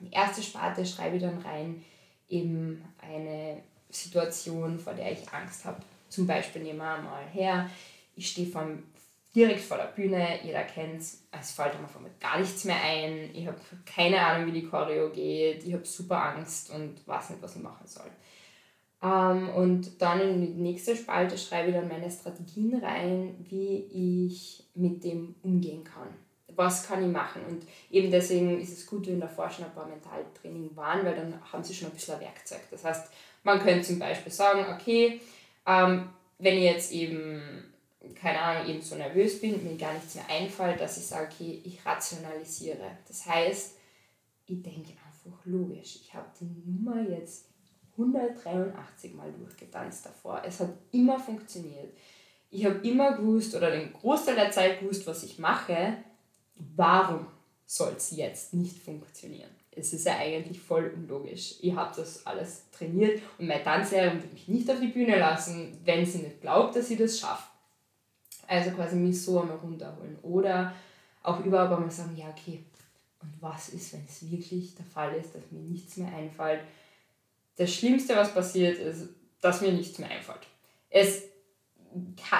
Die 0.00 0.12
erste 0.12 0.42
Sparte 0.42 0.84
schreibe 0.84 1.16
ich 1.16 1.22
dann 1.22 1.38
rein, 1.38 1.82
eben 2.28 2.84
eine 2.98 3.62
Situation, 3.88 4.78
vor 4.78 4.92
der 4.92 5.10
ich 5.12 5.32
Angst 5.32 5.64
habe. 5.64 5.78
Zum 6.10 6.26
Beispiel 6.26 6.62
nehmen 6.62 6.80
wir 6.80 6.98
mal 6.98 7.24
her, 7.32 7.70
ich 8.16 8.28
stehe 8.28 8.46
vom, 8.46 8.82
direkt 9.34 9.60
vor 9.60 9.78
der 9.78 9.84
Bühne, 9.84 10.40
jeder 10.42 10.62
kennt 10.64 11.00
es, 11.00 11.22
es 11.32 11.52
fällt 11.52 11.80
mir 11.80 11.88
von 11.88 12.04
gar 12.20 12.38
nichts 12.38 12.64
mehr 12.64 12.82
ein, 12.82 13.30
ich 13.34 13.46
habe 13.46 13.58
keine 13.86 14.20
Ahnung, 14.20 14.48
wie 14.48 14.60
die 14.60 14.68
Choreo 14.68 15.08
geht, 15.08 15.64
ich 15.64 15.72
habe 15.72 15.86
super 15.86 16.22
Angst 16.22 16.70
und 16.70 17.06
weiß 17.08 17.30
nicht, 17.30 17.42
was 17.42 17.56
ich 17.56 17.62
machen 17.62 17.86
soll. 17.86 18.10
Ähm, 19.02 19.48
und 19.48 20.02
dann 20.02 20.20
in 20.20 20.40
die 20.42 20.60
nächste 20.62 20.94
Spalte 20.94 21.38
schreibe 21.38 21.70
ich 21.70 21.74
dann 21.74 21.88
meine 21.88 22.10
Strategien 22.10 22.74
rein, 22.84 23.34
wie 23.48 24.26
ich 24.26 24.64
mit 24.74 25.02
dem 25.02 25.34
umgehen 25.42 25.82
kann. 25.82 26.08
Was 26.56 26.86
kann 26.86 27.04
ich 27.04 27.10
machen? 27.10 27.42
Und 27.48 27.66
eben 27.90 28.10
deswegen 28.10 28.60
ist 28.60 28.76
es 28.76 28.86
gut, 28.86 29.06
wenn 29.06 29.20
davor 29.20 29.50
schon 29.50 29.64
ein 29.64 29.74
paar 29.74 29.86
Mentaltraining 29.86 30.74
waren, 30.76 31.04
weil 31.04 31.14
dann 31.14 31.34
haben 31.52 31.64
sie 31.64 31.74
schon 31.74 31.88
ein 31.88 31.94
bisschen 31.94 32.14
ein 32.14 32.20
Werkzeug. 32.20 32.60
Das 32.70 32.84
heißt, 32.84 33.10
man 33.42 33.60
könnte 33.60 33.86
zum 33.86 33.98
Beispiel 33.98 34.32
sagen, 34.32 34.64
okay, 34.74 35.20
ähm, 35.66 36.10
wenn 36.38 36.56
ich 36.56 36.64
jetzt 36.64 36.92
eben, 36.92 37.64
keine 38.14 38.40
Ahnung, 38.40 38.68
eben 38.68 38.82
so 38.82 38.96
nervös 38.96 39.40
bin, 39.40 39.62
mir 39.64 39.76
gar 39.76 39.94
nichts 39.94 40.14
mehr 40.14 40.28
einfällt, 40.28 40.80
dass 40.80 40.96
ich 40.96 41.06
sage, 41.06 41.28
okay, 41.32 41.62
ich 41.64 41.84
rationalisiere. 41.84 42.98
Das 43.06 43.26
heißt, 43.26 43.76
ich 44.46 44.62
denke 44.62 44.90
einfach 44.90 45.38
logisch. 45.44 45.96
Ich 46.02 46.14
habe 46.14 46.26
die 46.40 46.70
Nummer 46.70 47.00
jetzt 47.08 47.46
183 47.96 49.14
Mal 49.14 49.32
durchgetanzt 49.32 50.06
davor. 50.06 50.42
Es 50.44 50.60
hat 50.60 50.70
immer 50.92 51.18
funktioniert. 51.18 51.92
Ich 52.50 52.64
habe 52.64 52.86
immer 52.86 53.16
gewusst 53.16 53.54
oder 53.54 53.70
den 53.70 53.92
Großteil 53.92 54.36
der 54.36 54.50
Zeit 54.50 54.80
gewusst, 54.80 55.06
was 55.06 55.22
ich 55.22 55.38
mache. 55.38 55.96
Warum 56.56 57.26
soll 57.66 57.94
es 57.96 58.10
jetzt 58.10 58.54
nicht 58.54 58.78
funktionieren? 58.78 59.50
es 59.76 59.92
ist 59.92 60.06
ja 60.06 60.16
eigentlich 60.18 60.60
voll 60.60 60.92
unlogisch. 60.94 61.56
Ich 61.60 61.74
habe 61.74 61.94
das 61.96 62.24
alles 62.26 62.64
trainiert 62.70 63.20
und 63.38 63.46
meine 63.46 63.64
Tanzlehrerin 63.64 64.22
wird 64.22 64.32
mich 64.32 64.48
nicht 64.48 64.70
auf 64.70 64.80
die 64.80 64.88
Bühne 64.88 65.18
lassen, 65.18 65.78
wenn 65.84 66.06
sie 66.06 66.18
nicht 66.18 66.40
glaubt, 66.40 66.76
dass 66.76 66.88
sie 66.88 66.96
das 66.96 67.18
schafft. 67.18 67.50
Also 68.46 68.70
quasi 68.70 68.96
mich 68.96 69.20
so 69.22 69.40
einmal 69.40 69.56
runterholen. 69.56 70.18
Oder 70.22 70.74
auch 71.22 71.44
überhaupt 71.44 71.72
einmal 71.72 71.90
sagen, 71.90 72.16
ja 72.16 72.28
okay, 72.28 72.62
und 73.20 73.32
was 73.40 73.70
ist, 73.70 73.92
wenn 73.94 74.04
es 74.06 74.30
wirklich 74.30 74.74
der 74.74 74.84
Fall 74.84 75.14
ist, 75.14 75.34
dass 75.34 75.42
mir 75.50 75.60
nichts 75.60 75.96
mehr 75.96 76.14
einfällt? 76.14 76.60
Das 77.56 77.72
Schlimmste, 77.72 78.14
was 78.16 78.34
passiert, 78.34 78.78
ist, 78.78 79.08
dass 79.40 79.60
mir 79.60 79.72
nichts 79.72 79.98
mehr 79.98 80.10
einfällt. 80.10 80.46
Es, 80.90 81.22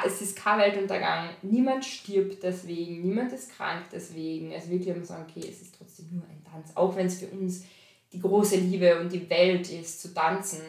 es 0.05 0.21
ist 0.21 0.37
kein 0.37 0.59
Weltuntergang, 0.59 1.31
niemand 1.43 1.85
stirbt 1.85 2.43
deswegen, 2.43 3.03
niemand 3.03 3.33
ist 3.33 3.53
krank 3.53 3.85
deswegen. 3.93 4.53
Es 4.53 4.69
wirklich 4.69 4.89
immer 4.89 5.05
sagen, 5.05 5.27
okay, 5.29 5.47
es 5.49 5.63
ist 5.63 5.77
trotzdem 5.77 6.09
nur 6.13 6.25
ein 6.25 6.43
Tanz. 6.45 6.73
Auch 6.75 6.97
wenn 6.97 7.07
es 7.07 7.19
für 7.19 7.29
uns 7.29 7.65
die 8.13 8.21
große 8.21 8.57
Liebe 8.57 9.01
und 9.01 9.13
die 9.13 9.29
Welt 9.31 9.71
ist, 9.71 10.01
zu 10.01 10.13
tanzen, 10.15 10.63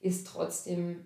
ist 0.00 0.26
trotzdem, 0.26 1.04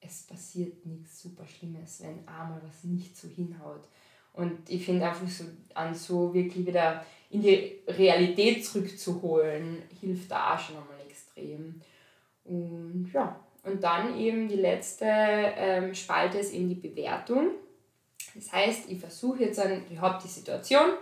es 0.00 0.22
passiert 0.22 0.84
nichts 0.86 1.22
super 1.22 1.46
Schlimmes, 1.46 2.02
wenn 2.02 2.26
einmal 2.26 2.60
was 2.66 2.84
nicht 2.84 3.16
so 3.16 3.28
hinhaut. 3.28 3.88
Und 4.32 4.68
ich 4.68 4.84
finde 4.84 5.06
einfach 5.06 5.28
so 5.28 5.44
an 5.74 5.94
so 5.94 6.32
wirklich 6.32 6.66
wieder 6.66 7.04
in 7.30 7.42
die 7.42 7.80
Realität 7.86 8.64
zurückzuholen, 8.64 9.82
hilft 10.00 10.30
da 10.30 10.54
auch 10.54 10.58
schon 10.58 10.76
einmal 10.76 11.00
extrem. 11.06 11.80
Und 12.44 13.10
ja, 13.12 13.38
und 13.64 13.82
dann 13.82 14.18
eben 14.18 14.48
die 14.48 14.56
letzte 14.56 15.06
ähm, 15.06 15.94
Spalte 15.94 16.38
ist 16.38 16.52
eben 16.52 16.68
die 16.68 16.74
Bewertung. 16.74 17.50
Das 18.34 18.52
heißt, 18.52 18.88
ich 18.88 18.98
versuche 18.98 19.44
jetzt, 19.44 19.60
an, 19.60 19.84
ich 19.90 20.00
habe 20.00 20.20
die 20.22 20.28
Situation 20.28 20.94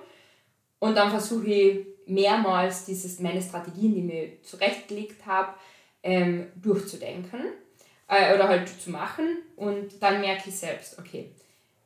und 0.79 0.97
dann 0.97 1.11
versuche 1.11 1.47
ich 1.47 1.87
mehrmals 2.07 2.85
dieses, 2.85 3.21
meine 3.21 3.41
Strategien, 3.41 3.95
die 3.95 4.01
ich 4.01 4.05
mir 4.05 4.43
zurechtgelegt 4.43 5.25
habe, 5.27 5.55
ähm, 6.03 6.49
durchzudenken 6.57 7.41
äh, 8.09 8.35
oder 8.35 8.49
halt 8.49 8.69
zu 8.69 8.91
machen. 8.91 9.39
Und 9.57 10.03
dann 10.03 10.21
merke 10.21 10.49
ich 10.49 10.57
selbst, 10.57 10.99
okay, 10.99 11.31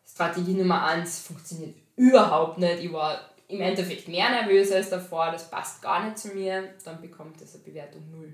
Strategie 0.06 0.54
Nummer 0.54 0.84
1 0.86 1.20
funktioniert 1.20 1.74
überhaupt 1.96 2.58
nicht. 2.58 2.84
Ich 2.84 2.92
war 2.92 3.20
im 3.48 3.60
Endeffekt 3.60 4.08
mehr 4.08 4.30
nervös 4.30 4.72
als 4.72 4.90
davor, 4.90 5.30
das 5.30 5.50
passt 5.50 5.82
gar 5.82 6.04
nicht 6.04 6.18
zu 6.18 6.28
mir. 6.28 6.70
Dann 6.84 7.00
bekommt 7.00 7.40
das 7.40 7.54
eine 7.54 7.64
Bewertung 7.64 8.02
0. 8.10 8.32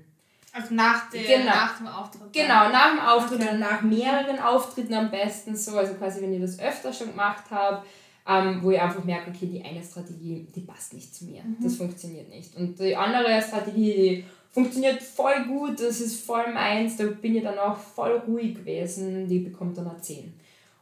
Also 0.53 0.73
nach, 0.73 1.09
der, 1.09 1.23
genau. 1.23 1.45
nach 1.45 1.77
dem 1.77 1.87
Auftritt? 1.87 2.33
Genau, 2.33 2.69
nach 2.69 2.91
dem 2.91 2.99
Auftritt 2.99 3.41
oder 3.41 3.53
nach 3.53 3.81
mehreren 3.81 4.39
Auftritten 4.39 4.93
am 4.93 5.09
besten 5.09 5.55
so. 5.55 5.77
Also 5.77 5.93
quasi, 5.93 6.21
wenn 6.21 6.33
ich 6.33 6.41
das 6.41 6.59
öfter 6.59 6.91
schon 6.91 7.11
gemacht 7.11 7.49
habe, 7.49 7.83
ähm, 8.27 8.59
wo 8.61 8.71
ich 8.71 8.79
einfach 8.79 9.03
merke, 9.03 9.31
okay, 9.31 9.45
die 9.47 9.63
eine 9.63 9.83
Strategie, 9.83 10.47
die 10.53 10.61
passt 10.61 10.93
nicht 10.93 11.15
zu 11.15 11.25
mir. 11.25 11.41
Mhm. 11.43 11.57
Das 11.63 11.75
funktioniert 11.77 12.29
nicht. 12.29 12.55
Und 12.55 12.79
die 12.79 12.95
andere 12.95 13.41
Strategie, 13.41 13.93
die 13.93 14.25
funktioniert 14.51 15.01
voll 15.01 15.45
gut, 15.45 15.79
das 15.79 16.01
ist 16.01 16.25
voll 16.25 16.51
meins, 16.53 16.97
da 16.97 17.05
bin 17.05 17.35
ich 17.35 17.43
dann 17.43 17.57
auch 17.57 17.77
voll 17.77 18.21
ruhig 18.27 18.55
gewesen, 18.55 19.27
die 19.27 19.39
bekommt 19.39 19.77
dann 19.77 19.89
eine 19.89 20.01
10. 20.01 20.33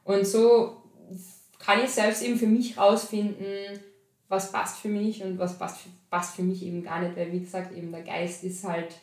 Und 0.03 0.25
so 0.25 0.77
kann 1.59 1.83
ich 1.83 1.91
selbst 1.91 2.23
eben 2.23 2.37
für 2.37 2.47
mich 2.47 2.77
rausfinden, 2.77 3.79
was 4.27 4.51
passt 4.51 4.77
für 4.77 4.89
mich 4.89 5.23
und 5.23 5.37
was 5.37 5.57
passt 5.57 5.81
für, 5.81 5.89
passt 6.09 6.35
für 6.35 6.43
mich 6.43 6.63
eben 6.63 6.83
gar 6.83 7.01
nicht, 7.01 7.15
weil 7.15 7.31
wie 7.31 7.41
gesagt, 7.41 7.75
eben 7.75 7.91
der 7.91 8.01
Geist 8.01 8.43
ist 8.43 8.63
halt 8.63 8.95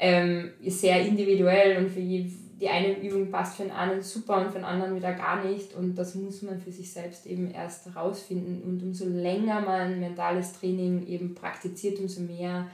ähm, 0.00 0.50
sehr 0.66 1.02
individuell 1.02 1.76
und 1.76 1.90
für 1.90 2.00
die, 2.00 2.32
eine 2.68 3.00
Übung 3.00 3.30
passt 3.30 3.56
für 3.56 3.62
den 3.64 3.72
einen 3.72 4.02
super 4.02 4.38
und 4.38 4.48
für 4.48 4.58
den 4.58 4.64
anderen 4.64 4.96
wieder 4.96 5.12
gar 5.12 5.44
nicht 5.44 5.74
und 5.74 5.94
das 5.94 6.14
muss 6.14 6.42
man 6.42 6.58
für 6.58 6.72
sich 6.72 6.90
selbst 6.92 7.26
eben 7.26 7.50
erst 7.50 7.86
herausfinden 7.86 8.62
und 8.62 8.82
umso 8.82 9.06
länger 9.06 9.60
man 9.60 10.00
mentales 10.00 10.54
Training 10.54 11.06
eben 11.06 11.34
praktiziert, 11.34 11.98
umso 12.00 12.22
mehr 12.22 12.66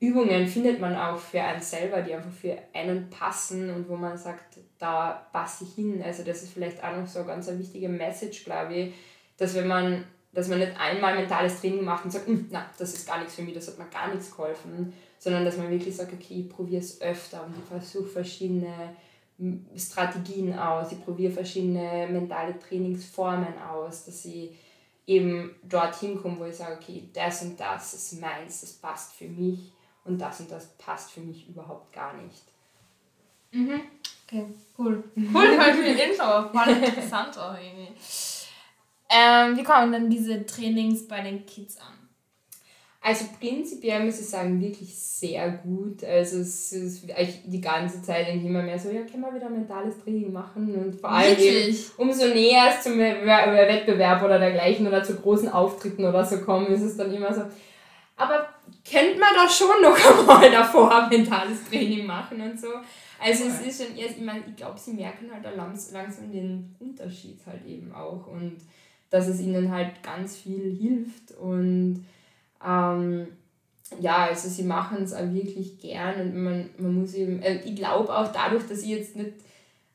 Übungen 0.00 0.46
findet 0.46 0.80
man 0.80 0.96
auch 0.96 1.18
für 1.18 1.42
einen 1.42 1.60
selber, 1.60 2.00
die 2.00 2.14
einfach 2.14 2.32
für 2.32 2.56
einen 2.72 3.10
passen 3.10 3.68
und 3.68 3.86
wo 3.88 3.96
man 3.96 4.16
sagt, 4.16 4.58
da 4.78 5.26
passe 5.30 5.64
ich 5.64 5.74
hin. 5.74 6.02
Also 6.02 6.24
das 6.24 6.42
ist 6.42 6.54
vielleicht 6.54 6.82
auch 6.82 6.96
noch 6.96 7.06
so 7.06 7.18
eine 7.18 7.28
ganz 7.28 7.50
wichtige 7.58 7.90
Message, 7.90 8.44
glaube 8.44 8.74
ich, 8.74 8.94
dass 9.36 9.54
wenn 9.54 9.68
man, 9.68 10.04
dass 10.32 10.48
man 10.48 10.58
nicht 10.60 10.78
einmal 10.78 11.16
mentales 11.16 11.60
Training 11.60 11.84
macht 11.84 12.04
und 12.04 12.10
sagt, 12.12 12.26
hm, 12.26 12.46
na, 12.50 12.66
das 12.78 12.94
ist 12.94 13.06
gar 13.06 13.18
nichts 13.18 13.34
für 13.34 13.42
mich, 13.42 13.54
das 13.54 13.68
hat 13.68 13.78
mir 13.78 13.86
gar 13.86 14.08
nichts 14.08 14.30
geholfen, 14.30 14.92
sondern 15.18 15.44
dass 15.44 15.56
man 15.56 15.70
wirklich 15.70 15.96
sagt, 15.96 16.12
okay, 16.12 16.40
ich 16.40 16.48
probiere 16.48 16.80
es 16.80 17.00
öfter 17.00 17.44
und 17.44 17.54
ich 17.58 17.64
versuche 17.64 18.08
verschiedene 18.08 18.96
Strategien 19.76 20.56
aus, 20.58 20.92
ich 20.92 21.02
probiere 21.02 21.32
verschiedene 21.32 22.06
mentale 22.10 22.58
Trainingsformen 22.58 23.58
aus, 23.58 24.04
dass 24.04 24.24
ich 24.24 24.50
eben 25.06 25.56
dorthin 25.62 26.20
komme, 26.20 26.38
wo 26.38 26.44
ich 26.44 26.56
sage, 26.56 26.78
okay, 26.80 27.08
das 27.12 27.42
und 27.42 27.58
das 27.58 27.94
ist 27.94 28.20
meins, 28.20 28.60
das 28.60 28.72
passt 28.74 29.14
für 29.14 29.26
mich 29.26 29.72
und 30.04 30.18
das 30.18 30.40
und 30.40 30.50
das 30.50 30.66
passt 30.78 31.10
für 31.10 31.20
mich 31.20 31.48
überhaupt 31.48 31.92
gar 31.92 32.14
nicht. 32.14 32.44
Mhm. 33.50 33.80
Okay, 34.26 34.46
cool. 34.78 35.02
Cool, 35.16 35.58
voll 35.58 35.74
viel 35.74 35.98
Info. 36.10 36.48
Voll 36.52 36.68
interessant 36.84 37.36
auch 37.36 37.54
irgendwie. 37.54 37.88
Ähm, 39.10 39.56
wie 39.56 39.64
kommen 39.64 39.92
denn 39.92 40.08
diese 40.08 40.46
Trainings 40.46 41.08
bei 41.08 41.20
den 41.20 41.44
Kids 41.44 41.78
an? 41.78 42.00
Also 43.02 43.24
prinzipiell 43.40 44.04
muss 44.04 44.20
ich 44.20 44.28
sagen, 44.28 44.60
wirklich 44.60 44.94
sehr 44.94 45.50
gut. 45.50 46.04
Also 46.04 46.40
es 46.40 46.70
ist 46.72 47.08
die 47.46 47.60
ganze 47.60 48.02
Zeit 48.02 48.26
denke 48.26 48.40
ich 48.40 48.50
immer 48.50 48.62
mehr 48.62 48.78
so, 48.78 48.90
ja, 48.90 49.00
können 49.02 49.22
wir 49.22 49.34
wieder 49.34 49.48
mentales 49.48 49.98
Training 50.04 50.30
machen 50.30 50.74
und 50.74 51.00
vor 51.00 51.10
allem 51.10 51.38
eben, 51.38 51.76
umso 51.96 52.26
näher 52.26 52.74
es 52.74 52.82
zum 52.82 52.98
Wettbewerb 52.98 54.22
oder 54.22 54.38
dergleichen 54.38 54.86
oder 54.86 55.02
zu 55.02 55.16
großen 55.16 55.48
Auftritten 55.48 56.04
oder 56.04 56.24
so 56.26 56.40
kommen, 56.42 56.66
ist 56.66 56.82
es 56.82 56.98
dann 56.98 57.12
immer 57.12 57.32
so, 57.32 57.40
aber 58.16 58.46
kennt 58.84 59.18
man 59.18 59.30
doch 59.34 59.50
schon 59.50 59.80
noch 59.80 59.96
einmal 60.18 60.50
davor 60.50 61.08
mentales 61.08 61.64
Training 61.70 62.04
machen 62.04 62.38
und 62.42 62.60
so. 62.60 62.68
Also 63.18 63.44
es 63.44 63.60
ist 63.62 63.82
schon, 63.82 63.96
ich 63.96 64.20
meine, 64.20 64.44
ich 64.46 64.56
glaube, 64.56 64.78
sie 64.78 64.92
merken 64.92 65.30
halt 65.32 65.46
langsam 65.56 66.30
den 66.30 66.76
Unterschied 66.78 67.38
halt 67.46 67.64
eben 67.64 67.94
auch 67.94 68.26
und 68.26 68.58
dass 69.10 69.28
es 69.28 69.40
ihnen 69.40 69.70
halt 69.72 70.02
ganz 70.02 70.36
viel 70.36 70.74
hilft 70.74 71.32
und 71.38 72.04
ähm, 72.64 73.26
ja, 73.98 74.26
also 74.26 74.48
sie 74.48 74.62
machen 74.62 75.02
es 75.02 75.12
auch 75.12 75.32
wirklich 75.32 75.78
gern 75.80 76.20
und 76.20 76.42
man, 76.42 76.70
man 76.78 76.94
muss 76.94 77.14
eben, 77.14 77.42
äh, 77.42 77.60
ich 77.64 77.74
glaube 77.74 78.16
auch 78.16 78.32
dadurch, 78.32 78.66
dass 78.68 78.82
ich 78.82 78.90
jetzt 78.90 79.16
nicht 79.16 79.32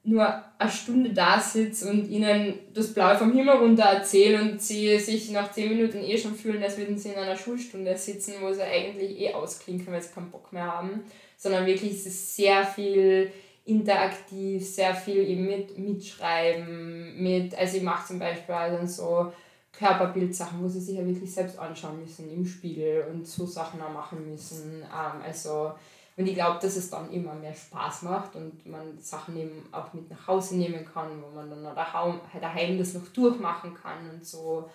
nur 0.04 0.44
eine 0.60 0.70
Stunde 0.70 1.14
da 1.14 1.40
sitze 1.40 1.90
und 1.90 2.10
ihnen 2.10 2.54
das 2.74 2.94
Blaue 2.94 3.18
vom 3.18 3.34
Himmel 3.34 3.56
runter 3.56 3.86
erzähle 3.86 4.40
und 4.42 4.62
sie 4.62 5.00
sich 5.00 5.32
nach 5.32 5.52
zehn 5.52 5.70
Minuten 5.70 5.98
eh 6.04 6.18
schon 6.18 6.36
fühlen, 6.36 6.62
als 6.62 6.78
würden 6.78 6.98
sie 6.98 7.10
in 7.10 7.16
einer 7.16 7.36
Schulstunde 7.36 7.98
sitzen, 7.98 8.34
wo 8.42 8.54
sie 8.54 8.62
eigentlich 8.62 9.20
eh 9.20 9.34
ausklinken, 9.34 9.92
weil 9.92 10.02
sie 10.02 10.14
keinen 10.14 10.30
Bock 10.30 10.54
mehr 10.54 10.66
haben, 10.66 11.02
sondern 11.38 11.66
wirklich 11.66 11.94
ist 11.94 12.06
es 12.06 12.36
sehr 12.36 12.64
viel 12.64 13.32
interaktiv, 13.66 14.66
sehr 14.66 14.94
viel 14.94 15.28
eben 15.28 15.46
mit 15.46 15.78
Mitschreiben, 15.78 17.22
mit, 17.22 17.58
also 17.58 17.78
ich 17.78 17.84
mache 17.84 18.08
zum 18.08 18.20
Beispiel 18.20 18.54
also 18.54 18.86
so 18.86 19.32
Körperbildsachen, 19.78 20.64
wo 20.64 20.68
sie 20.68 20.80
sich 20.80 20.98
ja 20.98 21.06
wirklich 21.06 21.34
selbst 21.34 21.60
anschauen 21.60 22.00
müssen 22.00 22.32
im 22.32 22.46
Spiegel 22.46 23.06
und 23.12 23.28
so 23.28 23.46
Sachen 23.46 23.82
auch 23.82 23.92
machen 23.92 24.30
müssen. 24.30 24.82
Ähm, 24.84 25.22
also, 25.24 25.74
und 26.16 26.28
ich 26.28 26.36
glaube, 26.36 26.60
dass 26.62 26.78
es 26.78 26.90
dann 26.90 27.12
immer 27.12 27.34
mehr 27.34 27.54
Spaß 27.54 28.04
macht 28.04 28.36
und 28.36 28.66
man 28.66 28.98
Sachen 29.02 29.36
eben 29.36 29.68
auch 29.72 29.92
mit 29.94 30.10
nach 30.10 30.28
Hause 30.28 30.56
nehmen 30.58 30.86
kann, 30.86 31.10
wo 31.22 31.36
man 31.36 31.50
dann 31.50 31.76
daheim, 31.76 32.22
daheim 32.40 32.78
das 32.78 32.94
noch 32.94 33.08
durchmachen 33.08 33.74
kann 33.74 34.10
und 34.10 34.26
so. 34.26 34.70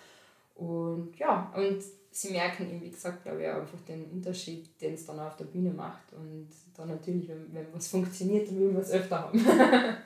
Und 0.55 1.13
ja, 1.17 1.51
und 1.55 1.81
sie 2.11 2.31
merken 2.31 2.69
eben, 2.69 2.81
wie 2.81 2.91
gesagt, 2.91 3.23
glaube 3.23 3.41
ich, 3.41 3.47
einfach 3.47 3.79
den 3.87 4.05
Unterschied, 4.05 4.79
den 4.81 4.93
es 4.93 5.05
dann 5.05 5.19
auf 5.19 5.37
der 5.37 5.45
Bühne 5.45 5.71
macht. 5.71 6.13
Und 6.13 6.49
dann 6.75 6.89
natürlich, 6.89 7.27
wenn, 7.29 7.53
wenn 7.53 7.73
was 7.73 7.87
funktioniert, 7.87 8.47
dann 8.47 8.59
will 8.59 8.71
man 8.71 8.81
es 8.81 8.91
öfter 8.91 9.19
haben. 9.19 9.39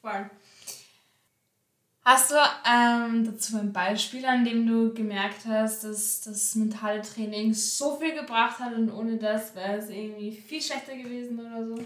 Voll. 0.00 0.30
Hast 2.04 2.30
du 2.30 2.36
ähm, 2.66 3.22
dazu 3.26 3.58
ein 3.58 3.70
Beispiel, 3.70 4.24
an 4.24 4.42
dem 4.42 4.66
du 4.66 4.94
gemerkt 4.94 5.44
hast, 5.46 5.84
dass 5.84 6.22
das 6.22 6.54
mentale 6.54 7.02
Training 7.02 7.52
so 7.52 7.96
viel 7.96 8.14
gebracht 8.14 8.60
hat 8.60 8.74
und 8.74 8.90
ohne 8.90 9.18
das 9.18 9.54
wäre 9.54 9.76
es 9.76 9.90
irgendwie 9.90 10.32
viel 10.32 10.62
schlechter 10.62 10.96
gewesen 10.96 11.38
oder 11.38 11.66
so? 11.66 11.84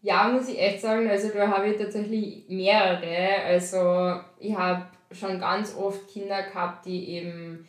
Ja, 0.00 0.28
muss 0.28 0.48
ich 0.48 0.60
echt 0.60 0.80
sagen, 0.80 1.08
also 1.08 1.28
da 1.30 1.48
habe 1.48 1.70
ich 1.70 1.76
tatsächlich 1.76 2.44
mehrere. 2.46 3.42
Also 3.46 4.20
ich 4.38 4.54
habe 4.54 4.86
schon 5.10 5.40
ganz 5.40 5.74
oft 5.74 6.06
Kinder 6.08 6.42
gehabt, 6.42 6.86
die 6.86 7.08
eben, 7.08 7.68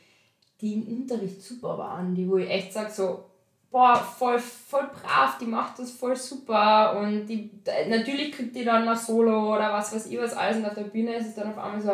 die 0.61 0.73
im 0.73 0.87
Unterricht 0.87 1.41
super 1.41 1.77
waren, 1.77 2.15
die 2.15 2.29
wo 2.29 2.37
ich 2.37 2.49
echt 2.49 2.73
sage 2.73 2.91
so, 2.91 3.25
boah, 3.71 3.95
voll, 3.95 4.39
voll 4.39 4.87
brav, 4.93 5.37
die 5.37 5.45
macht 5.45 5.79
das 5.79 5.91
voll 5.91 6.15
super 6.15 6.97
und 6.97 7.25
die, 7.25 7.51
natürlich 7.89 8.31
kriegt 8.31 8.55
die 8.55 8.63
dann 8.63 8.85
mal 8.85 8.95
Solo 8.95 9.53
oder 9.53 9.73
was 9.73 9.93
weiß 9.93 10.05
ich 10.07 10.17
was 10.17 10.33
alles 10.33 10.57
und 10.57 10.65
auf 10.65 10.75
der 10.75 10.83
Bühne 10.83 11.15
ist 11.15 11.27
es 11.27 11.35
dann 11.35 11.51
auf 11.51 11.57
einmal 11.57 11.81
so, 11.81 11.91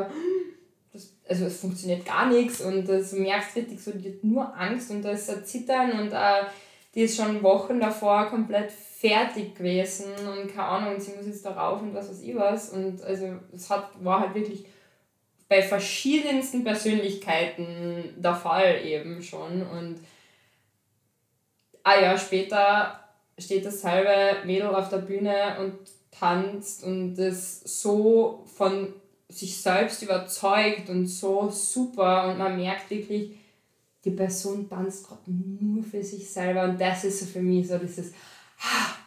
das, 0.93 1.11
also 1.27 1.45
es 1.45 1.59
funktioniert 1.59 2.05
gar 2.05 2.27
nichts 2.27 2.61
und 2.61 2.87
das 2.87 3.13
merkst 3.13 3.55
richtig 3.55 3.83
so, 3.83 3.91
die 3.91 4.09
hat 4.09 4.23
nur 4.23 4.55
Angst 4.55 4.91
und 4.91 5.01
da 5.01 5.11
ist 5.11 5.29
ein 5.31 5.43
Zittern 5.43 5.99
und 5.99 6.11
äh, 6.11 6.43
die 6.93 7.01
ist 7.01 7.15
schon 7.15 7.41
Wochen 7.41 7.79
davor 7.79 8.27
komplett 8.27 8.71
fertig 8.71 9.55
gewesen 9.55 10.11
und 10.27 10.53
keine 10.53 10.67
Ahnung, 10.67 10.99
sie 10.99 11.15
muss 11.15 11.25
jetzt 11.25 11.45
da 11.45 11.51
rauf 11.51 11.81
und 11.81 11.95
was 11.95 12.09
weiß 12.09 12.21
ich 12.21 12.35
was 12.35 12.69
und 12.69 13.01
also 13.01 13.25
es 13.55 13.69
hat, 13.71 13.89
war 14.03 14.19
halt 14.19 14.35
wirklich 14.35 14.65
bei 15.51 15.61
verschiedensten 15.61 16.63
Persönlichkeiten 16.63 18.13
der 18.15 18.35
Fall 18.35 18.85
eben 18.85 19.21
schon. 19.21 19.61
Und 19.63 19.97
ein 21.83 22.03
Jahr 22.03 22.17
später 22.17 22.97
steht 23.37 23.65
dasselbe 23.65 24.45
Mädel 24.45 24.69
auf 24.69 24.87
der 24.87 24.99
Bühne 24.99 25.57
und 25.59 25.73
tanzt 26.09 26.85
und 26.85 27.19
ist 27.19 27.67
so 27.67 28.45
von 28.55 28.93
sich 29.27 29.61
selbst 29.61 30.01
überzeugt 30.01 30.87
und 30.87 31.07
so 31.07 31.49
super. 31.49 32.29
Und 32.29 32.37
man 32.37 32.55
merkt 32.55 32.89
wirklich, 32.89 33.31
die 34.05 34.11
Person 34.11 34.69
tanzt 34.69 35.05
gerade 35.05 35.19
nur 35.27 35.83
für 35.83 36.01
sich 36.01 36.29
selber. 36.29 36.63
Und 36.63 36.79
das 36.79 37.03
ist 37.03 37.19
so 37.19 37.25
für 37.25 37.41
mich 37.41 37.67
so 37.67 37.77
dieses, 37.77 38.13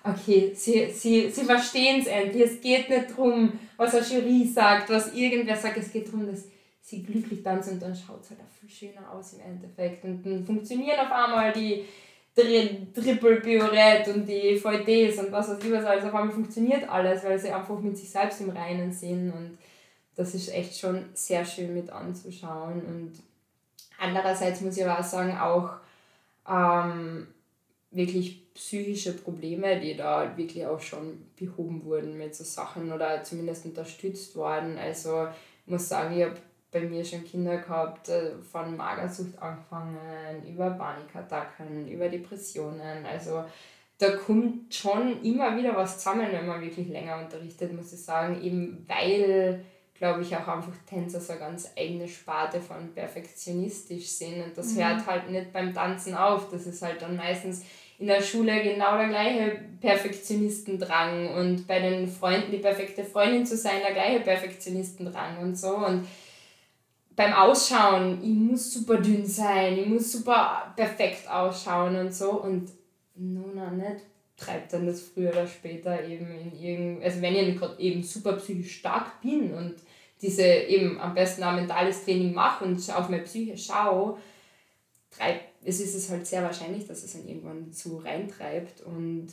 okay, 0.03 0.53
sie, 0.55 0.91
sie, 0.91 1.31
sie 1.31 1.45
verstehen 1.45 2.01
es 2.01 2.07
endlich, 2.07 2.43
es 2.43 2.61
geht 2.61 2.89
nicht 2.89 3.11
darum, 3.11 3.53
was 3.77 3.95
eine 3.95 4.07
Jury 4.07 4.47
sagt, 4.47 4.91
was 4.91 5.13
irgendwer 5.15 5.57
sagt, 5.57 5.79
es 5.79 5.93
geht 5.93 6.09
darum, 6.09 6.27
dass 6.27 6.45
sie 6.83 7.03
glücklich 7.03 7.43
tanzen 7.43 7.75
und 7.75 7.83
dann 7.83 7.95
schaut 7.95 8.23
es 8.23 8.31
halt 8.31 8.41
auch 8.41 8.61
viel 8.61 8.69
schöner 8.69 9.11
aus 9.11 9.35
im 9.35 9.41
Endeffekt. 9.41 10.05
Und 10.05 10.25
dann 10.25 10.45
funktionieren 10.45 11.01
auf 11.01 11.13
einmal 11.13 11.53
die, 11.53 11.85
Tri 12.35 12.89
Triple 12.93 13.41
Biorett 13.41 14.09
und 14.09 14.27
die 14.27 14.57
VDs 14.57 15.19
und 15.19 15.31
was 15.31 15.57
ich 15.57 15.73
was 15.73 15.85
alles. 15.85 16.05
Auf 16.05 16.15
einmal 16.15 16.35
funktioniert 16.35 16.89
alles, 16.89 17.23
weil 17.23 17.39
sie 17.39 17.51
einfach 17.51 17.79
mit 17.79 17.97
sich 17.97 18.11
selbst 18.11 18.41
im 18.41 18.51
Reinen 18.51 18.93
sind. 18.93 19.33
Und 19.33 19.57
das 20.17 20.35
ist 20.35 20.53
echt 20.53 20.77
schon 20.77 21.05
sehr 21.15 21.45
schön 21.45 21.75
mit 21.75 21.91
anzuschauen. 21.91 22.83
Und 22.85 23.13
andererseits 24.01 24.61
muss 24.63 24.77
ich 24.77 24.85
aber 24.85 24.99
auch 24.99 25.05
sagen, 25.05 25.39
auch 25.39 25.75
ähm, 26.49 27.29
wirklich 27.93 28.44
psychische 28.55 29.13
Probleme, 29.13 29.81
die 29.81 29.97
da 29.97 30.37
wirklich 30.37 30.65
auch 30.65 30.81
schon 30.81 31.27
behoben 31.37 31.85
wurden 31.85 32.17
mit 32.17 32.35
so 32.35 32.45
Sachen 32.45 32.93
oder 32.93 33.23
zumindest 33.25 33.67
unterstützt 33.67 34.37
worden. 34.37 34.79
Also 34.79 35.27
ich 35.67 35.73
muss 35.73 35.89
sagen, 35.89 36.17
ich 36.17 36.25
habe 36.25 36.37
bei 36.71 36.81
mir 36.81 37.05
schon 37.05 37.25
Kinder 37.25 37.59
gehabt, 37.59 38.09
äh, 38.09 38.33
von 38.51 38.77
Magersucht 38.77 39.41
angefangen, 39.41 39.97
über 40.49 40.71
Panikattacken, 40.71 41.89
über 41.89 42.09
Depressionen. 42.09 43.07
Also 43.07 43.45
da 43.99 44.17
kommt 44.17 44.75
schon 44.75 45.23
immer 45.23 45.57
wieder 45.57 45.77
was 45.77 45.99
zusammen, 45.99 46.27
wenn 46.33 46.47
man 46.47 46.61
wirklich 46.61 46.89
länger 46.89 47.19
unterrichtet, 47.19 47.73
muss 47.73 47.93
ich 47.93 48.03
sagen. 48.03 48.43
Eben 48.43 48.85
weil, 48.89 49.65
glaube 49.95 50.23
ich, 50.23 50.37
auch 50.37 50.49
einfach 50.49 50.75
Tänzer 50.85 51.21
so 51.21 51.33
eine 51.33 51.41
ganz 51.41 51.73
eigene 51.79 52.09
Sparte 52.09 52.61
von 52.61 52.93
perfektionistisch 52.93 54.09
sind. 54.09 54.43
Und 54.43 54.59
das 54.59 54.75
mhm. 54.75 54.83
hört 54.83 55.07
halt 55.07 55.31
nicht 55.31 55.53
beim 55.53 55.73
Tanzen 55.73 56.17
auf. 56.17 56.51
Das 56.51 56.67
ist 56.67 56.83
halt 56.83 57.03
dann 57.03 57.17
meistens 57.17 57.65
in 57.99 58.07
der 58.07 58.23
Schule 58.23 58.63
genau 58.63 58.97
der 58.97 59.09
gleiche 59.09 59.61
Perfektionistendrang 59.81 61.35
und 61.35 61.67
bei 61.67 61.81
den 61.81 62.09
Freunden 62.09 62.51
die 62.51 62.59
perfekte 62.59 63.05
Freundin 63.05 63.47
zu 63.47 63.57
sein, 63.57 63.81
der 63.85 63.95
gleiche 63.95 64.21
Perfektionistendrang 64.21 65.39
und 65.39 65.57
so. 65.57 65.77
Und 65.77 66.07
beim 67.17 67.33
Ausschauen, 67.33 68.19
ich 68.23 68.31
muss 68.31 68.73
super 68.73 68.97
dünn 68.97 69.25
sein, 69.27 69.79
ich 69.79 69.87
muss 69.87 70.11
super 70.11 70.73
perfekt 70.77 71.31
ausschauen 71.31 71.97
und 71.97 72.15
so. 72.15 72.33
Und 72.43 72.71
Nona 73.15 73.71
nicht 73.71 74.05
treibt 74.37 74.73
dann 74.73 74.87
das 74.87 75.01
früher 75.01 75.31
oder 75.31 75.47
später 75.47 76.05
eben 76.05 76.27
in 76.27 76.61
irgend, 76.61 77.05
also 77.05 77.23
wenn 77.23 77.37
ich 77.37 77.57
gerade 77.57 77.81
eben 77.81 78.03
super 78.03 78.33
psychisch 78.35 78.79
stark 78.79 79.21
bin 79.21 79.55
und 79.55 79.75
diese 80.21 80.43
eben 80.43 81.01
am 81.01 81.15
besten 81.15 81.43
ein 81.43 81.57
mentales 81.57 82.05
Training 82.05 82.35
mache 82.35 82.65
und 82.65 82.79
auf 82.95 83.09
meine 83.09 83.23
Psyche 83.23 83.57
schaue, 83.57 84.19
treibt, 85.11 85.54
es 85.65 85.81
ist 85.81 85.95
es 85.95 86.11
halt 86.11 86.27
sehr 86.27 86.43
wahrscheinlich, 86.43 86.87
dass 86.87 87.03
es 87.03 87.13
dann 87.13 87.27
irgendwann 87.27 87.73
zu 87.73 87.97
reintreibt 87.99 88.83
und 88.83 89.29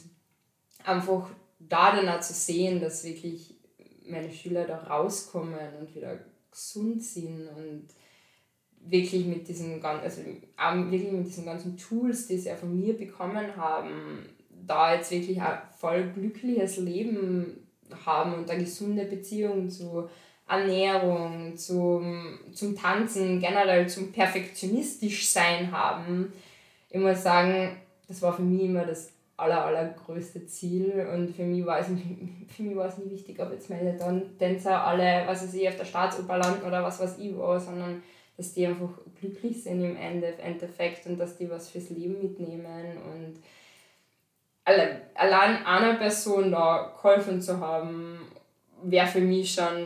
einfach 0.84 1.30
da 1.60 1.96
dann 1.96 2.10
auch 2.10 2.22
zu 2.22 2.34
sehen, 2.34 2.80
dass 2.80 3.04
wirklich 3.04 3.56
meine 4.08 4.32
Schüler 4.32 4.66
da 4.66 4.78
rauskommen 4.78 5.60
und 5.80 5.94
wieder 5.96 6.20
gesund 6.50 7.04
sind 7.04 7.48
und 7.50 7.88
wirklich 8.84 9.26
mit 9.26 9.48
diesen 9.48 9.80
ganzen, 9.80 10.04
also 10.04 10.22
wirklich 10.92 11.12
mit 11.12 11.28
diesen 11.28 11.46
ganzen 11.46 11.78
Tools, 11.78 12.28
die 12.28 12.38
sie 12.38 12.52
auch 12.52 12.58
von 12.58 12.80
mir 12.80 12.98
bekommen 12.98 13.56
haben, 13.56 14.26
da 14.50 14.96
jetzt 14.96 15.12
wirklich 15.12 15.42
ein 15.42 15.60
voll 15.78 16.12
glückliches 16.12 16.78
Leben 16.78 17.68
haben 18.06 18.34
und 18.34 18.50
eine 18.50 18.64
gesunde 18.64 19.06
Beziehung 19.06 19.70
zu 19.70 20.10
Ernährung, 20.52 21.56
zum, 21.56 22.40
zum 22.54 22.76
Tanzen, 22.76 23.40
generell 23.40 23.88
zum 23.88 24.12
perfektionistisch 24.12 25.30
sein 25.30 25.72
haben. 25.72 26.34
Ich 26.90 27.00
muss 27.00 27.24
sagen, 27.24 27.78
das 28.08 28.22
war 28.22 28.34
für 28.34 28.42
mich 28.42 28.64
immer 28.64 28.86
das 28.86 29.12
aller, 29.38 29.66
allergrößte 29.66 30.46
Ziel. 30.46 31.08
Und 31.14 31.36
für 31.36 31.44
mich 31.44 31.66
war 31.66 31.80
es, 31.80 31.88
für 32.56 32.64
mich 32.64 32.76
war 32.76 32.88
es 32.88 32.98
nie 32.98 33.12
wichtig, 33.12 33.42
ob 33.42 33.52
jetzt 33.52 33.70
meine 33.70 33.98
Tänzer 34.38 34.86
alle, 34.86 35.24
was 35.26 35.44
weiß 35.44 35.54
ich, 35.54 35.68
auf 35.68 35.78
der 35.78 35.86
Staatsoper 35.86 36.38
landen 36.38 36.66
oder 36.66 36.84
was 36.84 37.00
weiß 37.00 37.18
ich 37.18 37.36
wo, 37.36 37.58
sondern 37.58 38.04
dass 38.38 38.54
die 38.54 38.66
einfach 38.66 38.90
glücklich 39.20 39.64
sind 39.64 39.84
im 39.84 39.96
Endeffekt 39.96 41.06
und 41.06 41.18
dass 41.18 41.38
die 41.38 41.50
was 41.50 41.70
fürs 41.70 41.90
Leben 41.90 42.22
mitnehmen. 42.22 42.98
Und 43.14 43.36
allein 44.66 45.66
einer 45.66 45.96
Person 45.96 46.52
da 46.52 46.94
geholfen 46.96 47.42
zu 47.42 47.60
haben, 47.60 48.20
wäre 48.84 49.08
für 49.08 49.22
mich 49.22 49.54
schon 49.54 49.86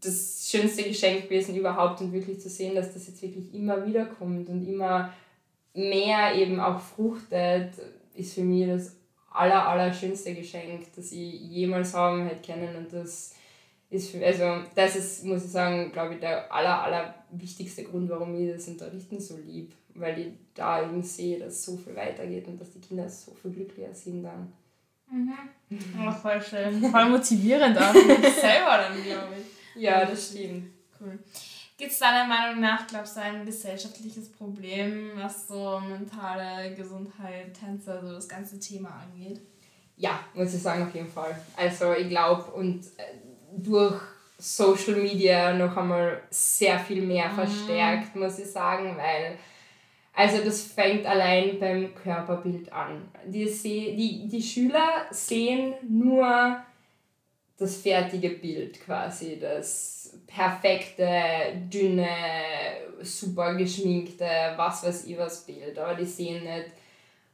das 0.00 0.48
schönste 0.50 0.82
Geschenk 0.84 1.24
gewesen 1.24 1.56
überhaupt 1.56 2.00
und 2.00 2.12
wirklich 2.12 2.40
zu 2.40 2.48
sehen, 2.48 2.74
dass 2.74 2.94
das 2.94 3.06
jetzt 3.06 3.22
wirklich 3.22 3.54
immer 3.54 3.86
wieder 3.86 4.06
kommt 4.06 4.48
und 4.48 4.66
immer 4.66 5.12
mehr 5.74 6.34
eben 6.34 6.58
auch 6.60 6.80
fruchtet 6.80 7.72
ist 8.14 8.34
für 8.34 8.42
mich 8.42 8.66
das 8.66 8.96
aller, 9.30 9.68
aller 9.68 9.92
schönste 9.92 10.34
Geschenk, 10.34 10.86
das 10.96 11.12
ich 11.12 11.40
jemals 11.40 11.94
haben 11.94 12.26
hätte 12.26 12.52
können. 12.52 12.76
Und 12.76 12.92
das 12.92 13.34
ist, 13.88 14.10
für, 14.10 14.24
also 14.24 14.64
das 14.74 14.96
ist, 14.96 15.24
muss 15.24 15.44
ich 15.44 15.50
sagen, 15.50 15.92
glaube 15.92 16.14
ich, 16.14 16.20
der 16.20 16.52
aller, 16.52 16.82
aller 16.82 17.14
wichtigste 17.30 17.84
Grund, 17.84 18.10
warum 18.10 18.34
ich 18.34 18.52
das 18.52 18.68
Unterrichten 18.68 19.20
so 19.20 19.36
lieb, 19.36 19.72
weil 19.94 20.18
ich 20.18 20.28
da 20.54 20.82
eben 20.82 21.02
sehe, 21.02 21.38
dass 21.38 21.64
so 21.64 21.76
viel 21.76 21.94
weitergeht 21.94 22.48
und 22.48 22.60
dass 22.60 22.72
die 22.72 22.80
Kinder 22.80 23.08
so 23.08 23.32
viel 23.34 23.52
glücklicher 23.52 23.94
sind 23.94 24.24
dann. 24.24 24.52
Mhm. 25.10 25.34
Oh, 26.06 26.10
voll 26.10 26.40
schön. 26.40 26.90
Voll 26.90 27.08
motivierend 27.08 27.78
auch 27.78 27.92
für 27.92 28.18
mich 28.18 28.34
selber 28.34 28.78
dann, 28.78 29.02
glaube 29.02 29.34
ich. 29.38 29.59
Ja, 29.74 30.04
das 30.04 30.30
stimmt. 30.30 30.72
Cool. 31.00 31.18
Gibt 31.76 31.92
es 31.92 31.98
deiner 31.98 32.26
Meinung 32.26 32.60
nach, 32.60 32.86
glaubst 32.86 33.16
du, 33.16 33.20
ein 33.20 33.46
gesellschaftliches 33.46 34.30
Problem, 34.32 35.12
was 35.16 35.48
so 35.48 35.80
mentale 35.80 36.74
Gesundheit, 36.74 37.58
Tänze, 37.58 37.94
also 37.94 38.12
das 38.12 38.28
ganze 38.28 38.60
Thema 38.60 39.02
angeht? 39.02 39.40
Ja, 39.96 40.20
muss 40.34 40.52
ich 40.52 40.62
sagen, 40.62 40.82
auf 40.82 40.94
jeden 40.94 41.08
Fall. 41.08 41.40
Also 41.56 41.94
ich 41.94 42.08
glaube, 42.08 42.50
und 42.50 42.84
äh, 42.98 43.02
durch 43.56 44.00
Social 44.38 44.96
Media 44.96 45.54
noch 45.54 45.76
einmal 45.76 46.22
sehr 46.30 46.78
viel 46.78 47.02
mehr 47.02 47.28
mhm. 47.28 47.34
verstärkt, 47.34 48.16
muss 48.16 48.38
ich 48.38 48.50
sagen, 48.50 48.96
weil 48.96 49.38
also 50.14 50.44
das 50.44 50.62
fängt 50.62 51.06
allein 51.06 51.58
beim 51.58 51.94
Körperbild 51.94 52.70
an. 52.72 53.08
Die, 53.26 53.46
die, 53.46 54.28
die 54.28 54.42
Schüler 54.42 55.06
sehen 55.10 55.74
nur 55.88 56.62
das 57.60 57.76
fertige 57.76 58.30
Bild 58.30 58.80
quasi, 58.80 59.38
das 59.38 60.18
perfekte, 60.26 61.06
dünne, 61.70 62.08
super 63.02 63.54
geschminkte, 63.54 64.24
was 64.56 64.82
weiß 64.82 65.06
ich 65.06 65.18
was 65.18 65.44
Bild. 65.44 65.78
Aber 65.78 65.94
die 65.94 66.06
sehen 66.06 66.42
nicht, 66.44 66.70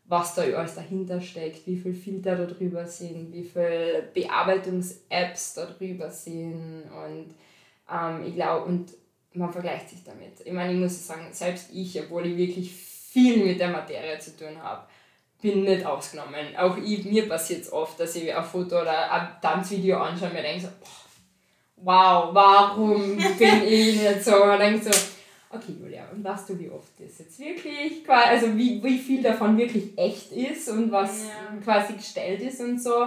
was 0.07 0.35
da 0.35 0.43
alles 0.43 0.75
dahinter 0.75 1.21
steckt, 1.21 1.67
wie 1.67 1.77
viel 1.77 1.95
Filter 1.95 2.37
da 2.37 2.47
drüber 2.47 2.87
sind, 2.87 3.33
wie 3.33 3.45
viel 3.45 4.09
Bearbeitungs-Apps 4.13 5.55
da 5.55 5.67
drüber 5.67 6.11
sind 6.11 6.85
und 6.91 7.35
ähm, 7.91 8.25
ich 8.27 8.35
glaube, 8.35 8.65
und 8.65 8.93
man 9.33 9.53
vergleicht 9.53 9.91
sich 9.91 10.03
damit. 10.03 10.41
Ich 10.45 10.53
meine, 10.53 10.73
ich 10.73 10.79
muss 10.79 11.07
sagen, 11.07 11.29
selbst 11.31 11.71
ich, 11.73 12.01
obwohl 12.01 12.27
ich 12.27 12.37
wirklich 12.37 12.73
viel 12.73 13.45
mit 13.45 13.61
der 13.61 13.71
Materie 13.71 14.19
zu 14.19 14.37
tun 14.37 14.61
habe, 14.61 14.87
bin 15.47 15.63
nicht 15.63 15.87
ausgenommen. 15.87 16.57
Auch 16.59 16.77
ich, 16.77 17.05
mir 17.05 17.29
passiert 17.29 17.63
es 17.63 17.73
oft, 17.73 18.01
dass 18.01 18.17
ich 18.17 18.35
ein 18.35 18.45
Foto 18.45 18.81
oder 18.81 19.13
ein 19.13 19.29
Tanzvideo 19.41 19.99
anschaue 19.99 20.29
und 20.29 20.35
mir 20.35 20.43
denke 20.43 20.63
so, 20.63 20.69
wow, 21.77 22.31
warum 22.33 23.17
bin 23.17 23.63
ich 23.69 24.01
nicht 24.03 24.25
so? 24.25 24.43
Und 24.43 24.59
denke 24.59 24.83
so, 24.83 24.91
okay 25.51 25.73
Julia, 25.81 26.03
und 26.13 26.25
weißt 26.25 26.49
du, 26.49 26.59
wie 26.59 26.69
oft 26.69 26.89
das 26.99 27.19
jetzt 27.21 27.39
wirklich, 27.39 28.09
also 28.09 28.57
wie, 28.57 28.83
wie 28.83 28.99
viel 28.99 29.23
davon 29.23 29.57
wirklich 29.57 29.97
echt 29.97 30.33
ist 30.33 30.69
und 30.69 30.91
was 30.91 31.27
ja. 31.27 31.57
quasi 31.63 31.93
gestellt 31.93 32.43
ist 32.43 32.61
und 32.61 32.83
so. 32.83 33.07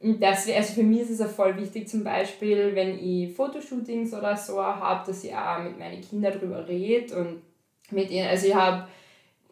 Und 0.00 0.20
das, 0.20 0.48
also 0.48 0.74
für 0.74 0.82
mich 0.82 1.02
ist 1.02 1.10
es 1.10 1.20
auch 1.20 1.30
voll 1.30 1.56
wichtig, 1.56 1.88
zum 1.88 2.02
Beispiel, 2.02 2.74
wenn 2.74 2.98
ich 2.98 3.34
Fotoshootings 3.34 4.12
oder 4.14 4.36
so 4.36 4.60
habe, 4.62 5.06
dass 5.06 5.22
ich 5.22 5.34
auch 5.34 5.62
mit 5.62 5.78
meinen 5.78 6.00
Kindern 6.00 6.32
darüber 6.32 6.66
rede 6.66 7.14
und 7.16 7.42
mit 7.90 8.10
ihnen, 8.10 8.26
also 8.26 8.48
ich 8.48 8.54
habe 8.54 8.88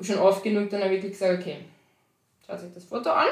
schon 0.01 0.19
oft 0.19 0.43
genug 0.43 0.71
dann 0.71 0.83
auch 0.83 0.91
wirklich 0.91 1.13
gesagt, 1.13 1.41
okay, 1.41 1.59
schaut 2.47 2.63
euch 2.63 2.73
das 2.75 2.85
Foto 2.85 3.11
an. 3.11 3.29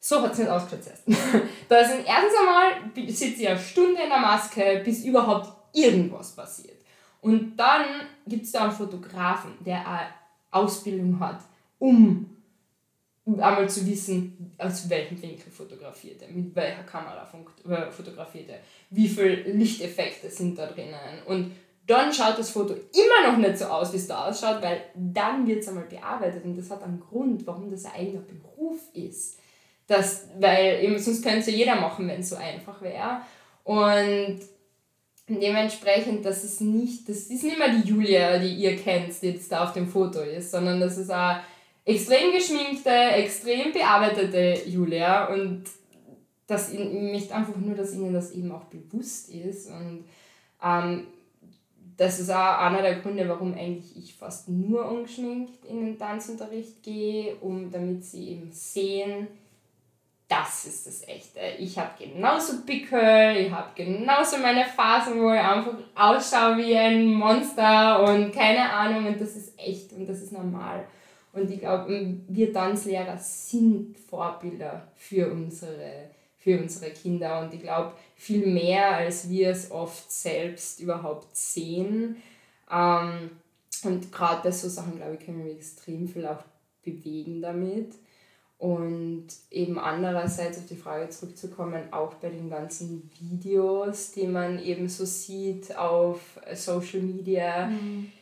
So 0.00 0.20
hat 0.20 0.32
es 0.32 0.38
nicht 0.38 0.50
ausgeschaut 0.50 0.84
da 1.68 1.84
sind 1.88 2.04
erstens 2.06 2.34
einmal, 2.38 3.10
sitzt 3.10 3.40
ihr 3.40 3.50
eine 3.50 3.58
Stunde 3.58 4.02
in 4.02 4.10
der 4.10 4.18
Maske, 4.18 4.82
bis 4.84 5.04
überhaupt 5.04 5.48
irgendwas 5.72 6.36
passiert. 6.36 6.76
Und 7.22 7.56
dann 7.56 7.84
gibt 8.26 8.44
es 8.44 8.52
da 8.52 8.64
einen 8.64 8.72
Fotografen, 8.72 9.52
der 9.64 9.88
eine 9.88 10.08
Ausbildung 10.50 11.18
hat, 11.20 11.40
um 11.78 12.36
einmal 13.26 13.68
zu 13.68 13.86
wissen, 13.86 14.54
aus 14.58 14.88
welchem 14.90 15.20
Winkel 15.22 15.50
fotografiert 15.50 16.20
er, 16.20 16.28
mit 16.28 16.54
welcher 16.54 16.82
Kamera 16.82 17.26
äh, 17.66 17.90
fotografiert 17.90 18.50
er, 18.50 18.58
wie 18.90 19.08
viele 19.08 19.36
Lichteffekte 19.52 20.28
sind 20.28 20.58
da 20.58 20.66
drinnen. 20.66 20.94
Und 21.26 21.52
dann 21.86 22.12
schaut 22.12 22.38
das 22.38 22.50
Foto 22.50 22.74
immer 22.74 23.30
noch 23.30 23.38
nicht 23.38 23.58
so 23.58 23.66
aus, 23.66 23.92
wie 23.92 23.98
es 23.98 24.06
da 24.06 24.26
ausschaut, 24.26 24.62
weil 24.62 24.82
dann 24.94 25.46
wird 25.46 25.60
es 25.60 25.68
einmal 25.68 25.84
bearbeitet 25.84 26.44
und 26.44 26.56
das 26.56 26.70
hat 26.70 26.82
einen 26.82 27.00
Grund, 27.00 27.46
warum 27.46 27.70
das 27.70 27.84
ein 27.84 27.92
eigener 27.92 28.22
Beruf 28.22 28.80
ist. 28.94 29.38
Das, 29.86 30.28
weil 30.38 30.82
eben, 30.82 30.98
sonst 30.98 31.22
könnte 31.22 31.40
es 31.40 31.46
ja 31.46 31.52
jeder 31.52 31.76
machen, 31.76 32.08
wenn 32.08 32.20
es 32.20 32.30
so 32.30 32.36
einfach 32.36 32.80
wäre. 32.80 33.20
Und 33.64 34.40
dementsprechend, 35.28 36.24
das 36.24 36.42
ist 36.42 36.62
nicht, 36.62 37.08
das 37.08 37.18
ist 37.18 37.44
nicht 37.44 37.58
mehr 37.58 37.70
die 37.70 37.88
Julia, 37.88 38.38
die 38.38 38.54
ihr 38.54 38.76
kennt, 38.76 39.20
die 39.20 39.28
jetzt 39.28 39.52
da 39.52 39.64
auf 39.64 39.72
dem 39.74 39.88
Foto 39.88 40.20
ist, 40.20 40.50
sondern 40.50 40.80
das 40.80 40.96
ist 40.96 41.10
eine 41.10 41.40
extrem 41.84 42.32
geschminkte, 42.32 42.90
extrem 42.90 43.72
bearbeitete 43.72 44.68
Julia 44.68 45.26
und 45.26 45.64
das 46.46 46.72
ich 46.72 46.78
möchte 46.78 47.34
einfach 47.34 47.56
nur, 47.56 47.74
dass 47.74 47.94
ihnen 47.94 48.12
das 48.12 48.32
eben 48.32 48.52
auch 48.52 48.64
bewusst 48.64 49.30
ist 49.30 49.68
und 49.68 50.04
ähm, 50.62 51.06
das 51.96 52.18
ist 52.18 52.30
auch 52.30 52.58
einer 52.58 52.82
der 52.82 52.96
Gründe, 52.96 53.28
warum 53.28 53.54
eigentlich 53.54 53.96
ich 53.96 54.14
fast 54.14 54.48
nur 54.48 54.90
ungeschminkt 54.90 55.64
in 55.64 55.84
den 55.84 55.98
Tanzunterricht 55.98 56.82
gehe, 56.82 57.36
um 57.36 57.70
damit 57.70 58.04
sie 58.04 58.30
eben 58.30 58.50
sehen, 58.52 59.28
das 60.28 60.64
ist 60.64 60.86
das 60.86 61.06
Echte. 61.06 61.38
Ich 61.58 61.78
habe 61.78 61.90
genauso 61.98 62.62
Pickel, 62.64 63.36
ich 63.36 63.50
habe 63.52 63.68
genauso 63.74 64.38
meine 64.38 64.64
Phasen, 64.64 65.20
wo 65.20 65.30
ich 65.30 65.40
einfach 65.40 65.74
ausschaue 65.94 66.56
wie 66.58 66.76
ein 66.76 67.06
Monster 67.06 68.02
und 68.02 68.32
keine 68.32 68.70
Ahnung 68.72 69.06
und 69.06 69.20
das 69.20 69.36
ist 69.36 69.58
echt 69.58 69.92
und 69.92 70.08
das 70.08 70.22
ist 70.22 70.32
normal. 70.32 70.84
Und 71.32 71.50
ich 71.50 71.60
glaube, 71.60 72.16
wir 72.28 72.52
Tanzlehrer 72.52 73.18
sind 73.18 73.96
Vorbilder 73.98 74.88
für 74.96 75.30
unsere, 75.30 76.10
für 76.44 76.60
unsere 76.60 76.90
Kinder 76.90 77.40
und 77.40 77.54
ich 77.54 77.62
glaube, 77.62 77.94
viel 78.16 78.46
mehr, 78.46 78.96
als 78.96 79.30
wir 79.30 79.48
es 79.48 79.70
oft 79.70 80.12
selbst 80.12 80.78
überhaupt 80.78 81.34
sehen. 81.34 82.16
Ähm, 82.70 83.30
und 83.82 84.12
gerade 84.12 84.42
bei 84.42 84.50
so 84.50 84.68
Sachen, 84.68 84.96
glaube 84.96 85.14
ich, 85.14 85.24
können 85.24 85.42
wir 85.42 85.52
extrem 85.52 86.06
viel 86.06 86.26
auch 86.26 86.44
bewegen 86.84 87.40
damit. 87.40 87.94
Und 88.58 89.26
eben 89.50 89.78
andererseits 89.78 90.58
auf 90.58 90.66
die 90.66 90.76
Frage 90.76 91.08
zurückzukommen, 91.08 91.92
auch 91.92 92.14
bei 92.14 92.28
den 92.28 92.50
ganzen 92.50 93.10
Videos, 93.18 94.12
die 94.12 94.26
man 94.26 94.62
eben 94.62 94.88
so 94.88 95.06
sieht 95.06 95.76
auf 95.76 96.38
Social 96.52 97.00
Media. 97.00 97.68
Mhm. 97.68 98.12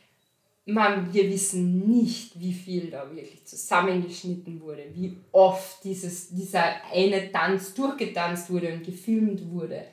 Man, 0.65 1.13
wir 1.13 1.29
wissen 1.29 1.89
nicht, 1.89 2.39
wie 2.39 2.53
viel 2.53 2.89
da 2.89 3.09
wirklich 3.13 3.45
zusammengeschnitten 3.45 4.61
wurde, 4.61 4.85
wie 4.93 5.17
oft 5.33 5.83
dieses, 5.83 6.29
dieser 6.29 6.63
eine 6.91 7.31
Tanz 7.33 7.73
durchgetanzt 7.73 8.49
wurde 8.49 8.71
und 8.71 8.85
gefilmt 8.85 9.49
wurde, 9.51 9.83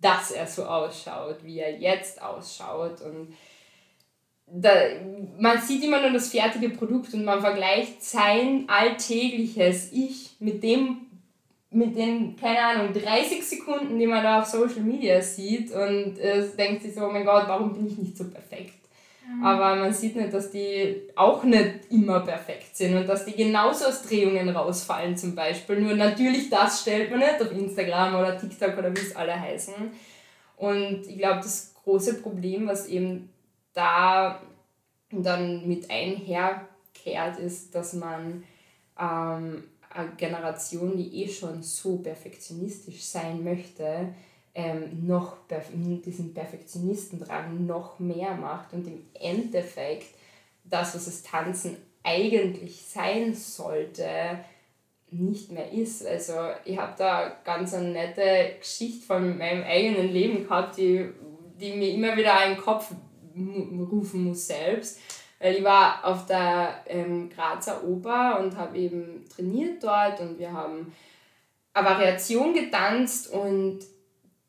dass 0.00 0.30
er 0.30 0.46
so 0.46 0.64
ausschaut, 0.64 1.44
wie 1.44 1.58
er 1.58 1.78
jetzt 1.78 2.22
ausschaut. 2.22 3.02
Und 3.02 3.34
da, 4.46 4.70
man 5.38 5.60
sieht 5.60 5.84
immer 5.84 6.00
nur 6.00 6.12
das 6.12 6.28
fertige 6.30 6.70
Produkt 6.70 7.12
und 7.14 7.24
man 7.24 7.40
vergleicht 7.40 8.02
sein 8.02 8.64
alltägliches 8.66 9.92
Ich 9.92 10.36
mit 10.40 10.62
dem, 10.62 11.06
mit 11.70 11.96
den, 11.96 12.36
keine 12.36 12.60
Ahnung, 12.60 12.92
30 12.92 13.44
Sekunden, 13.44 13.98
die 13.98 14.06
man 14.06 14.22
da 14.22 14.40
auf 14.40 14.46
Social 14.46 14.82
Media 14.82 15.20
sieht 15.20 15.70
und 15.70 16.18
äh, 16.18 16.46
denkt 16.56 16.82
sich 16.82 16.94
so, 16.94 17.06
oh 17.06 17.10
mein 17.10 17.24
Gott, 17.24 17.44
warum 17.46 17.74
bin 17.74 17.86
ich 17.86 17.98
nicht 17.98 18.16
so 18.16 18.24
perfekt? 18.30 18.83
Mhm. 19.26 19.44
Aber 19.44 19.76
man 19.76 19.92
sieht 19.92 20.16
nicht, 20.16 20.32
dass 20.32 20.50
die 20.50 21.02
auch 21.14 21.44
nicht 21.44 21.90
immer 21.90 22.20
perfekt 22.20 22.76
sind 22.76 22.96
und 22.96 23.08
dass 23.08 23.24
die 23.24 23.32
genauso 23.32 23.86
aus 23.86 24.02
Drehungen 24.02 24.48
rausfallen 24.48 25.16
zum 25.16 25.34
Beispiel. 25.34 25.80
Nur 25.80 25.94
natürlich 25.94 26.50
das 26.50 26.82
stellt 26.82 27.10
man 27.10 27.20
nicht 27.20 27.40
auf 27.40 27.52
Instagram 27.52 28.16
oder 28.16 28.38
TikTok 28.38 28.76
oder 28.78 28.94
wie 28.94 29.00
es 29.00 29.16
alle 29.16 29.38
heißen. 29.38 29.74
Und 30.56 31.06
ich 31.06 31.18
glaube, 31.18 31.36
das 31.36 31.74
große 31.82 32.22
Problem, 32.22 32.66
was 32.66 32.86
eben 32.86 33.30
da 33.72 34.40
dann 35.10 35.66
mit 35.66 35.90
einherkehrt, 35.90 37.38
ist, 37.38 37.74
dass 37.74 37.92
man 37.92 38.44
ähm, 38.98 39.64
eine 39.90 40.10
Generation, 40.16 40.96
die 40.96 41.22
eh 41.22 41.28
schon 41.28 41.62
so 41.62 41.98
perfektionistisch 41.98 43.02
sein 43.02 43.44
möchte, 43.44 44.14
ähm, 44.54 45.06
noch 45.06 45.36
diesen 46.04 46.32
Perfektionistendrang 46.32 47.66
noch 47.66 47.98
mehr 47.98 48.34
macht 48.34 48.72
und 48.72 48.86
im 48.86 49.04
Endeffekt 49.14 50.14
das, 50.64 50.94
was 50.94 51.06
das 51.06 51.22
Tanzen 51.22 51.76
eigentlich 52.02 52.84
sein 52.86 53.34
sollte, 53.34 54.38
nicht 55.10 55.50
mehr 55.50 55.72
ist. 55.72 56.06
Also 56.06 56.34
ich 56.64 56.78
habe 56.78 56.94
da 56.96 57.36
ganz 57.44 57.74
eine 57.74 57.90
nette 57.90 58.56
Geschichte 58.58 59.06
von 59.06 59.38
meinem 59.38 59.62
eigenen 59.62 60.12
Leben 60.12 60.44
gehabt, 60.44 60.76
die, 60.76 61.08
die 61.60 61.72
mir 61.72 61.90
immer 61.90 62.16
wieder 62.16 62.38
einen 62.38 62.56
Kopf 62.56 62.92
rufen 63.36 64.24
muss 64.24 64.46
selbst. 64.46 65.00
Weil 65.40 65.56
ich 65.56 65.64
war 65.64 66.04
auf 66.04 66.26
der 66.26 66.84
ähm, 66.86 67.28
Grazer 67.28 67.84
Oper 67.84 68.40
und 68.40 68.56
habe 68.56 68.78
eben 68.78 69.24
trainiert 69.28 69.82
dort 69.82 70.20
und 70.20 70.38
wir 70.38 70.52
haben 70.52 70.92
eine 71.72 71.86
Variation 71.86 72.54
getanzt 72.54 73.32
und 73.32 73.80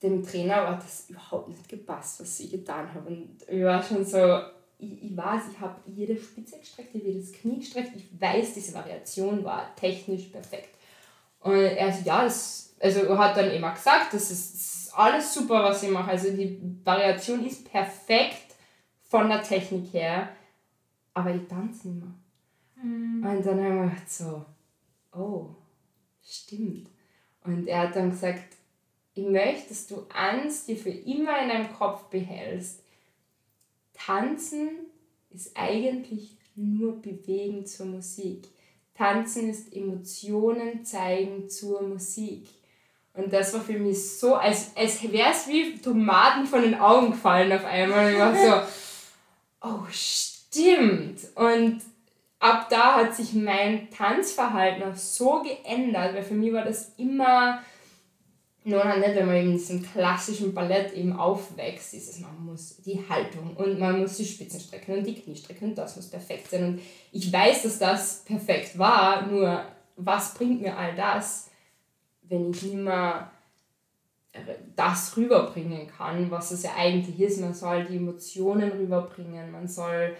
dem 0.05 0.23
Trainer 0.23 0.67
hat 0.67 0.83
das 0.83 1.09
überhaupt 1.09 1.49
nicht 1.49 1.67
gepasst, 1.67 2.19
was 2.19 2.39
ich 2.39 2.51
getan 2.51 2.93
habe. 2.93 3.07
Und 3.07 3.37
ich 3.47 3.63
war 3.63 3.81
schon 3.81 4.05
so, 4.05 4.41
ich, 4.77 5.03
ich 5.03 5.17
weiß, 5.17 5.43
ich 5.51 5.59
habe 5.59 5.75
jede 5.85 6.17
Spitze 6.17 6.59
gestreckt, 6.59 6.93
jedes 6.93 7.33
Knie 7.33 7.59
gestreckt. 7.59 7.95
Ich 7.95 8.09
weiß, 8.19 8.53
diese 8.53 8.73
Variation 8.73 9.43
war 9.43 9.75
technisch 9.75 10.25
perfekt. 10.25 10.75
Und 11.39 11.53
er 11.53 11.91
so, 11.91 12.03
ja, 12.03 12.23
das, 12.23 12.75
also 12.79 13.17
hat 13.17 13.37
dann 13.37 13.51
immer 13.51 13.73
gesagt, 13.73 14.13
das 14.13 14.31
ist, 14.31 14.53
das 14.53 14.61
ist 14.61 14.93
alles 14.97 15.33
super, 15.33 15.63
was 15.63 15.83
ich 15.83 15.89
mache. 15.89 16.11
Also 16.11 16.31
die 16.31 16.59
Variation 16.83 17.45
ist 17.45 17.69
perfekt 17.69 18.55
von 19.03 19.29
der 19.29 19.43
Technik 19.43 19.93
her, 19.93 20.29
aber 21.13 21.33
ich 21.35 21.47
tanze 21.47 21.87
nicht 21.87 22.03
mehr. 22.03 22.83
Mhm. 22.83 23.25
Und 23.25 23.45
dann 23.45 23.63
haben 23.63 23.75
wir 23.75 23.89
gedacht 23.89 24.11
so, 24.11 24.45
oh, 25.13 25.49
stimmt. 26.23 26.89
Und 27.43 27.67
er 27.67 27.87
hat 27.87 27.95
dann 27.95 28.09
gesagt, 28.09 28.54
ich 29.15 29.25
möchte, 29.25 29.69
dass 29.69 29.87
du 29.87 30.05
eins 30.13 30.65
dir 30.65 30.75
für 30.75 30.89
immer 30.89 31.41
in 31.41 31.49
deinem 31.49 31.73
Kopf 31.73 32.03
behältst. 32.03 32.81
Tanzen 33.93 34.69
ist 35.33 35.51
eigentlich 35.55 36.35
nur 36.55 37.01
Bewegen 37.01 37.65
zur 37.65 37.85
Musik. 37.85 38.43
Tanzen 38.93 39.49
ist 39.49 39.73
Emotionen 39.73 40.83
zeigen 40.83 41.49
zur 41.49 41.81
Musik. 41.81 42.47
Und 43.13 43.31
das 43.31 43.53
war 43.53 43.61
für 43.61 43.79
mich 43.79 44.17
so, 44.17 44.35
als, 44.35 44.75
als 44.75 45.01
wäre 45.09 45.31
es 45.31 45.47
wie 45.47 45.77
Tomaten 45.77 46.45
von 46.45 46.61
den 46.61 46.75
Augen 46.75 47.11
gefallen 47.11 47.53
auf 47.53 47.63
einmal. 47.63 48.07
Und 48.07 48.13
ich 48.13 48.19
war 48.19 48.35
so, 48.35 48.67
oh 49.69 49.85
stimmt. 49.89 51.19
Und 51.35 51.81
ab 52.39 52.67
da 52.69 52.95
hat 52.95 53.15
sich 53.15 53.33
mein 53.33 53.89
Tanzverhalten 53.89 54.83
auch 54.83 54.95
so 54.97 55.41
geändert, 55.41 56.15
weil 56.15 56.23
für 56.23 56.33
mich 56.33 56.51
war 56.51 56.65
das 56.65 56.91
immer 56.97 57.61
nur 58.65 58.83
halt 58.83 58.99
nicht, 58.99 59.15
wenn 59.15 59.27
man 59.27 59.35
eben 59.35 59.51
in 59.51 59.57
diesem 59.57 59.83
klassischen 59.83 60.53
Ballett 60.53 60.93
eben 60.93 61.13
aufwächst, 61.13 61.93
ist 61.93 62.09
es, 62.09 62.19
man 62.19 62.45
muss 62.45 62.77
die 62.77 62.99
Haltung 63.07 63.55
und 63.55 63.79
man 63.79 63.99
muss 63.99 64.17
die 64.17 64.25
Spitzen 64.25 64.59
strecken 64.59 64.97
und 64.97 65.05
die 65.05 65.13
Knie 65.13 65.35
strecken 65.35 65.69
und 65.69 65.77
das 65.77 65.95
muss 65.95 66.09
perfekt 66.09 66.49
sein. 66.49 66.65
Und 66.65 66.81
ich 67.11 67.31
weiß, 67.31 67.61
dass 67.61 67.77
das 67.77 68.23
perfekt 68.25 68.77
war, 68.77 69.27
nur 69.27 69.63
was 69.97 70.33
bringt 70.33 70.61
mir 70.61 70.75
all 70.75 70.95
das, 70.95 71.51
wenn 72.23 72.49
ich 72.49 72.63
nicht 72.63 72.75
mehr 72.75 73.29
das 74.75 75.15
rüberbringen 75.15 75.87
kann, 75.87 76.29
was 76.31 76.51
es 76.51 76.63
ja 76.63 76.71
eigentlich 76.75 77.19
ist. 77.19 77.39
Man 77.39 77.53
soll 77.53 77.85
die 77.85 77.97
Emotionen 77.97 78.71
rüberbringen, 78.71 79.51
man 79.51 79.67
soll 79.67 80.15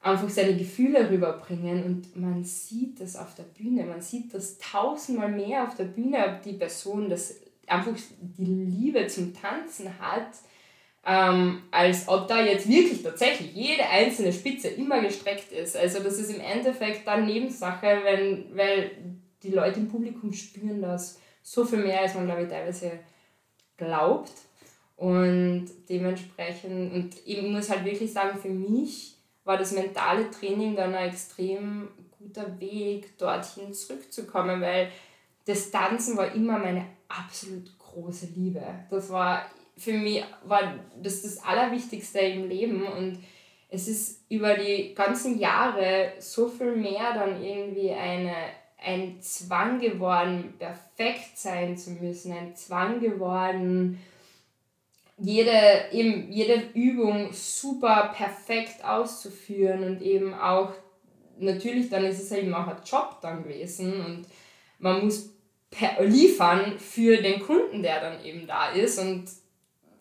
einfach 0.00 0.30
seine 0.30 0.56
Gefühle 0.56 1.10
rüberbringen 1.10 1.84
und 1.84 2.16
man 2.16 2.42
sieht 2.44 3.00
das 3.00 3.14
auf 3.14 3.34
der 3.34 3.42
Bühne, 3.42 3.84
man 3.84 4.00
sieht 4.00 4.32
das 4.32 4.56
tausendmal 4.58 5.30
mehr 5.30 5.64
auf 5.64 5.74
der 5.74 5.84
Bühne, 5.84 6.24
ob 6.26 6.42
die 6.42 6.54
Person 6.54 7.10
das 7.10 7.34
einfach 7.70 7.92
die 8.20 8.44
Liebe 8.44 9.06
zum 9.06 9.34
Tanzen 9.34 9.98
hat, 9.98 10.28
ähm, 11.06 11.62
als 11.70 12.06
ob 12.08 12.28
da 12.28 12.44
jetzt 12.44 12.68
wirklich 12.68 13.02
tatsächlich 13.02 13.54
jede 13.54 13.88
einzelne 13.88 14.32
Spitze 14.32 14.68
immer 14.68 15.00
gestreckt 15.00 15.52
ist. 15.52 15.76
Also 15.76 16.00
das 16.00 16.18
ist 16.18 16.30
im 16.30 16.40
Endeffekt 16.40 17.06
dann 17.06 17.26
Nebensache, 17.26 18.00
wenn, 18.04 18.56
weil 18.56 18.90
die 19.42 19.50
Leute 19.50 19.80
im 19.80 19.88
Publikum 19.88 20.32
spüren 20.32 20.82
das 20.82 21.18
so 21.42 21.64
viel 21.64 21.78
mehr, 21.78 22.02
als 22.02 22.14
man 22.14 22.26
glaube 22.26 22.42
ich 22.42 22.48
teilweise 22.48 22.92
glaubt. 23.76 24.32
Und 24.96 25.68
dementsprechend, 25.88 26.92
und 26.92 27.10
ich 27.24 27.40
muss 27.40 27.70
halt 27.70 27.84
wirklich 27.84 28.12
sagen, 28.12 28.38
für 28.38 28.48
mich 28.48 29.14
war 29.44 29.56
das 29.56 29.72
mentale 29.72 30.30
Training 30.30 30.74
dann 30.74 30.94
ein 30.94 31.08
extrem 31.08 31.88
guter 32.18 32.60
Weg, 32.60 33.16
dorthin 33.16 33.72
zurückzukommen, 33.72 34.60
weil 34.60 34.90
das 35.48 35.70
Tanzen 35.70 36.16
war 36.18 36.32
immer 36.34 36.58
meine 36.58 36.84
absolut 37.08 37.76
große 37.78 38.28
Liebe. 38.36 38.62
Das 38.90 39.08
war 39.08 39.46
für 39.78 39.94
mich 39.94 40.22
war 40.44 40.74
das 41.00 41.22
das 41.22 41.42
Allerwichtigste 41.42 42.18
im 42.18 42.48
Leben 42.48 42.86
und 42.86 43.18
es 43.70 43.88
ist 43.88 44.24
über 44.28 44.54
die 44.54 44.94
ganzen 44.94 45.38
Jahre 45.38 46.12
so 46.18 46.48
viel 46.48 46.76
mehr 46.76 47.14
dann 47.14 47.42
irgendwie 47.42 47.90
eine, 47.92 48.34
ein 48.84 49.20
Zwang 49.20 49.78
geworden, 49.78 50.54
perfekt 50.58 51.36
sein 51.38 51.76
zu 51.76 51.92
müssen, 51.92 52.32
ein 52.32 52.56
Zwang 52.56 53.00
geworden, 53.00 54.00
jede, 55.16 55.86
eben 55.92 56.30
jede 56.30 56.62
Übung 56.74 57.32
super 57.32 58.12
perfekt 58.14 58.84
auszuführen 58.84 59.84
und 59.84 60.02
eben 60.02 60.34
auch, 60.34 60.72
natürlich 61.38 61.88
dann 61.88 62.04
ist 62.04 62.20
es 62.20 62.32
eben 62.32 62.54
auch 62.54 62.66
ein 62.66 62.82
Job 62.84 63.18
dann 63.22 63.42
gewesen 63.44 64.04
und 64.04 64.26
man 64.78 65.04
muss 65.04 65.37
liefern 66.00 66.78
für 66.78 67.18
den 67.18 67.40
Kunden, 67.40 67.82
der 67.82 68.00
dann 68.00 68.24
eben 68.24 68.46
da 68.46 68.70
ist. 68.70 68.98
Und 68.98 69.26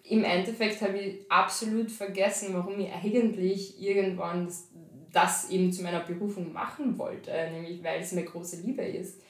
im 0.03 0.23
Endeffekt 0.23 0.81
habe 0.81 0.97
ich 0.97 1.31
absolut 1.31 1.91
vergessen, 1.91 2.53
warum 2.53 2.79
ich 2.79 2.91
eigentlich 2.91 3.81
irgendwann 3.81 4.45
das, 4.45 4.69
das 5.11 5.49
eben 5.49 5.71
zu 5.71 5.83
meiner 5.83 6.01
Berufung 6.01 6.53
machen 6.53 6.97
wollte, 6.97 7.31
nämlich 7.51 7.83
weil 7.83 8.01
es 8.01 8.13
eine 8.13 8.23
große 8.23 8.61
Liebe 8.61 8.83
ist. 8.83 9.21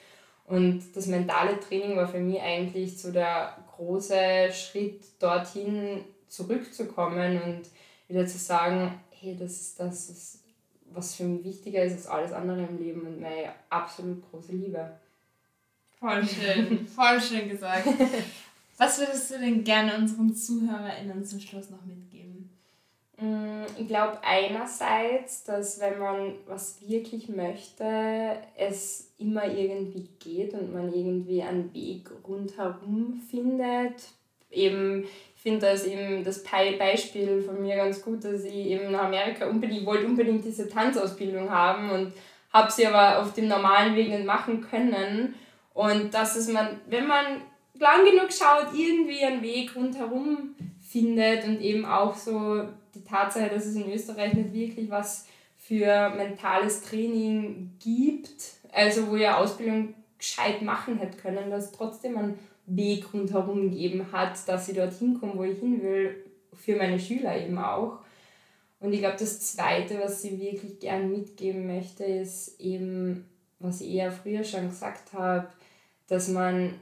Und 0.46 0.82
das 0.94 1.06
mentale 1.06 1.60
Training 1.60 1.96
war 1.96 2.08
für 2.08 2.20
mich 2.20 2.40
eigentlich 2.40 2.98
so 2.98 3.12
der 3.12 3.56
große 3.76 4.50
Schritt 4.52 5.02
dorthin 5.18 6.04
zurückzukommen 6.26 7.40
und 7.42 7.62
wieder 8.08 8.26
zu 8.26 8.38
sagen, 8.38 8.98
hey, 9.10 9.36
das 9.38 9.52
ist 9.52 9.80
das, 9.80 10.38
was 10.92 11.16
für 11.16 11.24
mich 11.24 11.44
wichtiger 11.44 11.82
ist 11.82 11.94
als 11.94 12.06
alles 12.06 12.32
andere 12.32 12.64
im 12.64 12.78
Leben 12.78 13.02
und 13.02 13.20
meine 13.20 13.52
absolut 13.68 14.22
große 14.30 14.52
Liebe. 14.52 14.92
Voll 16.00 16.24
schön, 16.26 16.86
voll 16.86 17.20
schön 17.20 17.48
gesagt. 17.48 17.86
Was 18.76 19.00
würdest 19.00 19.32
du 19.32 19.38
denn 19.38 19.64
gerne 19.64 19.96
unseren 19.96 20.32
ZuhörerInnen 20.32 21.24
zum 21.24 21.40
Schluss 21.40 21.70
noch 21.70 21.84
mitgeben? 21.84 22.50
Mm, 23.20 23.64
ich 23.76 23.88
glaube 23.88 24.18
einerseits, 24.22 25.42
dass 25.42 25.80
wenn 25.80 25.98
man 25.98 26.34
was 26.46 26.78
wirklich 26.86 27.28
möchte, 27.28 28.36
es 28.56 29.10
immer 29.18 29.46
irgendwie 29.46 30.08
geht 30.20 30.54
und 30.54 30.72
man 30.72 30.92
irgendwie 30.94 31.42
einen 31.42 31.74
Weg 31.74 32.08
rundherum 32.26 33.20
findet. 33.28 34.04
Eben, 34.52 35.02
ich 35.02 35.42
finde 35.42 35.66
das 35.66 35.84
eben 35.84 36.22
das 36.22 36.44
Beispiel 36.44 37.42
von 37.42 37.60
mir 37.60 37.74
ganz 37.74 38.00
gut, 38.02 38.22
dass 38.22 38.44
ich 38.44 38.54
eben 38.54 38.92
nach 38.92 39.04
Amerika 39.04 39.48
unbedingt, 39.48 39.84
wollte 39.84 40.06
unbedingt 40.06 40.44
diese 40.44 40.68
Tanzausbildung 40.68 41.50
haben 41.50 41.90
und 41.90 42.12
habe 42.52 42.70
sie 42.70 42.86
aber 42.86 43.20
auf 43.20 43.34
dem 43.34 43.48
normalen 43.48 43.96
Weg 43.96 44.10
nicht 44.10 44.24
machen 44.24 44.60
können. 44.60 45.34
Und 45.78 46.12
dass 46.12 46.34
es 46.34 46.48
man, 46.48 46.80
wenn 46.88 47.06
man 47.06 47.40
lang 47.78 48.04
genug 48.04 48.32
schaut, 48.32 48.74
irgendwie 48.76 49.22
einen 49.22 49.42
Weg 49.42 49.76
rundherum 49.76 50.56
findet 50.80 51.46
und 51.46 51.60
eben 51.60 51.84
auch 51.84 52.16
so 52.16 52.64
die 52.96 53.04
Tatsache, 53.04 53.48
dass 53.48 53.64
es 53.64 53.76
in 53.76 53.88
Österreich 53.88 54.34
nicht 54.34 54.52
wirklich 54.52 54.90
was 54.90 55.28
für 55.56 56.10
mentales 56.16 56.82
Training 56.82 57.76
gibt, 57.78 58.42
also 58.72 59.06
wo 59.06 59.14
ihr 59.14 59.38
Ausbildung 59.38 59.94
gescheit 60.18 60.62
machen 60.62 60.98
hätte 60.98 61.16
können, 61.16 61.48
dass 61.48 61.70
trotzdem 61.70 62.18
einen 62.18 62.38
Weg 62.66 63.14
rundherum 63.14 63.70
gegeben 63.70 64.08
hat, 64.10 64.48
dass 64.48 64.68
ich 64.68 64.74
dorthin 64.74 65.20
komme, 65.20 65.34
wo 65.36 65.44
ich 65.44 65.60
hin 65.60 65.80
will, 65.80 66.24
für 66.54 66.74
meine 66.74 66.98
Schüler 66.98 67.40
eben 67.40 67.56
auch. 67.56 68.00
Und 68.80 68.92
ich 68.92 68.98
glaube, 68.98 69.16
das 69.16 69.52
Zweite, 69.52 70.00
was 70.02 70.24
ich 70.24 70.40
wirklich 70.40 70.80
gern 70.80 71.12
mitgeben 71.12 71.68
möchte, 71.68 72.02
ist 72.02 72.58
eben, 72.58 73.28
was 73.60 73.80
ich 73.80 73.90
eher 73.90 74.10
früher 74.10 74.42
schon 74.42 74.66
gesagt 74.66 75.12
habe, 75.12 75.46
dass 76.08 76.28
man 76.28 76.74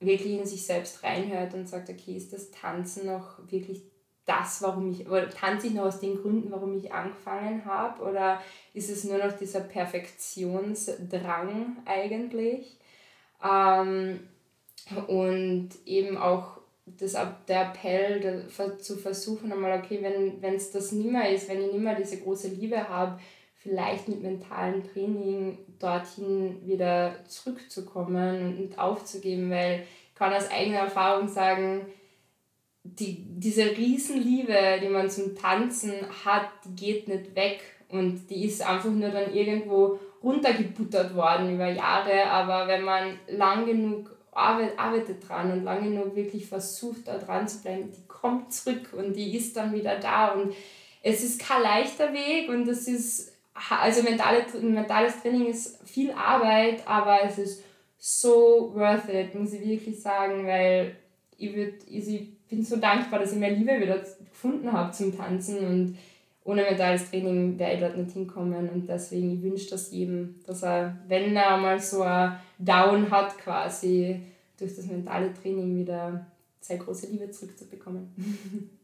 wirklich 0.00 0.38
in 0.38 0.46
sich 0.46 0.66
selbst 0.66 1.02
reinhört 1.02 1.54
und 1.54 1.68
sagt, 1.68 1.88
okay, 1.88 2.16
ist 2.16 2.32
das 2.32 2.50
Tanzen 2.50 3.06
noch 3.06 3.38
wirklich 3.50 3.82
das, 4.24 4.62
warum 4.62 4.90
ich, 4.90 5.08
oder 5.08 5.28
tanze 5.28 5.66
ich 5.68 5.74
noch 5.74 5.84
aus 5.84 6.00
den 6.00 6.20
Gründen, 6.20 6.50
warum 6.52 6.76
ich 6.76 6.92
angefangen 6.92 7.64
habe, 7.64 8.02
oder 8.02 8.42
ist 8.72 8.90
es 8.90 9.04
nur 9.04 9.18
noch 9.18 9.32
dieser 9.32 9.60
Perfektionsdrang 9.60 11.76
eigentlich? 11.84 12.78
Ähm, 13.44 14.20
und 15.08 15.70
eben 15.86 16.16
auch 16.16 16.58
das, 16.86 17.16
der 17.48 17.68
Appell 17.68 18.46
zu 18.78 18.96
versuchen, 18.96 19.52
einmal, 19.52 19.76
okay, 19.78 20.00
wenn 20.40 20.54
es 20.54 20.70
das 20.70 20.92
nicht 20.92 21.10
mehr 21.10 21.32
ist, 21.32 21.48
wenn 21.48 21.62
ich 21.62 21.72
nicht 21.72 21.82
mehr 21.82 21.96
diese 21.96 22.20
große 22.20 22.48
Liebe 22.48 22.88
habe, 22.88 23.18
vielleicht 23.62 24.08
mit 24.08 24.22
mentalem 24.22 24.82
Training 24.92 25.58
dorthin 25.78 26.66
wieder 26.66 27.14
zurückzukommen 27.26 28.58
und 28.58 28.78
aufzugeben, 28.78 29.50
weil 29.50 29.84
ich 30.08 30.14
kann 30.14 30.32
aus 30.32 30.50
eigener 30.50 30.80
Erfahrung 30.80 31.28
sagen, 31.28 31.86
die, 32.84 33.24
diese 33.38 33.76
Riesenliebe, 33.76 34.80
die 34.82 34.88
man 34.88 35.08
zum 35.08 35.36
Tanzen 35.36 35.92
hat, 36.24 36.48
die 36.64 36.74
geht 36.74 37.08
nicht 37.08 37.36
weg 37.36 37.60
und 37.88 38.28
die 38.28 38.44
ist 38.44 38.66
einfach 38.66 38.90
nur 38.90 39.10
dann 39.10 39.32
irgendwo 39.32 39.98
runtergebuttert 40.22 41.14
worden 41.14 41.54
über 41.54 41.68
Jahre, 41.68 42.26
aber 42.26 42.66
wenn 42.66 42.82
man 42.82 43.18
lang 43.28 43.66
genug 43.66 44.16
arbeitet, 44.32 44.78
arbeitet 44.78 45.28
dran 45.28 45.52
und 45.52 45.64
lang 45.64 45.84
genug 45.84 46.16
wirklich 46.16 46.46
versucht, 46.46 47.06
da 47.06 47.18
dran 47.18 47.46
zu 47.46 47.62
bleiben, 47.62 47.92
die 47.92 48.06
kommt 48.08 48.52
zurück 48.52 48.92
und 48.96 49.14
die 49.14 49.36
ist 49.36 49.56
dann 49.56 49.72
wieder 49.72 49.98
da. 49.98 50.32
Und 50.32 50.54
es 51.02 51.22
ist 51.22 51.40
kein 51.40 51.62
leichter 51.62 52.12
Weg 52.12 52.48
und 52.48 52.66
es 52.66 52.88
ist 52.88 53.31
also 53.54 54.02
mentale, 54.02 54.44
mentales 54.60 55.20
Training 55.20 55.46
ist 55.46 55.78
viel 55.86 56.10
Arbeit, 56.12 56.86
aber 56.86 57.18
es 57.24 57.38
ist 57.38 57.62
so 57.98 58.72
worth 58.74 59.08
it, 59.08 59.34
muss 59.34 59.52
ich 59.52 59.64
wirklich 59.64 60.00
sagen, 60.00 60.46
weil 60.46 60.96
ich, 61.36 61.54
würd, 61.54 61.74
ich 61.88 62.46
bin 62.48 62.64
so 62.64 62.76
dankbar, 62.76 63.20
dass 63.20 63.32
ich 63.32 63.38
mehr 63.38 63.50
Liebe 63.50 63.80
wieder 63.80 63.98
gefunden 63.98 64.72
habe 64.72 64.92
zum 64.92 65.16
Tanzen 65.16 65.58
und 65.66 65.98
ohne 66.44 66.62
mentales 66.62 67.08
Training 67.08 67.58
wäre 67.58 67.74
ich 67.74 67.80
dort 67.80 67.96
nicht 67.96 68.12
hinkommen 68.12 68.68
und 68.68 68.88
deswegen 68.88 69.34
ich 69.34 69.42
wünsche 69.42 69.70
das 69.70 69.92
jedem, 69.92 70.40
dass 70.46 70.62
er, 70.64 70.98
wenn 71.06 71.36
er 71.36 71.56
mal 71.56 71.78
so 71.78 72.02
ein 72.02 72.36
Down 72.58 73.10
hat 73.10 73.38
quasi, 73.38 74.20
durch 74.58 74.74
das 74.74 74.86
mentale 74.86 75.32
Training 75.34 75.76
wieder 75.78 76.26
seine 76.60 76.80
große 76.80 77.08
Liebe 77.08 77.30
zurückzubekommen. 77.30 78.70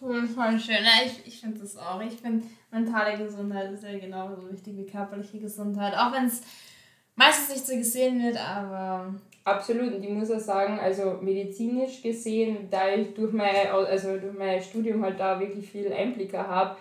Cool, 0.00 0.26
voll 0.26 0.58
schön. 0.58 0.84
Ja, 0.84 1.04
ich 1.04 1.26
ich 1.26 1.40
finde 1.40 1.60
das 1.60 1.76
auch. 1.76 2.00
Ich 2.00 2.20
finde, 2.20 2.46
mentale 2.70 3.16
Gesundheit 3.16 3.72
ist 3.72 3.84
ja 3.84 3.96
genauso 3.98 4.50
wichtig 4.50 4.76
wie 4.76 4.86
körperliche 4.86 5.38
Gesundheit. 5.38 5.94
Auch 5.94 6.12
wenn 6.12 6.26
es 6.26 6.42
meistens 7.14 7.50
nicht 7.50 7.66
so 7.66 7.76
gesehen 7.76 8.22
wird, 8.22 8.36
aber. 8.36 9.14
Absolut, 9.44 9.94
und 9.94 10.02
ich 10.02 10.10
muss 10.10 10.30
auch 10.30 10.40
sagen, 10.40 10.78
also 10.78 11.18
medizinisch 11.22 12.02
gesehen, 12.02 12.68
da 12.70 12.90
ich 12.94 13.14
durch 13.14 13.32
mein, 13.32 13.68
also 13.68 14.18
durch 14.18 14.36
mein 14.36 14.60
Studium 14.60 15.02
halt 15.02 15.18
da 15.18 15.40
wirklich 15.40 15.70
viel 15.70 15.90
Einblicke 15.90 16.46
habe, 16.46 16.76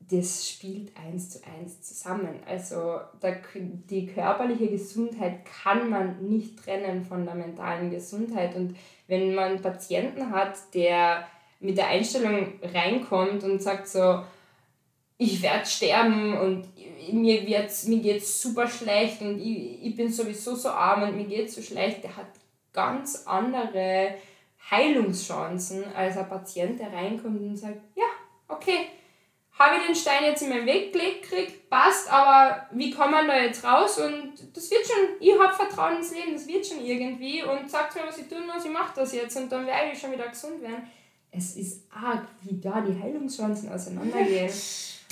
das 0.00 0.48
spielt 0.48 0.90
eins 0.96 1.30
zu 1.30 1.40
eins 1.46 1.80
zusammen. 1.82 2.40
Also 2.46 3.00
da, 3.20 3.32
die 3.54 4.06
körperliche 4.06 4.68
Gesundheit 4.68 5.44
kann 5.44 5.88
man 5.88 6.28
nicht 6.28 6.58
trennen 6.58 7.04
von 7.04 7.24
der 7.24 7.34
mentalen 7.34 7.90
Gesundheit. 7.90 8.56
Und 8.56 8.76
wenn 9.06 9.34
man 9.34 9.52
einen 9.52 9.62
Patienten 9.62 10.30
hat, 10.30 10.58
der 10.74 11.26
mit 11.62 11.78
der 11.78 11.88
Einstellung 11.88 12.54
reinkommt 12.62 13.44
und 13.44 13.62
sagt 13.62 13.88
so, 13.88 14.22
ich 15.16 15.40
werde 15.42 15.66
sterben 15.66 16.36
und 16.36 16.68
mir, 17.12 17.42
mir 17.42 18.00
geht 18.00 18.22
es 18.22 18.42
super 18.42 18.66
schlecht 18.66 19.20
und 19.22 19.40
ich, 19.40 19.84
ich 19.86 19.96
bin 19.96 20.12
sowieso 20.12 20.54
so 20.54 20.68
arm 20.68 21.02
und 21.04 21.16
mir 21.16 21.24
geht 21.26 21.48
es 21.48 21.54
so 21.54 21.62
schlecht, 21.62 22.02
der 22.02 22.16
hat 22.16 22.26
ganz 22.72 23.24
andere 23.26 24.14
Heilungschancen 24.70 25.84
als 25.94 26.16
ein 26.16 26.28
Patient, 26.28 26.80
der 26.80 26.92
reinkommt 26.92 27.40
und 27.40 27.56
sagt, 27.56 27.80
ja, 27.94 28.06
okay, 28.48 28.88
habe 29.58 29.76
ich 29.76 29.86
den 29.86 29.94
Stein 29.94 30.24
jetzt 30.24 30.42
in 30.42 30.48
meinen 30.48 30.66
Weg 30.66 30.92
gelegt 30.92 31.22
gekriegt, 31.22 31.70
passt, 31.70 32.10
aber 32.10 32.66
wie 32.72 32.90
kommt 32.90 33.12
man 33.12 33.28
da 33.28 33.36
jetzt 33.36 33.62
raus? 33.64 33.98
Und 33.98 34.32
das 34.54 34.70
wird 34.70 34.86
schon, 34.86 35.16
ich 35.20 35.38
habe 35.38 35.54
Vertrauen 35.54 35.98
ins 35.98 36.12
Leben, 36.12 36.32
das 36.32 36.48
wird 36.48 36.66
schon 36.66 36.84
irgendwie 36.84 37.42
und 37.42 37.70
sagt 37.70 37.94
mir, 37.94 38.02
was 38.06 38.18
ich 38.18 38.28
tun 38.28 38.46
muss, 38.46 38.64
ich 38.64 38.70
mache 38.70 38.94
das 38.96 39.12
jetzt 39.12 39.36
und 39.36 39.52
dann 39.52 39.66
werde 39.66 39.92
ich 39.92 40.00
schon 40.00 40.12
wieder 40.12 40.28
gesund 40.28 40.62
werden. 40.62 40.90
Es 41.32 41.56
ist 41.56 41.82
arg, 41.90 42.28
wie 42.42 42.60
da 42.60 42.82
die 42.82 43.00
Heilungschancen 43.00 43.72
auseinandergehen. 43.72 44.52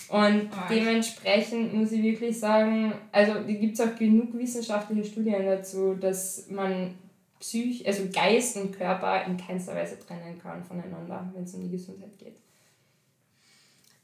Und 0.08 0.50
dementsprechend 0.68 1.72
muss 1.72 1.92
ich 1.92 2.02
wirklich 2.02 2.38
sagen, 2.38 2.92
also 3.10 3.34
gibt 3.46 3.74
es 3.74 3.80
auch 3.80 3.96
genug 3.96 4.36
wissenschaftliche 4.36 5.04
Studien 5.04 5.46
dazu, 5.46 5.94
dass 5.94 6.46
man 6.50 6.94
Psych, 7.38 7.86
also 7.86 8.02
Geist 8.12 8.56
und 8.56 8.76
Körper 8.76 9.24
in 9.24 9.36
keinster 9.36 9.74
Weise 9.74 9.98
trennen 9.98 10.38
kann 10.42 10.62
voneinander, 10.62 11.30
wenn 11.34 11.44
es 11.44 11.54
um 11.54 11.62
die 11.62 11.70
Gesundheit 11.70 12.18
geht. 12.18 12.36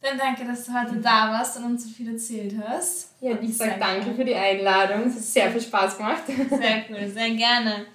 Dann 0.00 0.16
danke, 0.16 0.44
dass 0.44 0.64
du 0.64 0.72
heute 0.72 1.00
da 1.00 1.32
warst 1.32 1.56
und 1.58 1.64
uns 1.64 1.84
so 1.84 1.90
viel 1.90 2.12
erzählt 2.12 2.54
hast. 2.64 3.10
Ja, 3.20 3.36
ich 3.40 3.56
sage 3.56 3.74
danke 3.78 4.14
für 4.14 4.24
die 4.24 4.34
Einladung. 4.34 5.08
Es 5.08 5.16
hat 5.16 5.22
sehr 5.22 5.50
viel 5.50 5.60
Spaß 5.60 5.96
gemacht. 5.96 6.22
Sehr 6.26 6.84
cool, 6.88 7.08
sehr 7.08 7.30
gerne. 7.30 7.86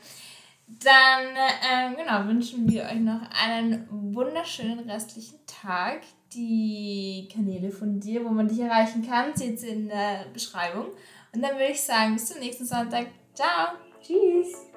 Dann 0.84 1.36
ähm, 1.70 1.96
genau, 1.96 2.28
wünschen 2.28 2.70
wir 2.70 2.84
euch 2.84 3.00
noch 3.00 3.22
einen 3.46 3.88
wunderschönen 3.90 4.90
restlichen 4.90 5.40
Tag. 5.46 6.02
Die 6.34 7.28
Kanäle 7.32 7.72
von 7.72 8.00
dir, 8.00 8.24
wo 8.24 8.30
man 8.30 8.48
dich 8.48 8.60
erreichen 8.60 9.06
kann, 9.06 9.36
seht 9.36 9.62
ihr 9.64 9.74
in 9.74 9.90
der 9.90 10.26
Beschreibung. 10.34 10.88
Und 11.34 11.42
dann 11.42 11.52
würde 11.52 11.72
ich 11.72 11.82
sagen, 11.82 12.14
bis 12.14 12.28
zum 12.28 12.40
nächsten 12.40 12.66
Sonntag. 12.66 13.08
Ciao. 13.34 13.76
Tschüss. 14.02 14.72